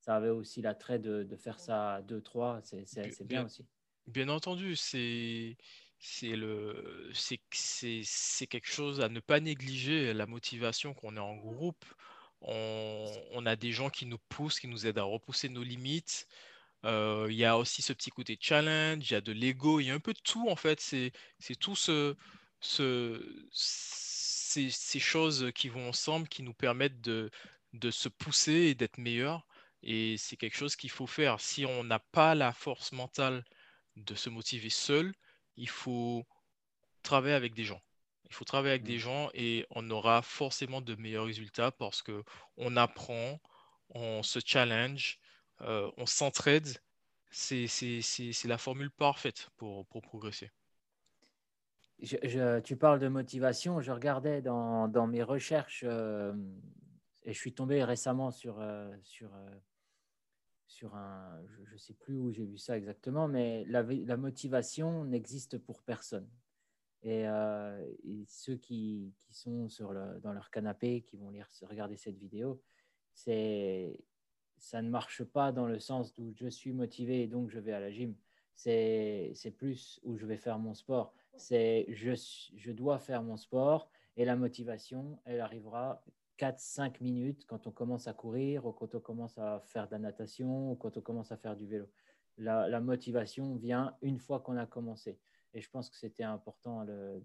Ça 0.00 0.16
avait 0.16 0.30
aussi 0.30 0.62
l'attrait 0.62 0.98
de, 0.98 1.24
de 1.24 1.36
faire 1.36 1.60
ça 1.60 1.96
à 1.96 2.02
deux, 2.02 2.22
trois. 2.22 2.60
C'est, 2.62 2.86
c'est, 2.86 3.26
bien, 3.26 3.44
aussi. 3.44 3.66
Bien 4.08 4.28
entendu, 4.30 4.74
c'est, 4.74 5.56
c'est, 5.98 6.34
le, 6.34 7.10
c'est, 7.14 7.40
c'est, 7.52 8.00
c'est 8.04 8.46
quelque 8.46 8.66
chose 8.68 9.00
à 9.02 9.08
ne 9.10 9.20
pas 9.20 9.38
négliger, 9.40 10.14
la 10.14 10.26
motivation 10.26 10.94
qu'on 10.94 11.16
est 11.16 11.20
en 11.20 11.36
groupe. 11.36 11.84
On, 12.40 13.12
on 13.32 13.44
a 13.46 13.54
des 13.56 13.72
gens 13.72 13.90
qui 13.90 14.06
nous 14.06 14.18
poussent, 14.30 14.60
qui 14.60 14.68
nous 14.68 14.86
aident 14.86 14.98
à 14.98 15.02
repousser 15.04 15.48
nos 15.50 15.62
limites. 15.62 16.26
Euh, 16.86 17.28
il 17.30 17.36
y 17.36 17.44
a 17.44 17.58
aussi 17.58 17.82
ce 17.82 17.92
petit 17.92 18.10
côté 18.10 18.38
challenge, 18.40 19.10
il 19.10 19.14
y 19.14 19.16
a 19.16 19.20
de 19.20 19.32
l'ego, 19.32 19.80
il 19.80 19.86
y 19.86 19.90
a 19.90 19.94
un 19.94 20.00
peu 20.00 20.14
de 20.14 20.20
tout 20.20 20.48
en 20.48 20.56
fait. 20.56 20.80
C'est 20.80 21.12
tout 21.60 21.76
ce, 21.76 22.16
ce, 22.60 23.46
ces, 23.52 24.70
ces, 24.70 25.00
choses 25.00 25.52
qui 25.54 25.68
vont 25.68 25.88
ensemble, 25.90 26.28
qui 26.28 26.42
nous 26.42 26.54
permettent 26.54 27.00
de, 27.02 27.30
de 27.74 27.90
se 27.90 28.08
pousser 28.08 28.52
et 28.52 28.74
d'être 28.74 28.98
meilleurs. 28.98 29.46
Et 29.82 30.16
c'est 30.18 30.36
quelque 30.36 30.56
chose 30.56 30.76
qu'il 30.76 30.90
faut 30.90 31.06
faire. 31.06 31.40
Si 31.40 31.66
on 31.66 31.84
n'a 31.84 31.98
pas 32.00 32.34
la 32.34 32.52
force 32.52 32.92
mentale 32.92 33.44
de 34.04 34.14
se 34.14 34.30
motiver 34.30 34.70
seul, 34.70 35.14
il 35.56 35.68
faut 35.68 36.24
travailler 37.02 37.34
avec 37.34 37.54
des 37.54 37.64
gens. 37.64 37.80
Il 38.24 38.34
faut 38.34 38.44
travailler 38.44 38.72
avec 38.72 38.84
des 38.84 38.96
mmh. 38.96 39.00
gens 39.00 39.30
et 39.34 39.66
on 39.70 39.88
aura 39.90 40.22
forcément 40.22 40.80
de 40.80 40.94
meilleurs 40.96 41.24
résultats 41.24 41.70
parce 41.70 42.02
que 42.02 42.22
on 42.56 42.76
apprend, 42.76 43.40
on 43.90 44.22
se 44.22 44.38
challenge, 44.44 45.18
euh, 45.62 45.90
on 45.96 46.06
s'entraide, 46.06 46.68
c'est 47.30 47.66
la 48.44 48.58
formule 48.58 48.90
parfaite 48.90 49.48
pour, 49.56 49.86
progresser. 49.86 50.50
tu 52.64 52.76
parles 52.76 52.98
de 52.98 53.08
motivation. 53.08 53.80
Je 53.80 53.92
regardais 53.92 54.42
dans, 54.42 55.06
mes 55.06 55.22
recherches 55.22 55.84
euh, 55.86 56.32
et 57.24 57.32
je 57.32 57.38
suis 57.38 57.52
tombé 57.52 57.82
récemment 57.82 58.30
sur, 58.30 58.60
euh, 58.60 58.94
sur, 59.02 59.30
sur 60.68 60.94
un. 60.94 61.40
Je 61.66 61.72
ne 61.72 61.78
sais 61.78 61.94
plus 61.94 62.16
où 62.16 62.30
j'ai 62.30 62.44
vu 62.44 62.58
ça 62.58 62.76
exactement, 62.76 63.26
mais 63.26 63.64
la, 63.66 64.16
motivation 64.16 65.04
n'existe 65.04 65.58
pour 65.58 65.82
personne. 65.82 66.28
Et, 67.02 67.26
ceux 68.26 68.56
qui, 68.56 69.12
sont 69.30 69.68
dans 70.22 70.32
leur 70.32 70.50
canapé, 70.50 71.02
qui 71.02 71.16
vont 71.16 71.30
lire, 71.30 71.48
regarder 71.62 71.96
cette 71.96 72.18
vidéo, 72.18 72.62
c'est 73.14 73.98
ça 74.60 74.82
ne 74.82 74.90
marche 74.90 75.22
pas 75.22 75.52
dans 75.52 75.66
le 75.66 75.78
sens 75.78 76.12
où 76.18 76.32
je 76.34 76.48
suis 76.48 76.72
motivé 76.72 77.22
et 77.22 77.26
donc 77.28 77.48
je 77.48 77.60
vais 77.60 77.72
à 77.72 77.80
la 77.80 77.90
gym. 77.90 78.14
C'est 78.54 79.54
plus 79.56 80.00
où 80.02 80.16
je 80.16 80.26
vais 80.26 80.36
faire 80.36 80.58
mon 80.58 80.74
sport. 80.74 81.14
C'est 81.36 81.86
je, 81.90 82.12
je 82.56 82.72
dois 82.72 82.98
faire 82.98 83.22
mon 83.22 83.36
sport 83.36 83.88
et 84.16 84.24
la 84.24 84.34
motivation, 84.34 85.20
elle 85.24 85.40
arrivera 85.40 86.02
4-5 86.38 87.00
minutes 87.00 87.44
quand 87.46 87.66
on 87.66 87.70
commence 87.70 88.06
à 88.06 88.12
courir 88.12 88.66
ou 88.66 88.72
quand 88.72 88.94
on 88.94 89.00
commence 89.00 89.36
à 89.38 89.60
faire 89.66 89.86
de 89.86 89.92
la 89.92 89.98
natation 89.98 90.72
ou 90.72 90.76
quand 90.76 90.96
on 90.96 91.00
commence 91.00 91.32
à 91.32 91.36
faire 91.36 91.56
du 91.56 91.66
vélo. 91.66 91.86
La, 92.38 92.80
motivation 92.80 93.56
vient 93.56 93.96
une 94.00 94.18
fois 94.18 94.40
qu'on 94.40 94.56
a 94.56 94.66
commencé. 94.66 95.18
Et 95.54 95.60
je 95.60 95.68
pense 95.68 95.90
que 95.90 95.96
c'était 95.96 96.22
important 96.22 96.84
de, 96.84 97.20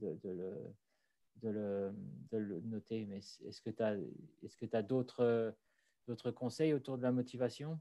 le, 1.43 1.93
noter. 2.65 3.05
Mais 3.05 3.17
est-ce 3.17 3.61
que 3.61 3.69
tu 3.69 4.75
as, 4.75 4.81
D'autres 4.81 6.31
conseils 6.31 6.73
autour 6.73 6.97
de 6.97 7.03
la 7.03 7.11
motivation? 7.11 7.79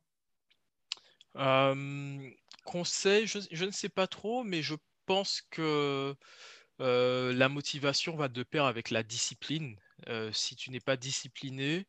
Euh, 1.36 2.30
Conseils, 2.64 3.26
je, 3.26 3.64
ne 3.64 3.70
sais 3.70 3.88
pas 3.88 4.06
trop, 4.06 4.44
mais 4.44 4.62
je 4.62 4.74
pense 5.06 5.42
que 5.50 6.14
euh, 6.80 7.32
la 7.32 7.48
motivation 7.48 8.16
va 8.16 8.28
de 8.28 8.42
pair 8.42 8.64
avec 8.66 8.90
la 8.90 9.02
discipline. 9.02 9.76
Euh, 10.08 10.32
si 10.32 10.56
tu 10.56 10.70
n'es 10.70 10.80
pas 10.80 10.96
discipliné, 10.96 11.86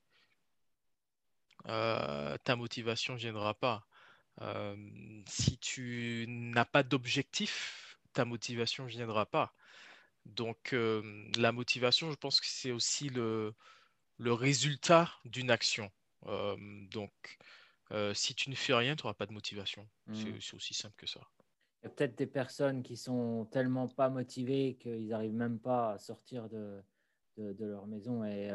ta 1.65 2.55
motivation 2.55 3.13
ne 3.13 3.19
viendra 3.19 3.53
pas. 3.53 3.85
si 5.27 5.57
tu 5.59 6.25
n'as 6.27 6.65
pas 6.65 6.83
d'objectif, 6.83 7.97
ta 8.13 8.25
motivation 8.25 8.85
ne 8.85 8.89
viendra 8.89 9.25
pas. 9.25 9.53
Donc 10.25 10.75
la 11.37 11.51
motivation, 11.51 12.11
je 12.11 12.15
pense 12.15 12.39
que 12.39 12.47
c'est 12.47 12.71
aussi 12.71 13.09
le, 13.09 13.53
le 14.17 14.33
résultat 14.33 15.09
d'une 15.25 15.51
action 15.51 15.91
donc, 16.91 17.11
si 18.13 18.35
tu 18.35 18.49
ne 18.49 18.55
fais 18.55 18.73
rien, 18.73 18.95
tu 18.95 19.03
n'auras 19.03 19.13
pas 19.13 19.25
de 19.25 19.33
motivation. 19.33 19.87
Mmh. 20.07 20.39
C'est 20.39 20.55
aussi 20.55 20.73
simple 20.73 20.95
que 20.97 21.07
ça. 21.07 21.21
Il 21.81 21.87
y 21.87 21.87
a 21.87 21.89
peut-être 21.89 22.17
des 22.17 22.27
personnes 22.27 22.81
qui 22.81 22.95
sont 22.95 23.45
tellement 23.51 23.87
pas 23.89 24.09
motivées 24.09 24.77
qu'ils 24.79 25.07
n'arrivent 25.07 25.33
même 25.33 25.59
pas 25.59 25.93
à 25.93 25.99
sortir 25.99 26.47
de, 26.47 26.81
de, 27.37 27.65
leur 27.65 27.87
maison 27.87 28.23
et 28.23 28.49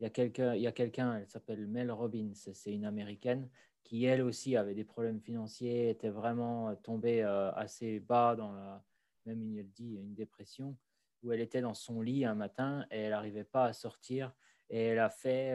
il 0.00 0.02
y 0.02 0.06
a 0.06 0.10
quelqu'un, 0.10 0.54
il 0.54 0.62
y 0.62 0.66
a 0.66 0.72
quelqu'un, 0.72 1.16
elle 1.16 1.28
s'appelle 1.28 1.66
Mel 1.66 1.90
Robbins, 1.90 2.32
c'est 2.34 2.72
une 2.72 2.84
américaine 2.84 3.48
qui 3.82 4.04
elle 4.04 4.22
aussi 4.22 4.56
avait 4.56 4.74
des 4.74 4.84
problèmes 4.84 5.20
financiers, 5.20 5.90
était 5.90 6.10
vraiment 6.10 6.74
tombée 6.76 7.22
assez 7.22 8.00
bas 8.00 8.36
dans 8.36 8.52
la, 8.52 8.84
même 9.28 9.42
il 9.42 9.70
dit, 9.70 9.96
une 9.96 10.14
dépression, 10.14 10.76
où 11.22 11.32
elle 11.32 11.40
était 11.40 11.60
dans 11.60 11.74
son 11.74 12.00
lit 12.00 12.24
un 12.24 12.34
matin 12.34 12.86
et 12.90 13.02
elle 13.02 13.10
n'arrivait 13.10 13.44
pas 13.44 13.66
à 13.66 13.72
sortir. 13.72 14.32
Et 14.70 14.80
elle 14.80 14.98
a 14.98 15.10
fait, 15.10 15.54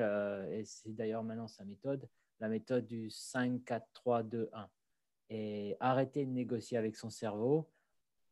et 0.51 0.65
c'est 0.65 0.93
d'ailleurs 0.93 1.23
maintenant 1.23 1.47
sa 1.47 1.65
méthode, 1.65 2.09
la 2.39 2.49
méthode 2.49 2.85
du 2.85 3.09
5, 3.09 3.63
4, 3.63 3.87
3, 3.93 4.23
2, 4.23 4.49
1. 4.53 4.69
Et 5.29 5.77
arrêter 5.79 6.25
de 6.25 6.31
négocier 6.31 6.77
avec 6.77 6.95
son 6.95 7.09
cerveau. 7.09 7.69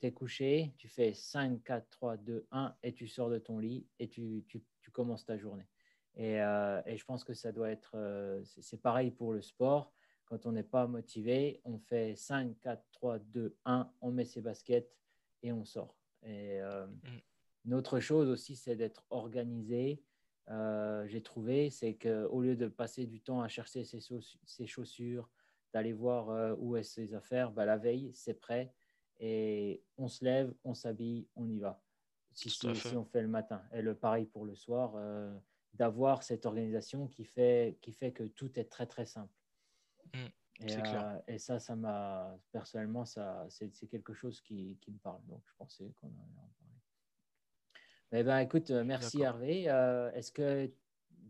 Couché, 0.10 0.74
tu 0.78 0.88
fais 0.88 1.14
5, 1.14 1.64
4, 1.64 1.90
3, 1.90 2.18
2, 2.18 2.48
1 2.52 2.76
et 2.82 2.94
tu 2.94 3.08
sors 3.08 3.30
de 3.30 3.38
ton 3.38 3.60
lit 3.60 3.86
et 4.00 4.08
tu, 4.08 4.44
tu, 4.48 4.64
tu 4.82 4.92
commences 4.92 5.26
ta 5.26 5.38
journée. 5.38 5.68
Et, 6.16 6.42
euh, 6.42 6.82
et, 6.88 6.98
je 6.98 7.06
pense 7.06 7.24
que 7.24 7.34
ça 7.34 7.52
doit 7.52 7.70
être, 7.70 7.92
euh, 7.94 8.42
c'est 8.44 8.82
pareil 8.82 9.12
pour 9.12 9.32
le 9.32 9.42
sport. 9.42 9.94
Quand 10.26 10.46
on 10.46 10.54
n'est 10.54 10.64
pas 10.64 10.88
motivé, 10.88 11.62
on 11.64 11.78
fait 11.78 12.16
5, 12.16 12.60
4, 12.60 12.84
3, 12.92 13.20
2, 13.20 13.56
1, 13.66 13.92
on 14.02 14.12
met 14.12 14.26
ses 14.26 14.42
baskets 14.42 14.92
et 15.44 15.52
on 15.52 15.64
sort. 15.64 15.96
Et 16.24 16.60
euh, 16.62 16.88
une 17.66 17.74
autre 17.76 18.00
chose 18.00 18.28
aussi, 18.30 18.56
c'est 18.56 18.76
d'être 18.76 19.06
organisé 19.10 20.02
euh, 20.50 21.08
j'ai 21.08 21.22
trouvé, 21.22 21.70
c'est 21.70 21.96
qu'au 21.96 22.42
lieu 22.42 22.56
de 22.56 22.68
passer 22.68 23.06
du 23.06 23.22
temps 23.22 23.42
à 23.42 23.48
chercher 23.48 23.84
ses, 23.86 24.68
chaussures, 24.68 25.30
d'aller 25.74 25.94
voir 25.94 26.30
euh, 26.30 26.56
où 26.58 26.76
est 26.76 26.84
ses 26.84 27.14
affaires, 27.14 27.52
bah, 27.52 27.66
la 27.66 27.78
veille, 27.78 28.12
c'est 28.14 28.34
prêt 28.34 28.74
et 29.22 29.82
on 29.98 30.10
se 30.10 30.26
lève, 30.26 30.54
on 30.66 30.74
s'habille, 30.74 31.28
on 31.38 31.48
y 31.48 31.60
va. 31.60 31.82
Si, 32.34 32.50
si, 32.50 32.68
on 32.68 33.06
fait 33.06 33.22
le 33.22 33.28
matin. 33.28 33.62
Et 33.74 33.82
le 33.82 33.96
pareil 33.96 34.26
pour 34.26 34.46
le 34.46 34.56
soir, 34.56 34.94
euh, 34.96 35.34
d'avoir 35.74 36.24
cette 36.24 36.46
organisation 36.46 37.08
qui 37.08 37.24
fait, 37.24 37.78
qui 37.82 37.94
fait 37.94 38.12
que 38.12 38.24
tout 38.24 38.60
est 38.60 38.66
très 38.66 38.88
très 38.88 39.06
simple. 39.06 39.34
Mmh, 40.14 40.66
et, 40.66 41.34
et, 41.34 41.38
ça, 41.38 41.60
ça 41.60 41.76
m'a 41.76 42.38
personnellement, 42.52 43.06
ça, 43.06 43.46
c'est 43.50 43.88
quelque 43.88 44.14
chose 44.14 44.42
qui, 44.42 44.78
qui, 44.82 44.92
me 44.92 44.98
parle. 44.98 45.22
Donc 45.28 45.42
je 45.46 45.54
pensais 45.58 45.94
qu'on 46.00 46.08
en 46.08 46.52
eh 48.14 48.24
ben, 48.24 48.40
écoute, 48.40 48.72
euh, 48.72 48.84
merci 48.84 49.22
Hervé. 49.22 49.70
Euh, 49.70 50.12
est-ce 50.12 50.32
qu'il 50.34 50.74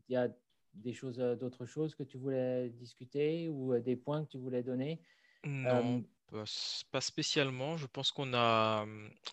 y 0.09 0.15
a 0.15 0.29
des 0.73 0.93
choses, 0.93 1.19
euh, 1.19 1.35
d'autres 1.35 1.65
choses 1.65 1.93
que 1.93 2.01
tu 2.01 2.17
voulais 2.17 2.69
discuter 2.69 3.49
ou 3.49 3.77
des 3.77 3.95
points 3.95 4.23
que 4.25 4.29
tu 4.29 4.37
voulais 4.39 4.63
donner? 4.63 4.99
Non, 5.45 6.03
pas 6.91 7.01
spécialement. 7.01 7.77
Je 7.77 7.87
pense 7.87 8.11
qu'on 8.11 8.33
a, 8.33 8.85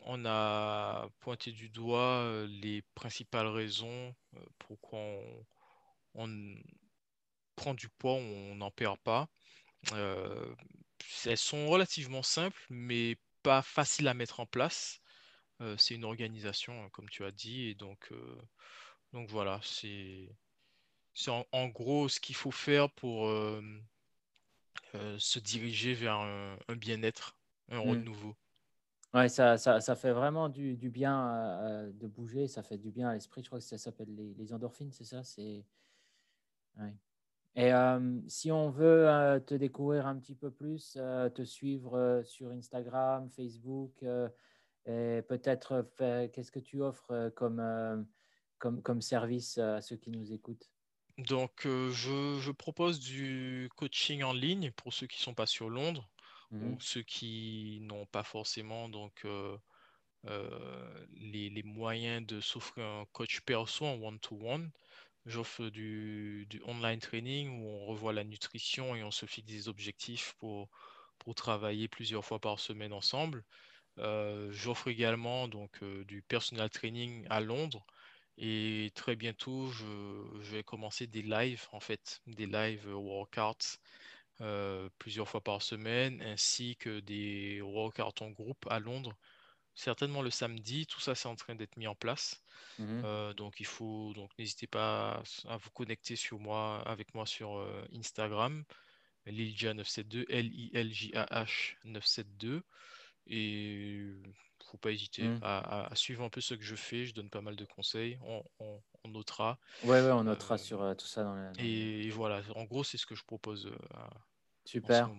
on 0.05 0.25
a 0.25 1.09
pointé 1.21 1.53
du 1.53 1.69
doigt 1.69 2.47
les 2.49 2.83
principales 2.95 3.47
raisons 3.47 4.15
pourquoi 4.59 4.99
on, 6.15 6.57
prend 7.57 7.75
du 7.75 7.89
poids, 7.89 8.15
on 8.15 8.55
n'en 8.57 8.71
perd 8.71 8.99
pas. 8.99 9.29
elles 9.93 11.37
sont 11.37 11.69
relativement 11.69 12.23
simples, 12.23 12.65
mais 12.71 13.17
pas 13.43 13.63
faciles 13.63 14.09
à 14.09 14.15
mettre 14.15 14.41
en 14.41 14.47
place. 14.47 15.01
C'est 15.77 15.95
une 15.95 16.05
organisation, 16.05 16.85
hein, 16.85 16.89
comme 16.93 17.09
tu 17.09 17.25
as 17.25 17.33
dit, 17.33 17.67
et 17.67 17.75
donc, 17.75 18.13
donc 19.13 19.29
voilà, 19.29 19.61
c'est 19.63 20.29
en, 21.27 21.69
gros 21.69 22.09
ce 22.09 22.21
qu'il 22.21 22.37
faut 22.37 22.51
faire 22.51 22.91
pour 22.91 23.29
se 25.19 25.39
diriger 25.39 25.95
vers 25.95 26.15
un, 26.15 26.57
bien-être, 26.77 27.37
un 27.71 27.79
mmh. 27.79 27.89
renouveau. 27.89 28.35
Ouais, 29.15 29.29
ça, 29.29 29.57
ça, 29.57 29.81
ça, 29.81 29.97
fait 29.97 30.13
vraiment 30.13 30.49
du, 30.49 30.77
du 30.77 30.91
bien 30.91 31.91
de 31.95 32.07
bouger, 32.07 32.47
ça 32.47 32.63
fait 32.63 32.77
du 32.77 32.91
bien 32.91 33.09
à 33.09 33.15
l'esprit. 33.15 33.43
Je 33.43 33.49
crois 33.49 33.59
que 33.59 33.65
ça 33.65 33.79
s'appelle 33.79 34.15
les, 34.15 34.35
les, 34.35 34.53
endorphines, 34.53 34.93
c'est 34.93 35.05
ça 35.05 35.23
c'est... 35.25 35.65
Et 37.57 37.73
si 38.29 38.53
on 38.53 38.71
veut 38.71 39.43
te 39.47 39.55
découvrir 39.55 40.07
un 40.07 40.17
petit 40.17 40.35
peu 40.35 40.51
plus, 40.51 40.93
te 40.93 41.43
suivre 41.45 42.23
sur 42.25 42.51
Instagram, 42.51 43.29
Facebook, 43.31 44.05
et 44.89 45.23
peut-être, 45.23 45.87
qu'est-ce 46.33 46.51
que 46.51 46.59
tu 46.59 46.81
offres 46.81 47.11
euh, 47.11 47.31
comme, 47.31 47.61
euh, 47.61 48.03
comme, 48.59 48.81
comme 48.81 49.03
service 49.03 49.59
à 49.59 49.83
ceux 49.83 49.97
qui 49.97 50.11
nous 50.11 50.33
écoutent? 50.33 50.71
Donc, 51.19 51.67
euh, 51.67 51.91
je, 51.91 52.39
je, 52.41 52.51
propose 52.53 53.01
du 53.01 53.69
coaching 53.77 54.23
en 54.23 54.33
ligne 54.33 54.71
pour 54.73 54.93
ceux 54.93 55.07
qui 55.07 55.19
ne 55.19 55.23
sont 55.23 55.35
pas 55.35 55.47
sur 55.47 55.69
Londres 55.69 56.09
mmh 56.51 56.73
ou 56.73 56.81
ceux 56.81 57.03
qui 57.03 57.81
n'ont 57.83 58.07
pas 58.07 58.23
forcément 58.23 58.89
donc, 58.89 59.27
les, 60.25 61.51
les, 61.51 61.63
moyens 61.63 62.27
de 62.27 62.41
s'offrir 62.41 62.85
un 62.87 63.05
coach 63.13 63.41
perso 63.41 63.85
en 63.85 64.01
one-to-one. 64.01 64.71
J'offre 65.27 65.69
du, 65.69 66.47
du, 66.49 66.63
online 66.65 67.01
training 67.01 67.61
où 67.61 67.69
on 67.69 67.87
revoit 67.87 68.15
la 68.15 68.25
nutrition 68.25 68.97
et 68.97 69.03
on 69.05 69.11
se 69.11 69.27
fixe 69.27 69.47
des 69.47 69.69
objectifs 69.69 70.35
pour, 70.39 70.71
pour 71.19 71.35
travailler 71.35 71.89
plusieurs 71.89 72.25
fois 72.25 72.39
par 72.39 72.59
semaine 72.61 72.95
ensemble. 72.95 73.45
Euh, 73.99 74.51
j'offre 74.53 74.89
également 74.89 75.49
donc 75.49 75.83
euh, 75.83 76.05
du 76.05 76.23
personal 76.23 76.71
training 76.71 77.27
à 77.31 77.41
Londres 77.41 77.85
et 78.39 78.91
très 78.95 79.17
bientôt 79.17 79.69
je, 79.71 79.85
vais 80.51 80.63
commencer 80.63 81.07
des 81.07 81.23
lives 81.23 81.67
en 81.73 81.81
fait, 81.81 82.21
des 82.27 82.47
live 82.47 82.89
workouts 82.89 83.79
euh, 84.41 84.89
plusieurs 84.99 85.29
fois 85.29 85.43
par 85.43 85.63
semaine 85.63 86.23
ainsi 86.23 86.77
que 86.77 87.01
des 87.01 87.61
workouts 87.61 88.23
en 88.23 88.31
groupe 88.31 88.67
à 88.71 88.79
Londres 88.79 89.17
certainement 89.75 90.23
le 90.23 90.31
samedi. 90.31 90.87
Tout 90.87 91.01
ça, 91.01 91.15
c'est 91.15 91.29
en 91.29 91.37
train 91.37 91.55
d'être 91.55 91.77
mis 91.77 91.87
en 91.87 91.95
place. 91.95 92.43
Mmh 92.79 93.33
donc, 93.37 93.61
il 93.61 93.67
faut 93.67 94.13
donc 94.15 94.31
n'hésitez 94.39 94.67
pas 94.67 95.23
à 95.47 95.57
vous 95.57 95.71
connecter 95.71 96.17
sur 96.17 96.41
moi, 96.41 96.83
avec 96.87 97.15
moi 97.15 97.27
sur 97.27 97.65
Instagram, 97.95 98.65
Liljah972, 99.27 100.27
L-I-L-J-A-H 100.29 101.77
972. 101.85 102.63
Et 103.29 104.11
faut 104.69 104.79
pas 104.79 104.91
hésiter 104.91 105.23
mmh. 105.23 105.41
à, 105.43 105.91
suivre 105.95 106.23
un 106.23 106.29
peu 106.29 106.41
ce 106.41 106.55
que 106.55 106.63
je 106.63 106.75
fais. 106.75 107.05
Je 107.05 107.15
donne 107.15 107.31
pas 107.31 107.41
mal 107.41 107.57
de 107.57 107.65
conseils. 107.65 108.19
On, 108.23 108.81
notera. 109.09 109.59
Ouais, 109.85 110.03
ouais, 110.03 110.11
on 110.11 110.25
notera 110.25 110.57
euh, 110.57 110.59
sur 110.59 110.83
euh, 110.83 110.95
tout 110.95 111.07
ça. 111.07 111.25
Dans 111.25 111.35
et, 111.59 112.11
voilà, 112.11 112.43
en 112.55 112.65
gros, 112.65 112.85
c'est 112.85 112.99
ce 112.99 113.07
que 113.07 113.15
je 113.15 113.25
propose. 113.25 113.67
Euh, 113.67 113.99
Super. 114.65 115.11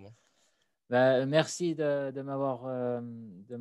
Bah, 0.92 1.26
merci 1.26 1.74
de, 1.74 2.12
de 2.12 2.22
m'avoir 2.22 2.64
de, 3.02 3.56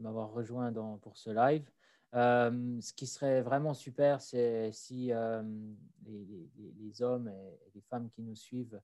m'avoir 0.00 0.30
rejoint 0.30 0.72
dans, 0.72 0.98
pour 0.98 1.16
ce 1.16 1.30
live. 1.30 1.68
ce 2.12 2.92
qui 2.92 3.06
serait 3.06 3.42
vraiment 3.42 3.74
super, 3.74 4.20
c'est 4.20 4.70
si 4.72 5.06
les, 6.06 6.50
les, 6.78 7.02
hommes 7.02 7.28
et 7.28 7.70
les 7.74 7.82
femmes 7.82 8.10
qui 8.10 8.22
nous 8.22 8.36
suivent 8.36 8.80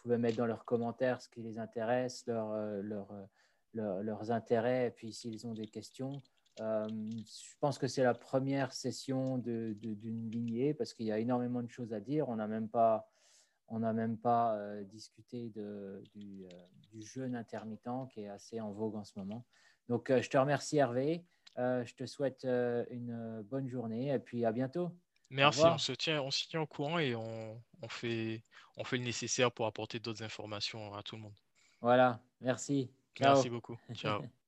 pouvaient 0.00 0.18
mettre 0.18 0.38
dans 0.38 0.46
leurs 0.46 0.64
commentaires 0.64 1.20
ce 1.20 1.28
qui 1.28 1.42
les 1.42 1.58
intéresse, 1.58 2.24
leur, 2.26 2.52
euh, 2.52 3.24
leur, 3.74 4.02
leurs 4.02 4.30
intérêts, 4.30 4.88
et 4.88 4.90
puis 4.90 5.12
s'ils 5.12 5.46
ont 5.46 5.54
des 5.54 5.66
questions. 5.66 6.22
Euh, 6.60 6.88
je 6.88 7.54
pense 7.60 7.78
que 7.78 7.86
c'est 7.86 8.02
la 8.02 8.14
première 8.14 8.72
session 8.72 9.38
d'une 9.38 9.74
de, 9.78 10.08
lignée 10.08 10.74
parce 10.74 10.92
qu'il 10.92 11.06
y 11.06 11.12
a 11.12 11.18
énormément 11.18 11.62
de 11.62 11.70
choses 11.70 11.92
à 11.92 12.00
dire. 12.00 12.28
On 12.28 12.36
n'a 12.36 12.46
même 12.46 12.68
pas, 12.68 13.08
on 13.68 13.78
n'a 13.78 13.92
même 13.92 14.18
pas 14.18 14.54
euh, 14.56 14.82
discuté 14.84 15.50
de, 15.50 16.02
du, 16.14 16.46
du, 16.90 17.02
jeûne 17.02 17.34
intermittent 17.34 18.08
qui 18.12 18.22
est 18.22 18.28
assez 18.28 18.60
en 18.60 18.72
vogue 18.72 18.96
en 18.96 19.04
ce 19.04 19.18
moment. 19.18 19.46
Donc, 19.88 20.12
je 20.12 20.28
te 20.28 20.38
remercie 20.38 20.76
Hervé. 20.76 21.24
je 21.56 21.94
te 21.94 22.06
souhaite 22.06 22.44
une 22.44 23.42
bonne 23.42 23.68
journée 23.68 24.12
et 24.12 24.18
puis 24.18 24.44
à 24.44 24.52
bientôt. 24.52 24.92
Merci, 25.30 25.62
on 25.64 25.78
se 25.78 25.92
tient, 25.92 26.20
on 26.22 26.30
se 26.30 26.46
tient 26.46 26.60
au 26.60 26.66
courant 26.66 26.98
et 26.98 27.14
on, 27.14 27.62
on, 27.82 27.88
fait, 27.88 28.44
on 28.76 28.84
fait 28.84 28.98
le 28.98 29.04
nécessaire 29.04 29.50
pour 29.50 29.66
apporter 29.66 30.00
d'autres 30.00 30.22
informations 30.22 30.92
à 30.94 31.02
tout 31.02 31.16
le 31.16 31.22
monde. 31.22 31.34
Voilà, 31.80 32.20
merci. 32.40 32.90
Merci 33.18 33.50
beaucoup. 33.50 33.78
Ciao. 33.94 34.26